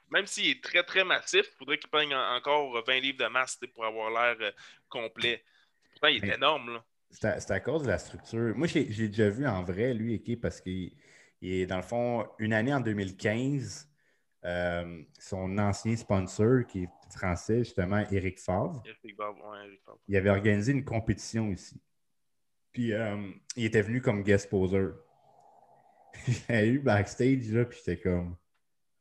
[0.10, 3.60] même s'il est très, très massif, il faudrait qu'il prenne encore 20 livres de masse
[3.74, 4.52] pour avoir l'air euh,
[4.90, 5.44] complet.
[5.92, 6.74] Pourtant, il est énorme.
[6.74, 6.84] Là.
[7.10, 8.56] C'est à, cause de la structure.
[8.56, 10.94] Moi, j'ai déjà vu en vrai, lui, parce qu'il
[11.42, 13.90] est, dans le fond, une année en 2015,
[14.46, 18.84] euh, son ancien sponsor, qui est français, justement, Eric Favre,
[20.08, 21.82] il avait organisé une compétition ici.
[22.72, 24.90] Puis, euh, il était venu comme guest poser.
[26.50, 28.36] j'ai eu backstage, là, puis j'étais comme,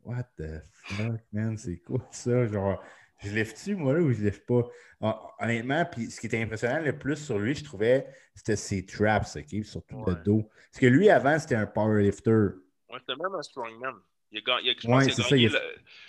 [0.07, 2.47] What the fuck, man, c'est quoi ça?
[2.47, 2.81] Genre,
[3.19, 4.69] je lève-tu, moi, là, ou je lève pas?
[5.41, 9.37] Honnêtement, puis ce qui était impressionnant le plus sur lui, je trouvais, c'était ses traps,
[9.37, 10.49] OK, surtout le dos.
[10.71, 12.31] Parce que lui, avant, c'était un powerlifter.
[12.91, 13.95] Ouais, c'était même un strongman.
[14.33, 15.51] Il a, il a, je pense qu'il a gagné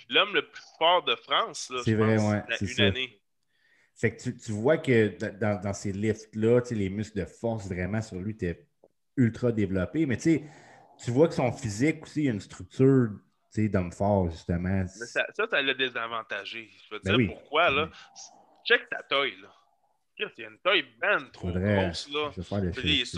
[0.10, 2.84] l'homme le plus fort de France, là, c'est vrai, ouais, une ça.
[2.84, 3.22] année.
[3.96, 8.02] Fait que tu, tu vois que dans, dans ces lifts-là, les muscles de force vraiment
[8.02, 8.68] sur lui étaient
[9.16, 10.06] ultra développés.
[10.06, 10.44] Mais tu sais,
[11.04, 13.10] tu vois que son physique aussi, il y a une structure
[13.68, 14.86] d'homme fort, justement.
[15.00, 16.70] Mais ça, ça, l'a désavantagé.
[16.86, 17.90] Je veux ben dire pourquoi, là?
[18.66, 19.50] Check ta taille, là.
[20.20, 22.32] Il y a une taille ben trop grosse, là.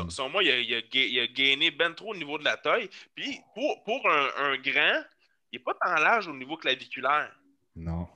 [0.09, 2.89] son, moi, il a, il, a, gainé ben trop au niveau de la taille.
[3.15, 5.03] Puis, pour, pour un, un grand,
[5.51, 7.33] il n'est pas tant large au niveau claviculaire.
[7.75, 8.07] Non.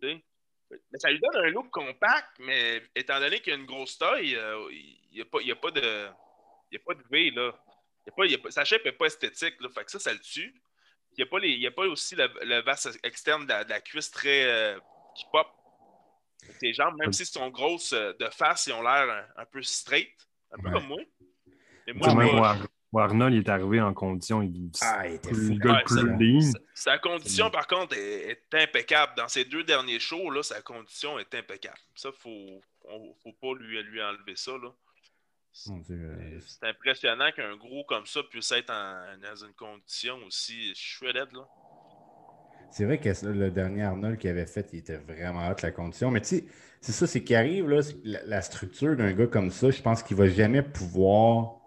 [0.00, 0.22] Mais
[0.98, 4.68] ça lui donne un look compact, mais étant donné qu'il a une grosse taille, euh,
[4.70, 6.08] il n'y a, a, pas de.
[6.70, 7.52] Il a pas de V, là
[8.50, 10.54] sa shape n'est pas esthétique, là, fait que ça, ça le tue.
[11.18, 14.78] Il n'y a, pas aussi le, le externe de la, cuisse très euh,
[15.14, 15.46] qui pop.
[16.58, 20.12] Tes jambes, même s'ils sont grosses euh, de face, ils ont l'air un, peu straight,
[20.52, 20.98] un peu comme moi.
[21.86, 21.92] Mais
[22.92, 24.42] moi, Arnold, il est arrivé en condition.
[24.42, 29.12] Il, ah, il était plus, plus Sa, condition, par contre, est, impeccable.
[29.16, 31.78] Dans ses deux derniers shows, là, sa condition est impeccable.
[31.94, 34.52] Ça, il ne faut pas lui, lui enlever ça.
[34.52, 34.68] Là.
[35.68, 41.32] Euh, c'est impressionnant qu'un gros comme ça puisse être dans une condition aussi shredded.
[41.32, 41.46] Là.
[42.70, 46.10] C'est vrai que le dernier Arnold qu'il avait fait, il était vraiment hâte la condition.
[46.10, 46.44] Mais tu sais,
[46.80, 50.16] c'est ça, c'est qui arrive, là, la, structure d'un gars comme ça, je pense qu'il
[50.16, 51.60] ne va jamais pouvoir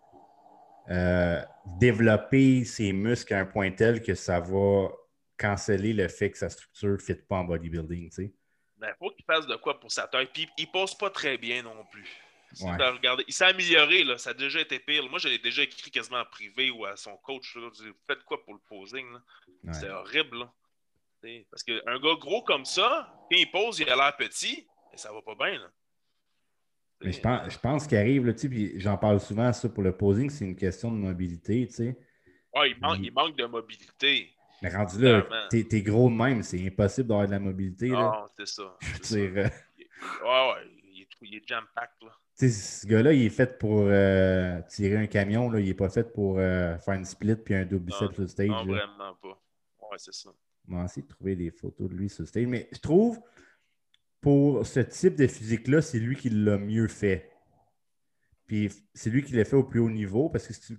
[0.89, 1.41] euh,
[1.79, 4.89] développer ses muscles à un point tel que ça va
[5.37, 8.09] canceller le fait que sa structure ne fit pas en bodybuilding.
[8.09, 8.33] Tu sais.
[8.77, 10.29] Ben, faut qu'il fasse de quoi pour sa taille.
[10.33, 12.24] Puis il pose pas très bien non plus.
[12.59, 14.17] Il s'est amélioré, là.
[14.17, 15.07] ça a déjà été pire.
[15.09, 17.55] Moi, j'avais déjà écrit quasiment en privé ou à son coach.
[17.55, 17.69] Là,
[18.07, 19.05] Faites quoi pour le posing?
[19.71, 20.39] C'est horrible.
[20.39, 20.53] Là.
[21.49, 25.11] Parce qu'un gars gros comme ça, quand il pose, il a l'air petit, et ça
[25.11, 25.59] va pas bien.
[25.59, 25.71] Là.
[27.01, 29.95] Mais je pense, je pense qu'il arrive, là, puis j'en parle souvent, ça, pour le
[29.95, 31.67] posing, c'est une question de mobilité.
[31.69, 31.97] sais.
[32.53, 34.31] Ouais, il, manque, il manque de mobilité.
[34.61, 37.89] Mais rendu là, t'es es gros de même, c'est impossible d'avoir de la mobilité.
[37.89, 38.77] Non, c'est ça.
[39.03, 39.49] Je veux euh,
[40.23, 41.91] Ouais, ouais, il est, il est jam-pack.
[42.01, 45.49] là ce gars-là, il est fait pour euh, tirer un camion.
[45.49, 45.59] Là.
[45.59, 48.27] Il n'est pas fait pour euh, faire une split puis un double bicep sur le
[48.27, 48.49] stage.
[48.49, 49.41] Non, vraiment pas.
[49.89, 50.31] Ouais, c'est ça.
[50.67, 52.45] On va essayer de trouver des photos de lui sur le stage.
[52.47, 53.19] Mais je trouve,
[54.19, 57.31] pour ce type de physique-là, c'est lui qui l'a mieux fait.
[58.47, 60.29] Puis c'est lui qui l'a fait au plus haut niveau.
[60.29, 60.77] Parce que si tu le,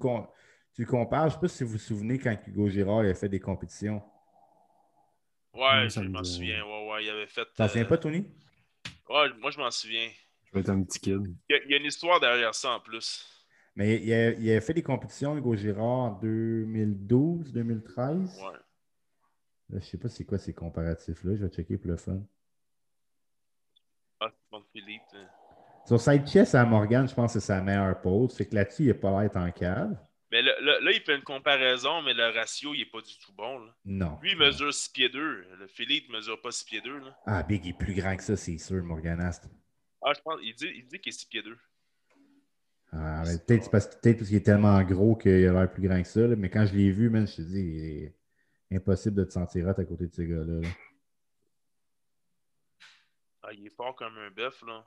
[0.75, 3.31] tu compares, je ne sais pas si vous vous souvenez quand Hugo Girard a fait
[3.31, 4.03] des compétitions.
[5.55, 6.63] Ouais, je m'en souviens.
[6.67, 7.47] Ouais, ouais, il avait fait.
[7.57, 8.27] T'en souviens euh, pas, Tony?
[9.09, 10.11] Ouais, moi je m'en souviens.
[10.47, 11.35] Je vais être un petit kid.
[11.49, 13.27] Il y, a, une histoire derrière ça en plus.
[13.75, 18.41] Mais il a, il a fait des compétitions, Hugo Girard, en 2012, 2013.
[18.43, 18.59] Ouais.
[19.81, 21.37] je sais pas c'est quoi ces comparatifs-là.
[21.37, 22.21] Je vais checker pour le fun.
[24.21, 25.03] Ah, c'est bon, Philippe.
[25.15, 25.27] hein.
[25.87, 28.35] Sur side chest à Morgan, je pense que c'est sa meilleure pose.
[28.35, 29.97] Fait que là-dessus, il n'a pas l'air en cave.
[30.33, 33.17] Mais là, là- là, il fait une comparaison, mais le ratio, il est pas du
[33.25, 33.59] tout bon.
[33.61, 33.77] Là.
[33.85, 34.19] Non.
[34.21, 35.45] Lui, il mesure 6 pieds 2.
[35.59, 36.99] Le Philippe ne mesure pas 6 pieds 2.
[36.99, 37.17] Là.
[37.27, 39.49] Ah, Big est plus grand que ça, c'est sûr, Morganast.
[40.03, 41.57] Ah, je pense, il dit, il dit qu'il est 6 pieds 2.
[42.93, 46.09] Ah, peut-être parce, peut-être parce qu'il est tellement gros qu'il a l'air plus grand que
[46.09, 46.21] ça.
[46.27, 46.37] là.
[46.37, 48.15] Mais quand je l'ai vu, man, je te dis, il est
[48.77, 50.61] impossible de te sentir hot à côté de ces gars-là.
[50.61, 50.69] là.
[53.43, 54.85] Ah, il est fort comme un bœuf, là.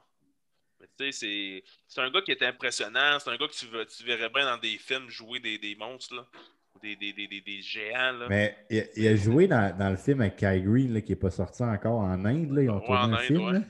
[0.80, 3.20] Mais tu sais, c'est, un gars qui est impressionnant.
[3.20, 5.76] C'est un gars que tu, veux- tu verrais bien dans des films jouer des, des
[5.76, 6.26] monstres, là.
[6.76, 8.28] Ou Des, des, des, des, des géants, là.
[8.30, 11.12] Mais il a, il a joué dans, dans le film avec Kai Green, là, qui
[11.12, 12.52] n'est pas sorti encore en Inde.
[12.52, 12.64] Là.
[12.64, 13.52] Ils ont Ouais, tourné un film.
[13.52, 13.62] là.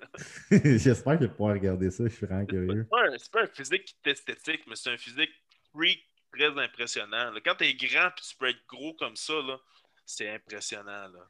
[0.50, 2.04] J'espère qu'il va pouvoir regarder ça.
[2.04, 2.82] Je suis vraiment curieux.
[2.84, 5.30] C'est pas, un, c'est pas un physique qui est esthétique, mais c'est un physique
[5.72, 6.00] freak
[6.32, 7.30] très impressionnant.
[7.32, 7.40] là.
[7.44, 9.58] Quand t'es grand puis tu peux être gros comme ça, là,
[10.04, 11.08] c'est impressionnant.
[11.08, 11.28] Là.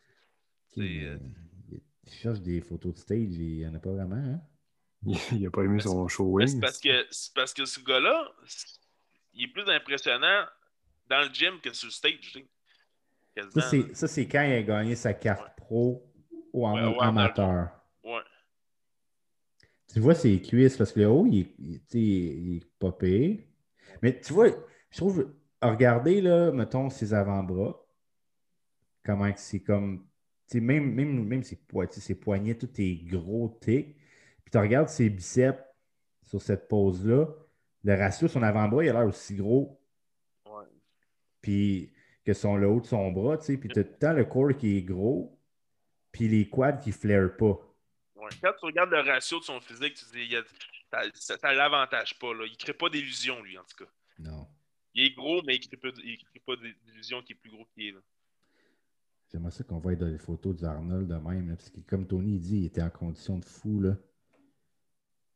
[0.69, 1.19] C'est, euh,
[1.71, 4.17] Il, il cherche des photos de stage et il n'y en a pas vraiment.
[4.17, 4.41] Hein?
[5.33, 6.47] Il n'a pas aimé son showing.
[6.47, 8.31] c'est parce que parce que ce gars-là,
[9.35, 10.45] il est plus impressionnant
[11.09, 12.21] dans le gym que sur le stage.
[12.33, 12.47] tu
[13.51, 16.09] Ça, c'est, ça, c'est quand il a gagné sa carte pro
[16.53, 17.71] ou en Ouais, mode ouais, amateur.
[18.05, 18.21] Ouais.
[19.93, 23.49] Tu vois ses cuisses parce que le haut, il, est- il- est pas payé.
[24.03, 24.49] Mais tu vois,
[24.91, 27.85] je trouve, regardez là, mettons, ses avant-bras,
[29.05, 30.07] comment c'est comme,
[30.55, 31.59] même, même, même ses,
[31.91, 33.97] ses poignets, tout est gros, thick.
[34.45, 35.63] Puis tu regardes ses biceps
[36.25, 37.29] sur cette pose-là,
[37.85, 39.79] le ratio, son avant-bras, il a l'air aussi gros
[40.47, 40.65] Ouais.
[41.41, 41.93] puis
[42.25, 44.13] que son, le haut de son bras, tu sais, puis tu as tout le temps
[44.13, 45.39] le corps qui est gros,
[46.13, 47.59] puis les quads qui flairent pas.
[48.23, 48.31] Ouais.
[48.43, 50.43] Quand tu regardes le ratio de son physique, tu te dis, il a-
[50.91, 52.33] ça, ça, ça l'avantage pas.
[52.35, 52.45] Là.
[52.47, 53.91] Il crée pas d'illusion, lui, en tout cas.
[54.19, 54.47] Non.
[54.95, 55.91] Il est gros, mais il crée pas,
[56.47, 57.93] pas d'illusion qu'il est plus gros qu'il est.
[57.93, 58.01] Là.
[59.33, 62.59] J'aimerais ça qu'on voit des photos d'Arnold de même, là, parce que comme Tony dit,
[62.59, 63.81] il était en condition de fou.
[63.81, 63.97] Là.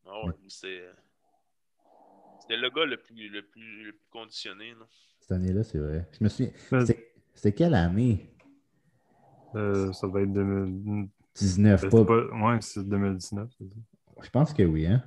[0.04, 0.84] Ah ouais, c'est.
[2.42, 4.70] C'était le gars le plus, le plus, le plus conditionné.
[4.74, 4.86] Là.
[5.20, 6.06] Cette année-là, c'est vrai.
[6.12, 6.52] Je me souviens.
[6.70, 6.84] Mais-
[7.34, 8.30] C'était quelle année?
[9.54, 11.08] Euh, ça doit être 2000...
[11.38, 12.04] 19, c'est pas...
[12.04, 13.50] pas- Ouais, c'est 2019.
[13.58, 13.74] c'est ça.
[14.22, 15.02] Je pense que oui, hein?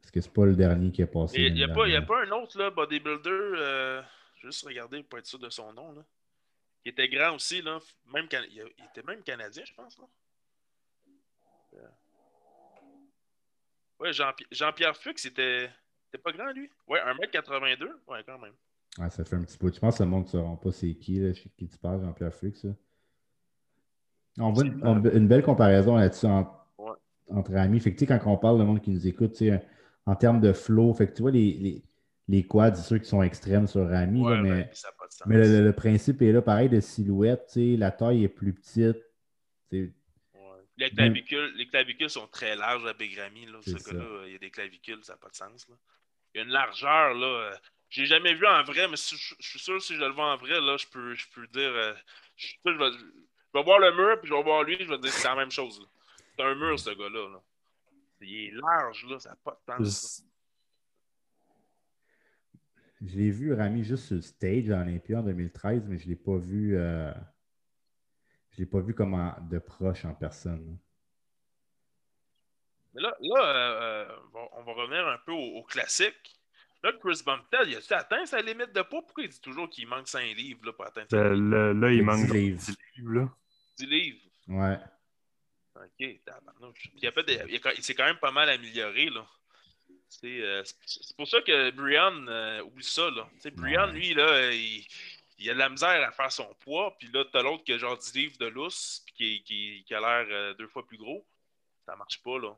[0.00, 1.40] Parce que c'est pas le dernier qui est passé.
[1.40, 2.06] Il n'y a, pas- y a dernière.
[2.06, 4.02] pas un autre là, bodybuilder, euh,
[4.36, 6.04] je vais juste regarder pour être sûr de son nom, là,
[6.82, 7.62] qui était grand aussi.
[7.62, 7.78] Là,
[8.12, 9.96] même, can- il, il était même canadien, je pense.
[9.98, 10.04] Là.
[11.74, 11.86] Euh,
[14.00, 15.70] Ouais, Jean- Jean-Pierre Fuchs, c'était
[16.06, 16.68] c'était pas grand, lui.
[16.88, 17.84] Ouais, 1m82.
[18.08, 18.54] Ouais, quand même.
[18.98, 19.70] Ouais, ça fait un petit peu.
[19.72, 22.00] Je pense que le monde ne saura pas c'est qui, là, chez qui tu parles,
[22.00, 22.64] Jean-Pierre Fuchs.
[22.64, 22.72] là.
[24.40, 26.92] On voit une, on- une belle comparaison là-dessus en- Ouais.
[27.28, 27.80] entre amis.
[27.80, 29.42] Fait que, quand on parle, le monde qui nous écoute,
[30.06, 31.82] en termes de flow, fait que tu vois, les, les,
[32.28, 34.70] les quads, c'est sûr qu'ils sont extrêmes sur Rami, Ouais, là, mais,
[35.26, 38.96] mais le, le- le principe est là, pareil, de silhouette, la taille est plus petite.
[39.72, 39.88] Ouais.
[40.76, 42.92] Les, clavicules, les clavicules sont très larges à.
[42.92, 42.96] Là.
[42.96, 45.68] Gars-là, il y a des clavicules, ça n'a pas de sens.
[45.68, 45.74] Là.
[46.34, 47.14] Il y a une largeur.
[47.14, 47.26] là.
[47.26, 47.54] euh,
[47.90, 50.10] J'ai jamais vu en vrai, mais si je, je suis sûr que si je le
[50.12, 51.70] vois en vrai, là, je peux, je peux dire.
[51.74, 51.92] euh,
[52.36, 52.90] je, je vais,
[53.52, 55.28] je vais voir le mur, puis je vais voir lui, je vais dire que c'est
[55.28, 55.86] la même chose.
[56.36, 57.28] C'est un mur, ce gars-là.
[57.32, 57.42] là.
[58.22, 60.24] Il est large, là, ça n'a pas de sens.
[63.02, 66.10] Je l'ai vu, Rami, juste sur le stage à Olympia en 2013, mais je ne
[66.10, 66.76] l'ai pas vu.
[66.76, 67.12] euh,
[68.50, 70.76] je l'ai pas vu comme en- de proche en personne.
[72.92, 76.39] Mais là, là euh, euh, on va- on va revenir un peu au, au classique.
[76.82, 79.02] Là, Chris Bumptel, il a-tu atteint sa limite de poids?
[79.02, 81.52] Pourquoi il dit toujours qu'il manque 5 livres là, pour atteindre sa Euh, limite?
[81.52, 82.58] là, là, il manque 10 livres.
[82.58, 83.12] 10 livres.
[83.12, 83.28] Là.
[83.76, 84.20] 10 livres?
[84.48, 84.78] Ouais.
[85.76, 86.78] OK, tabarnouche.
[86.82, 89.06] Puis il, a fait des- il, a quand- il s'est quand même pas mal amélioré,
[89.10, 89.26] là.
[90.08, 90.62] C'est euh,
[91.16, 93.28] pour ça que Brian euh, oublie ça, là.
[93.34, 93.92] Tu sais, Brian, Ouais.
[93.92, 94.84] lui, là, il,
[95.38, 97.78] il a de la misère à faire son poids, puis là, t'as l'autre qui a
[97.78, 100.98] genre 10 livres de lousse, puis qui, qui, qui a l'air euh, deux fois plus
[100.98, 101.24] gros.
[101.86, 102.56] Ça marche pas, là.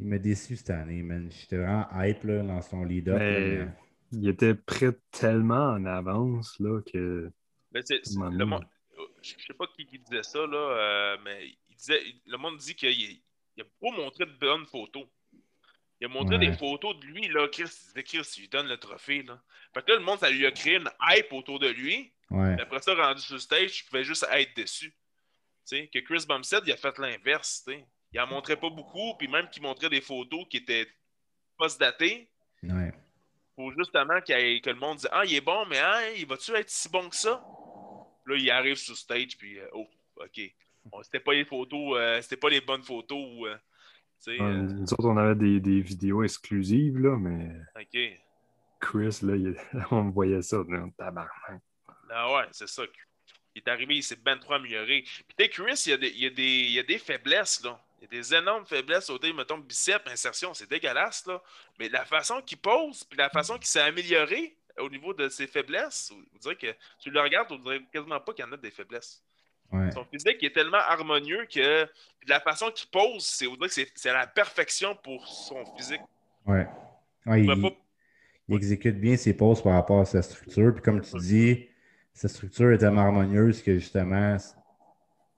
[0.00, 1.30] Il m'a déçu cette année, man.
[1.30, 3.18] J'étais vraiment hype là, dans son lead-up.
[3.18, 3.66] Mais-
[4.12, 7.30] Il était prêt tellement en avance là, que.
[7.72, 8.64] Mais c'est- le monde,
[9.22, 12.74] je sais pas qui, qui disait ça, là, euh, mais il disait, le monde dit
[12.74, 13.20] qu'il il
[13.60, 15.04] a pas montré de bonnes photos.
[16.00, 16.46] Il a montré Ouais.
[16.48, 19.42] des photos de lui, là, Chris, il disait, Chris, il lui donne le trophée, là.
[19.74, 22.12] Fait que là, le monde, ça lui a créé une hype autour de lui.
[22.30, 22.56] Ouais.
[22.60, 24.90] Après ça, rendu sur le stage, je pouvais juste être déçu.
[24.90, 24.96] Tu
[25.64, 27.84] sais, que Chris Bumstead, il a fait l'inverse, tu sais.
[28.18, 30.88] Il en montrait pas beaucoup, puis même qu'il montrait des photos qui étaient
[31.56, 32.28] post-datées,
[32.64, 32.92] Ouais.
[33.54, 36.52] pour justement ait- que le monde dise Ah, il est bon, mais hein, il va-tu
[36.56, 37.40] être si bon que ça?
[38.26, 40.40] Là, il arrive sur stage, puis euh, oh, OK.
[40.86, 43.46] Bon, c'était pas les photos, euh, c'était pas les bonnes photos.
[43.46, 43.56] euh,
[44.28, 47.48] euh, Nous autres, on avait des, des vidéos exclusives, là, mais
[47.80, 48.20] OK.
[48.80, 49.56] Chris, là, il-
[49.92, 50.56] on voyait ça.
[50.68, 51.62] Là, tabarnak.
[52.10, 52.82] Ah ouais, c'est ça.
[53.54, 55.02] Il est arrivé, il s'est ben trop amélioré.
[55.02, 56.98] Puis tu Chris, il y, a des, il, y a des, il y a des
[56.98, 57.80] faiblesses, là.
[58.00, 61.42] Il y a des énormes faiblesses au mettons, biceps, insertion, c'est dégueulasse, là.
[61.78, 65.48] Mais la façon qu'il pose, puis la façon qu'il s'est amélioré au niveau de ses
[65.48, 68.56] faiblesses, vous direz que tu le regardes, on dirait quasiment pas qu'il y en a
[68.56, 69.22] des faiblesses.
[69.92, 71.86] Son physique est tellement harmonieux que
[72.26, 73.46] la façon qu'il pose, c'est
[73.94, 76.00] c'est la perfection pour son physique.
[76.46, 76.66] Ouais.
[77.26, 77.74] il,
[78.48, 80.72] exécute bien ses poses par rapport à sa structure.
[80.72, 81.68] Puis comme tu dis,
[82.14, 84.38] sa structure est tellement harmonieuse que justement,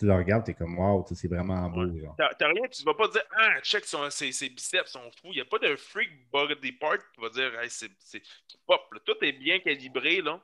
[0.00, 1.84] tu le regardes, tu es comme wow, c'est vraiment beau.
[2.16, 5.28] T'as rien, tu vas pas dire Ah, check ses, biceps sont fous.
[5.28, 8.22] Il n'y a pas de freak body part qui va dire hey, c'est
[8.66, 8.80] pop.
[9.04, 10.22] Tout est bien calibré.
[10.22, 10.40] Là.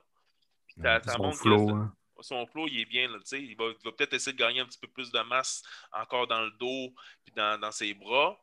[1.07, 1.69] son flow.
[1.69, 1.91] Hein.
[2.19, 3.09] Son flow, il est bien.
[3.09, 6.27] Là, il va, va peut-être essayer de gagner un petit peu plus de masse encore
[6.27, 6.93] dans le dos
[7.27, 8.39] et dans, dans, ses bras.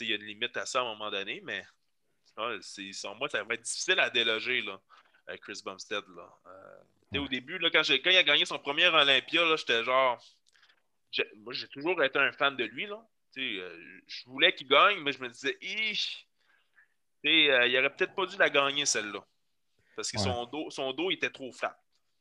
[0.00, 1.62] Il y a une limite à ça à un moment donné, mais
[2.92, 4.80] sans moi, ça va être difficile à déloger, là,
[5.42, 6.04] Chris Bumstead.
[6.16, 6.38] Là.
[6.46, 10.18] Euh, au début, là, quand, quand, il a gagné son premier Olympia, j'étais genre
[11.36, 12.86] moi, j'ai toujours été un fan de lui.
[12.86, 13.06] Là.
[13.38, 15.58] Euh, je voulais qu'il gagne, mais je me disais,
[17.26, 19.24] euh, il aurait peut-être pas dû la gagner, celle-là.
[19.96, 21.78] Parce que son, dos, son dos était trop flat.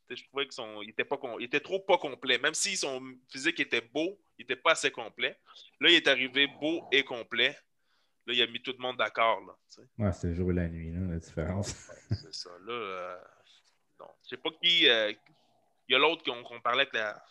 [0.10, 2.38] je trouvais qu'il était, pas, était trop pas complet.
[2.38, 3.02] Même si son
[3.32, 5.40] physique était beau, il n'était pas assez complet.
[5.80, 7.58] Là, il est arrivé beau et complet.
[8.26, 9.42] Là, il a mis tout le monde d'accord.
[9.98, 11.70] Ouais, c'est le jour et la nuit, là, la différence.
[12.10, 12.52] c'est ça.
[12.66, 13.18] Là, euh,
[14.00, 14.08] non.
[14.24, 14.88] Je sais pas qui.
[14.88, 15.12] Euh,
[15.90, 17.22] il y a l'autre qu'on parlait avec la,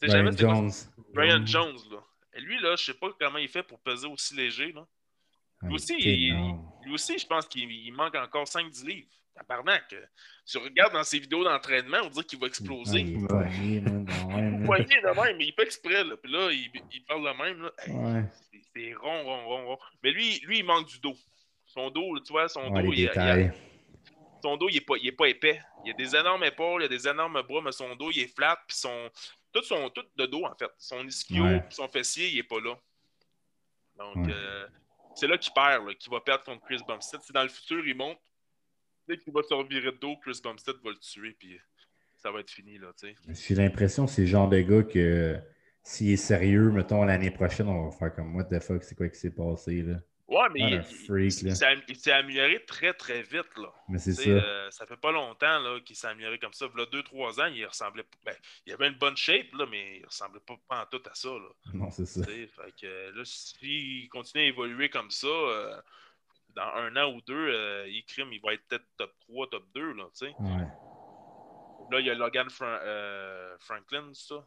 [0.00, 0.70] Brian Jones.
[1.14, 1.98] Brian Jones, là.
[2.34, 4.86] Et lui, là, je sais pas comment il fait pour peser aussi léger, là.
[5.62, 9.08] Lui aussi, lui aussi, je pense qu'il manque encore 5-10 livres.
[9.34, 9.94] Tabarnak.
[10.46, 13.00] Tu regardes dans ses vidéos d'entraînement, on dirait qu'il va exploser.
[13.00, 16.04] Il est poigné, de même, mais il fait exprès.
[16.04, 16.16] Là.
[16.16, 17.62] Puis là, il, il, parle de même.
[17.62, 18.22] Là.
[18.74, 19.78] C'est rond, rond, rond, rond.
[20.02, 21.16] Mais lui, lui, il manque du dos.
[21.66, 23.52] Son dos, tu vois, son dos, il, il,
[24.42, 25.60] son dos, il n'est pas, il est pas épais.
[25.84, 28.34] Il a des énormes épaules, il a des énormes bras, mais son dos, il est
[28.34, 28.58] flat.
[28.66, 29.10] Puis son,
[29.52, 30.70] tout, son, tout de dos, en fait.
[30.78, 32.78] Son ischio, son fessier, il n'est pas là.
[33.96, 34.68] Donc, euh,
[35.14, 37.20] c'est là qu'il perd, qu'il va perdre contre Chris Bumstead.
[37.22, 38.18] Si dans le futur, il monte,
[39.08, 41.58] dès qu'il va se revirer de dos, Chris Bumstead va le tuer, puis
[42.16, 42.92] ça va être fini, là,
[43.28, 45.40] J'ai l'impression que c'est le genre de gars que
[45.82, 49.08] s'il est sérieux, mettons, l'année prochaine, on va faire comme, what the fuck, c'est quoi
[49.08, 50.00] qui s'est passé, là?
[50.28, 50.82] Ouais, mais
[51.22, 53.48] il, s'est amélioré très, très vite.
[53.56, 53.72] Là.
[53.88, 54.28] Mais c'est ça.
[54.28, 56.66] Euh, ça fait pas longtemps qu'il s'est amélioré comme ça.
[56.74, 58.04] Il y a 2-3 ans, il ressemblait.
[58.26, 58.34] Ben,
[58.66, 61.30] il avait une bonne shape, là, mais il ressemblait pas, en tout à ça.
[61.30, 61.48] Là.
[61.72, 62.22] Non, c'est ça.
[62.26, 65.80] Fait que, là, s'il continue à évoluer comme ça, euh,
[66.54, 69.64] dans un an ou deux, euh, il crime, il va être peut-être top 3, top
[69.74, 69.92] 2.
[69.94, 70.66] Là, ouais.
[71.90, 74.46] là, il y a Logan Franklin, ça?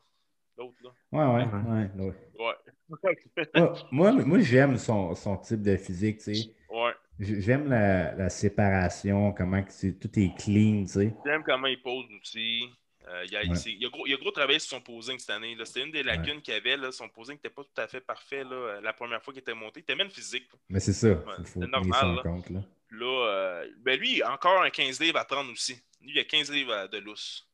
[1.12, 1.90] Ouais, ouais, ouais.
[1.98, 2.56] ouais.
[3.92, 6.54] moi, moi j'aime son, son, type de physique, tu sais.
[6.70, 6.92] Ouais.
[7.20, 11.14] J'aime la, la, séparation, comment que tout est clean, tu sais.
[11.26, 12.70] J'aime comment il pose aussi.
[13.08, 15.58] Euh, il, a, il, a gros, il, a, gros, travaillé sur son posing cette année.
[15.66, 16.78] C'était une des lacunes qu'il avait.
[16.78, 16.92] Là.
[16.92, 19.80] Son posing n'était pas tout à fait parfait là, la première fois qu'il était monté.
[19.80, 20.48] Il était même physique.
[20.70, 21.22] Mais c'est ça.
[21.44, 22.16] c'est normal.
[22.16, 22.62] Là, compte, là.
[22.92, 25.74] là euh, ben lui, encore un 15 livres à prendre aussi.
[26.02, 27.51] Lui, il a 15 livres de lousse.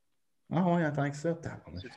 [0.49, 1.37] Ah oui, en tant que ça.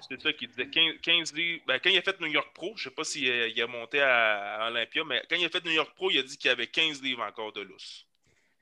[0.08, 0.68] C'est ça qu'il disait.
[0.68, 1.62] 15, livres.
[1.68, 3.62] Ben, quand il a fait New York Pro, je ne sais pas s'il a, il
[3.62, 6.36] a monté à, Olympia, mais quand il a fait New York Pro, il a dit
[6.36, 8.06] qu'il y avait 15 livres encore de lousse.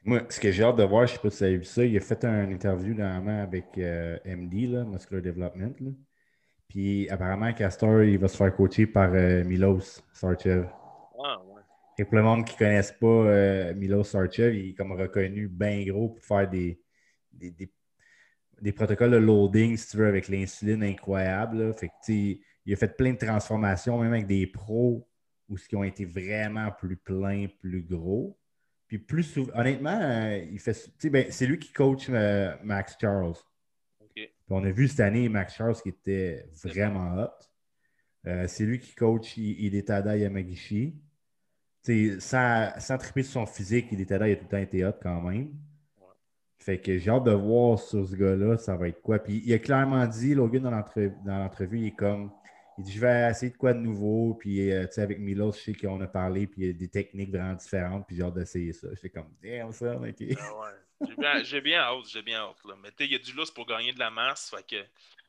[0.04, 1.64] Moi, ce que j'ai hâte de voir, je ne sais pas si vous avez vu
[1.64, 5.74] ça, il a fait une interview dernièrement avec euh, MD, là, Muscular Development.
[5.80, 5.90] Là.
[6.68, 10.66] Puis apparemment, Castor, il va se faire coacher par euh, Milos Sarchev.
[11.24, 11.62] Ah, ouais.
[11.98, 15.48] Et pour le monde qui ne connaisse pas euh, Milos Sarchev, il est comme reconnu
[15.48, 16.78] bien gros pour faire des,
[17.32, 17.70] des, des
[18.60, 21.74] des protocoles de loading, si tu veux, avec l'insuline incroyable.
[21.74, 22.12] Fait que,
[22.68, 25.08] il a fait plein de transformations, même avec des pros
[25.48, 28.38] où ce qui ont été vraiment plus pleins, plus gros.
[28.86, 30.90] Puis plus souvent, honnêtement, euh, il fait.
[31.10, 33.34] Ben, c'est lui qui coach euh, Max Charles.
[34.48, 37.28] on a vu cette année Max Charles qui était vraiment hot.
[38.26, 40.94] Euh, c'est lui qui coach Hidetada Yamagishi.
[42.18, 45.52] sans, sans triper sur son physique, Hidetada a tout le temps été hot quand même.
[46.58, 49.18] Fait que j'ai hâte de voir sur ce gars-là, ça va être quoi.
[49.18, 52.30] Puis il a clairement dit, Logan, dans l'entrevue, il est comme.
[52.76, 54.34] Il dit Je vais essayer de quoi de nouveau.
[54.34, 56.46] Puis, euh, tu sais, avec Milos, je sais qu'on a parlé.
[56.46, 58.06] Puis, il y a des techniques vraiment différentes.
[58.06, 58.88] Puis, j'ai hâte d'essayer ça.
[58.94, 60.36] J'étais comme Damn, ça, ok.
[60.38, 62.64] Ah j'ai bien, hâte, j'ai bien hâte.
[62.64, 62.74] Là.
[62.82, 64.50] Mais tu il y a du lousse pour gagner de la masse.
[64.50, 64.84] Fait que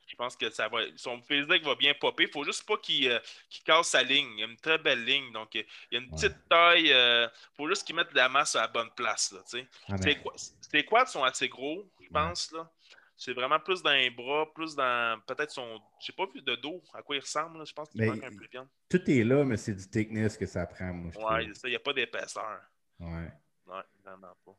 [0.10, 2.24] je pense que ça va, son physique va bien popper.
[2.24, 3.20] Il faut juste pas qu'il euh,
[3.64, 4.38] casse sa ligne.
[4.38, 5.32] Il a une très belle ligne.
[5.32, 6.88] Donc, il y a une petite taille.
[6.88, 9.32] Il euh, faut juste qu'il mette de la masse à la bonne place.
[9.32, 12.52] Là, ah, Ses quads sont assez gros, je pense.
[12.52, 12.70] Là.
[13.16, 15.80] C'est vraiment plus dans les bras, plus dans peut-être son.
[16.00, 17.66] J'ai pas vu de dos à quoi il ressemble.
[17.68, 18.70] Je pense qu'il manque un peu de viande.
[18.90, 20.94] Tout est là, mais c'est du thickness que ça prend.
[20.94, 22.60] Moi, ouais, il n'y a pas d'épaisseur.
[23.00, 23.32] Ouais.
[23.68, 24.56] Ouais, vraiment pas.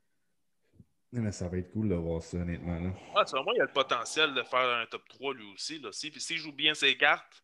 [1.13, 2.79] Mais ça va être cool de voir ça, honnêtement.
[2.79, 2.91] Là.
[3.17, 5.81] Ah, selon moi, il a le potentiel de faire un top 3 lui aussi.
[5.81, 5.91] Là.
[5.93, 7.43] S'il si, joue bien ses cartes,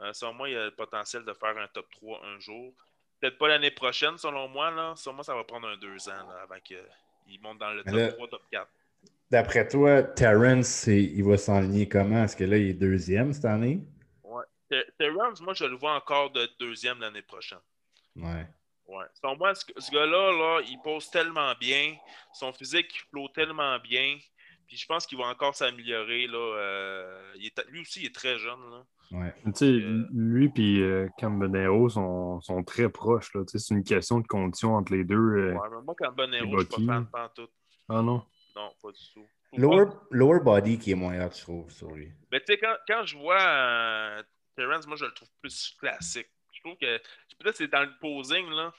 [0.00, 2.74] euh, selon moi, il a le potentiel de faire un top 3 un jour.
[3.20, 4.70] Peut-être pas l'année prochaine, selon moi.
[4.72, 4.94] Là.
[4.96, 8.16] Selon moi, ça va prendre un deux ans là, avant qu'il monte dans le top
[8.16, 8.68] 3, top 4.
[9.30, 12.24] D'après toi, Terrence, il va s'enligner comment?
[12.24, 13.80] Est-ce que là, il est deuxième cette année?
[14.24, 14.44] Ouais.
[14.98, 17.58] Terrence, moi, je le vois encore de deuxième l'année prochaine.
[18.16, 18.46] Ouais.
[18.88, 19.04] Ouais.
[19.14, 21.94] Selon moi, ce, gars-là, là, il pose tellement bien.
[22.32, 24.16] Son physique il flot tellement bien.
[24.66, 26.26] Puis je pense qu'il va encore s'améliorer.
[26.26, 26.38] Là.
[26.38, 27.32] Euh,
[27.68, 28.70] lui aussi, il est très jeune.
[28.70, 28.84] Là.
[29.10, 29.34] Ouais.
[29.46, 33.30] Tu sais, euh, lui et euh, Cambanero sont, sont, très proches.
[33.46, 35.16] C'est une question de condition entre les deux.
[35.16, 37.50] Euh, ouais, mais moi, Cambanero, je suis pas fan de tout.
[37.88, 38.22] Ah non?
[38.54, 39.26] Non, pas du tout.
[39.56, 42.12] Lower, lower, body qui est moins hot, je trouve, sur lui.
[42.30, 44.22] Mais tu sais, quand, quand, je vois
[44.54, 46.28] Terrence, moi, je le trouve plus classique.
[46.68, 46.98] Je trouve que
[47.38, 48.48] peut-être c'est dans le posing.
[48.50, 48.72] Là.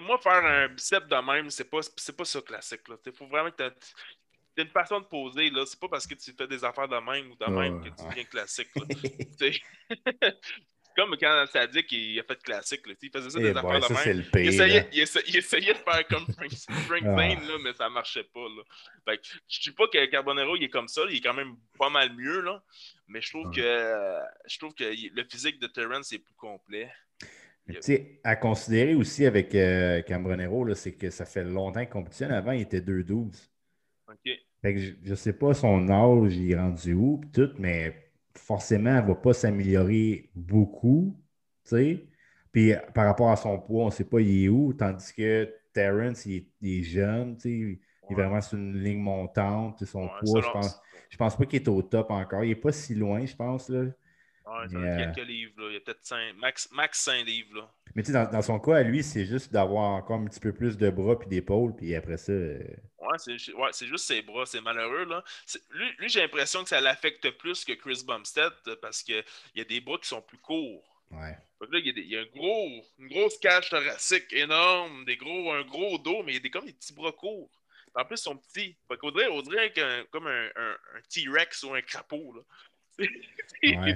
[0.00, 1.80] moi, faire un bicep de même, c'est pas,
[2.16, 2.82] pas ça classique.
[3.06, 5.64] Il faut vraiment que tu as une façon de poser, là.
[5.66, 8.08] C'est pas parce que tu fais des affaires de même ou de même que tu
[8.08, 8.68] deviens classique.
[10.94, 12.86] comme quand Sadik il a fait classique.
[12.86, 12.94] Là.
[13.00, 14.24] Il faisait ça eh des affaires de même.
[14.34, 16.50] il, essayait, il, essayait, de faire comme Frank,
[16.86, 17.16] Frank ah.
[17.16, 18.48] Zane, là, mais ça marchait pas.
[18.48, 18.62] Là.
[19.04, 21.56] Fait que, je dis pas que Carbonero il est comme ça, il est quand même
[21.78, 22.40] pas mal mieux.
[22.40, 22.62] Là.
[23.08, 26.90] Mais je trouve que je trouve que le physique de Terrence est plus complet.
[27.80, 32.32] Sais, à considérer aussi avec euh, Cambronero, c'est que ça fait longtemps qu'il compétitionne.
[32.32, 33.48] Avant, il était 2-12.
[34.08, 34.30] OK.
[34.62, 38.96] Fait que je ne sais pas son âge, il est rendu où, tout, mais forcément,
[38.96, 41.16] elle ne va pas s'améliorer beaucoup.
[41.64, 42.06] sais.
[42.52, 45.52] Puis par rapport à son poids, on ne sait pas il est où, tandis que
[45.72, 47.78] Terrence, il est, jeune, il
[48.08, 49.84] est vraiment sur une ligne montante.
[49.84, 50.80] Son poids, je pense,
[51.10, 52.44] je pense pas qu'il est au top encore.
[52.44, 53.68] Il n'est pas si loin, je pense.
[53.68, 53.86] Là.
[54.46, 55.52] Ouais, il y a quelques livres.
[55.56, 55.68] Là.
[55.70, 57.56] Il y a peut-être 5, max, max 5 livres.
[57.56, 57.70] Là.
[57.94, 60.40] Mais tu sais, dans, dans, son cas, à lui, c'est juste d'avoir encore un petit
[60.40, 62.32] peu plus de bras puis d'épaules, puis après ça.
[62.32, 62.58] Euh,
[63.00, 65.04] ouais, c'est ouais, juste ses bras, c'est malheureux.
[65.04, 65.22] Là.
[65.70, 68.52] Lui, lui j'ai l'impression que ça l'affecte plus que Chris Bumstead
[68.82, 70.84] parce qu'il y a des bras qui sont plus courts.
[71.10, 71.38] Ouais.
[71.70, 75.16] Là, il, y a il y a, un gros, une grosse cage thoracique énorme, des
[75.16, 77.50] gros, un gros dos, mais il y a des, comme des petits bras courts.
[77.94, 78.76] En plus, ils sont petits.
[78.88, 79.72] Fait dirait, on dirait
[80.10, 82.32] comme un, un, un T-Rex ou un crapaud.
[82.34, 82.42] Là.
[82.98, 83.08] Ouais.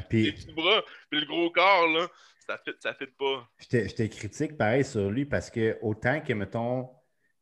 [0.10, 2.08] Les bras, puis le gros corps, là,
[2.46, 3.48] ça fait, ça fait pas.
[3.58, 6.88] Je te critique pareil sur lui parce que autant que, mettons,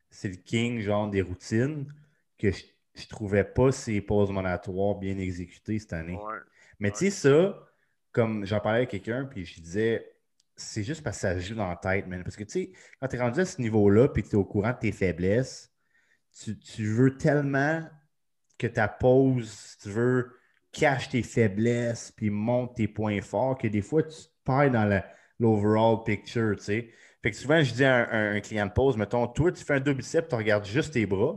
[0.09, 1.91] c'est le king, genre des routines,
[2.37, 2.63] que je,
[2.95, 6.17] je trouvais pas ses pauses mandatoires bien exécutées cette année.
[6.79, 7.67] Mais tu sais, ça,
[8.11, 10.13] comme j'en parlais avec quelqu'un, puis je disais,
[10.55, 12.23] c'est juste parce que ça joue dans la tête, man.
[12.23, 14.39] Parce que tu sais, quand tu es rendu à ce niveau-là, puis que tu es
[14.39, 15.71] au courant de tes faiblesses,
[16.43, 17.87] tu, tu veux tellement
[18.57, 20.33] que ta pause, tu veux
[20.77, 25.01] cache tes faiblesses, puis monte tes points forts, que des fois, tu te perds dans
[25.39, 26.89] l'overall picture, tu sais.
[27.23, 29.79] Fait que souvent, je dis à un, client de pause, mettons, toi, tu fais un
[29.79, 31.35] double bicep, tu regardes juste tes bras,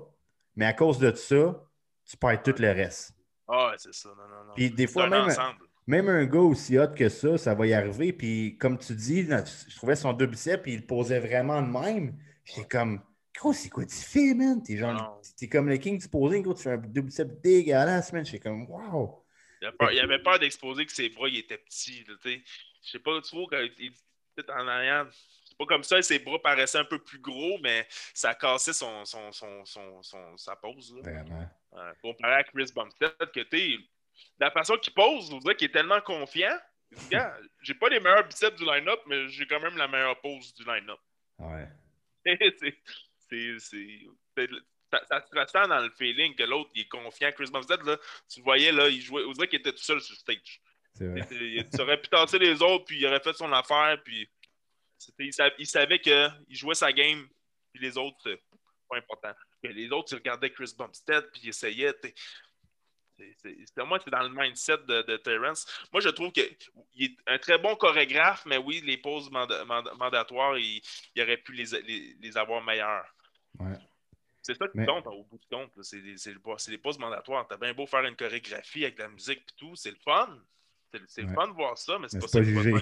[0.57, 1.65] mais à cause de ça,
[2.05, 3.15] tu perds tout le reste.
[3.49, 4.53] Ah, c'est ça, non, non, non.
[4.55, 5.29] Puis des fois, même,
[5.87, 8.13] même un gars aussi hot que ça, ça va y arriver.
[8.13, 12.17] Puis comme tu dis, je trouvais son double bicep, puis il posait vraiment de même.
[12.45, 13.01] J'étais comme,
[13.37, 14.63] gros, c'est quoi tu fais, man?
[14.63, 18.13] T'es genre, t'es comme le king du posing, gros, tu fais un double bicep dégueulasse,
[18.13, 18.25] man.
[18.25, 19.20] J'étais comme, wow!
[19.61, 22.05] Il, avait peur d'exposer que ses bras étaient petits.
[22.25, 22.41] Je
[22.83, 23.93] sais pas trop quand il
[24.37, 25.07] était en arrière.
[25.45, 29.05] C'est pas comme ça, ses bras paraissaient un peu plus gros, mais ça cassait son,
[29.05, 30.95] son, son, son, sa pose.
[32.01, 33.77] Comparé à Chris Bumstead, que t'es.
[34.39, 36.59] La façon qu'il pose, vous dire qu'il est tellement confiant.
[37.63, 40.65] j'ai pas les meilleurs biceps du line-up, mais j'ai quand même la meilleure pose du
[40.65, 40.99] line-up.
[41.39, 41.69] Ouais.
[43.59, 44.01] c'est
[44.91, 47.31] ça, se ressent dans le feeling que l'autre il est confiant.
[47.33, 47.97] Chris Bumstead, là,
[48.29, 50.61] tu voyais, là, il jouait, on dirait qu'il était tout seul sur le stage.
[51.01, 54.29] Il, aurait pu tenter les autres, puis il aurait fait son affaire, puis
[55.19, 57.27] il, il, savait qu'il jouait sa game,
[57.73, 58.41] puis les autres, c'est
[58.89, 59.33] pas important.
[59.63, 61.95] les autres, ils regardaient Chris Bumstead, puis ils essayaient.
[63.43, 63.55] C'est,
[63.85, 65.67] moi, c'est dans le mindset de, de, Terrence.
[65.93, 66.57] Moi, je trouve qu'il
[66.99, 70.83] est un très bon chorégraphe, mais oui, les pauses mandatoires, il,
[71.19, 73.15] aurait pu les, les avoir meilleures.
[73.59, 73.77] Ouais.
[74.43, 75.71] C'est ça qui compte au bout du compte.
[75.83, 77.47] C'est les pauses mandatoires.
[77.49, 80.39] T'as bien beau faire une chorégraphie avec la musique et tout, c'est le fun.
[81.07, 82.81] C'est le fun de voir ça, mais c'est pas, ça qui va gagner.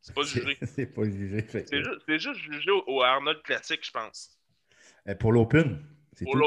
[0.00, 0.58] C'est pas jugé.
[0.62, 1.44] c'est pas jugé.
[1.48, 4.38] C'est juste, juste, jugé au, Arnold classique, je pense.
[5.08, 5.84] Euh, pour l'Open.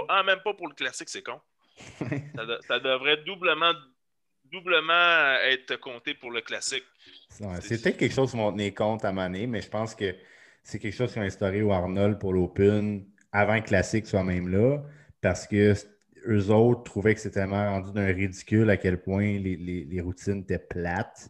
[0.09, 1.39] Ah, même pas pour le classique, c'est con.
[2.67, 3.73] ça, devrait doublement,
[4.45, 6.83] doublement être compté pour le classique.
[7.29, 10.15] c'est peut-être quelque chose qui vont tenir compte à Mané, mais je pense que
[10.63, 14.49] c'est quelque chose qui ont instauré au Arnold pour l'Open avant que Classique soit même
[14.49, 14.83] là,
[15.21, 15.73] parce que
[16.27, 20.59] eux autres trouvaient que c'était tellement rendu d'un ridicule à quel point les, routines étaient
[20.59, 21.29] plates.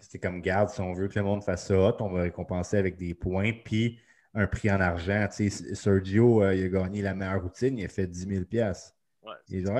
[0.00, 2.96] C'était comme, garde, si on veut que le monde fasse ça on va récompenser avec
[2.96, 3.98] des points, puis
[4.34, 5.28] un prix en argent.
[5.30, 9.32] Sergio, euh, il a gagné la meilleure routine, il a fait 10 000 Ouais.
[9.48, 9.70] Il dit.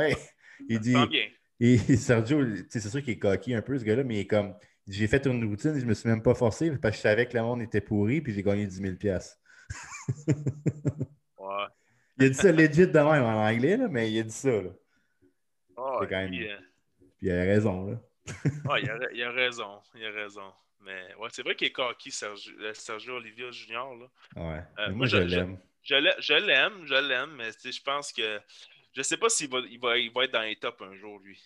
[0.68, 1.26] Il dit, bien.
[1.60, 4.54] et Sergio, c'est sûr qu'il est coquille un peu, ce gars-là, mais il est comme,
[4.86, 7.36] j'ai fait une routine, je me suis même pas forcé parce que je savais que
[7.36, 9.20] le monde était pourri, puis j'ai gagné 10 000 ouais.
[12.18, 14.50] Il a dit ça legit de même en anglais, là, mais il a dit ça.
[14.62, 14.70] Là.
[15.76, 16.56] Oh, C'est quand même- puis, euh,
[17.18, 17.86] Puis il a raison.
[17.86, 18.00] Là.
[18.66, 19.80] ouais, il, a, il a raison.
[19.94, 20.52] Il a raison.
[20.80, 23.94] Mais ouais, c'est vrai qu'il est coquille, Sergio, euh, Sergio Olivia Junior.
[23.96, 24.06] Là.
[24.36, 24.62] Ouais.
[24.78, 25.58] Euh, moi, moi, je l'aime.
[25.82, 28.40] Je l'ai- je l'aime, je l'aime, mais je pense que.
[28.92, 31.18] Je sais pas s'il va, il va, il va être dans les tops un jour,
[31.18, 31.42] lui.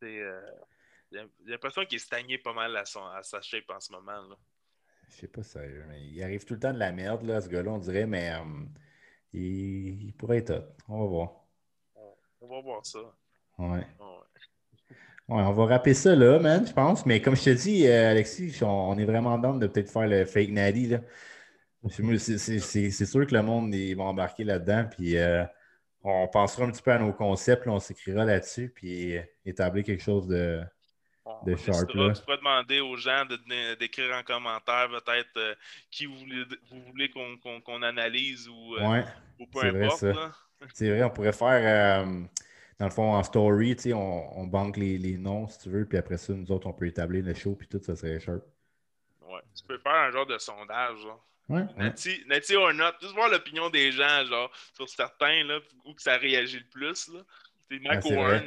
[0.00, 0.40] C'est, euh,
[1.12, 3.92] J'ai j'ai l'impression qu'il est stagné pas mal à, son, à sa shape en ce
[3.92, 4.22] moment.
[4.22, 4.36] Là.
[5.10, 7.48] Je sais pas sérieux, mais il arrive tout le temps de la merde, là, ce
[7.48, 8.44] gars-là, on dirait, mais euh,
[9.32, 10.64] il, il pourrait être hot.
[10.88, 11.32] On va voir.
[12.40, 12.98] On va voir ça.
[13.58, 13.68] Ouais.
[13.68, 13.84] Ouais.
[15.28, 17.06] Ouais, on va rapper ça là, man, je pense.
[17.06, 20.06] Mais comme je te dis, euh, Alexis, on, on est vraiment dans de peut-être faire
[20.08, 20.88] le fake natty.
[20.88, 21.00] Là.
[22.00, 24.86] Moi, c'est- sûr que le monde il va embarquer là-dedans.
[24.90, 25.44] Puis euh,
[26.02, 27.66] on pensera un petit peu à nos concepts.
[27.66, 28.70] là, on s'écrira là-dessus.
[28.74, 30.62] Puis euh, établir quelque chose de.
[31.46, 31.54] De.
[31.54, 32.12] Sharp, là.
[32.12, 35.54] Tu pourrais demander aux gens de d'écrire en commentaire peut-être euh,
[35.90, 39.04] qui vous voulez, vous voulez qu'on analyse ou, euh, Ouais,
[39.38, 40.04] ou peu importe.
[40.74, 42.22] c'est vrai, on pourrait faire, euh,
[42.78, 45.70] dans le fond, en story, tu sais, on, on banque les, les noms si tu
[45.70, 45.86] veux.
[45.86, 47.54] Puis après ça, nous autres, on peut établir le show.
[47.54, 48.42] Puis tout, ça serait sharp.
[49.20, 49.40] Ouais.
[49.56, 51.04] Tu peux faire un genre de sondage.
[51.04, 51.16] Là.
[51.48, 51.66] Ouais, ouais.
[51.76, 56.02] Natty, Natty or not, juste voir l'opinion des gens, genre, sur certains, là, où que
[56.02, 57.20] ça réagit le plus, là.
[57.68, 58.40] C'est Mike Ah,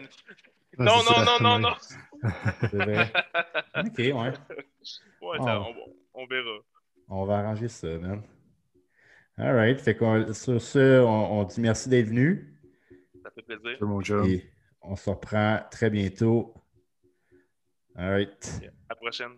[0.77, 1.75] Non, non, non, non, non.
[3.75, 4.13] OK, ouais.
[4.13, 4.33] Ouais,
[5.21, 5.43] Oh.
[5.43, 5.73] ça, on,
[6.13, 6.57] on verra.
[7.09, 8.21] On va arranger ça, man.
[9.37, 9.79] All right.
[9.79, 12.57] Fait qu'on, sur ce, on, on dit merci d'être venu.
[13.23, 13.75] Ça fait plaisir.
[13.79, 14.25] C'est mon job.
[14.27, 14.49] Et
[14.81, 16.53] on se reprend très bientôt.
[17.95, 18.61] All right.
[18.63, 19.31] À la prochaine.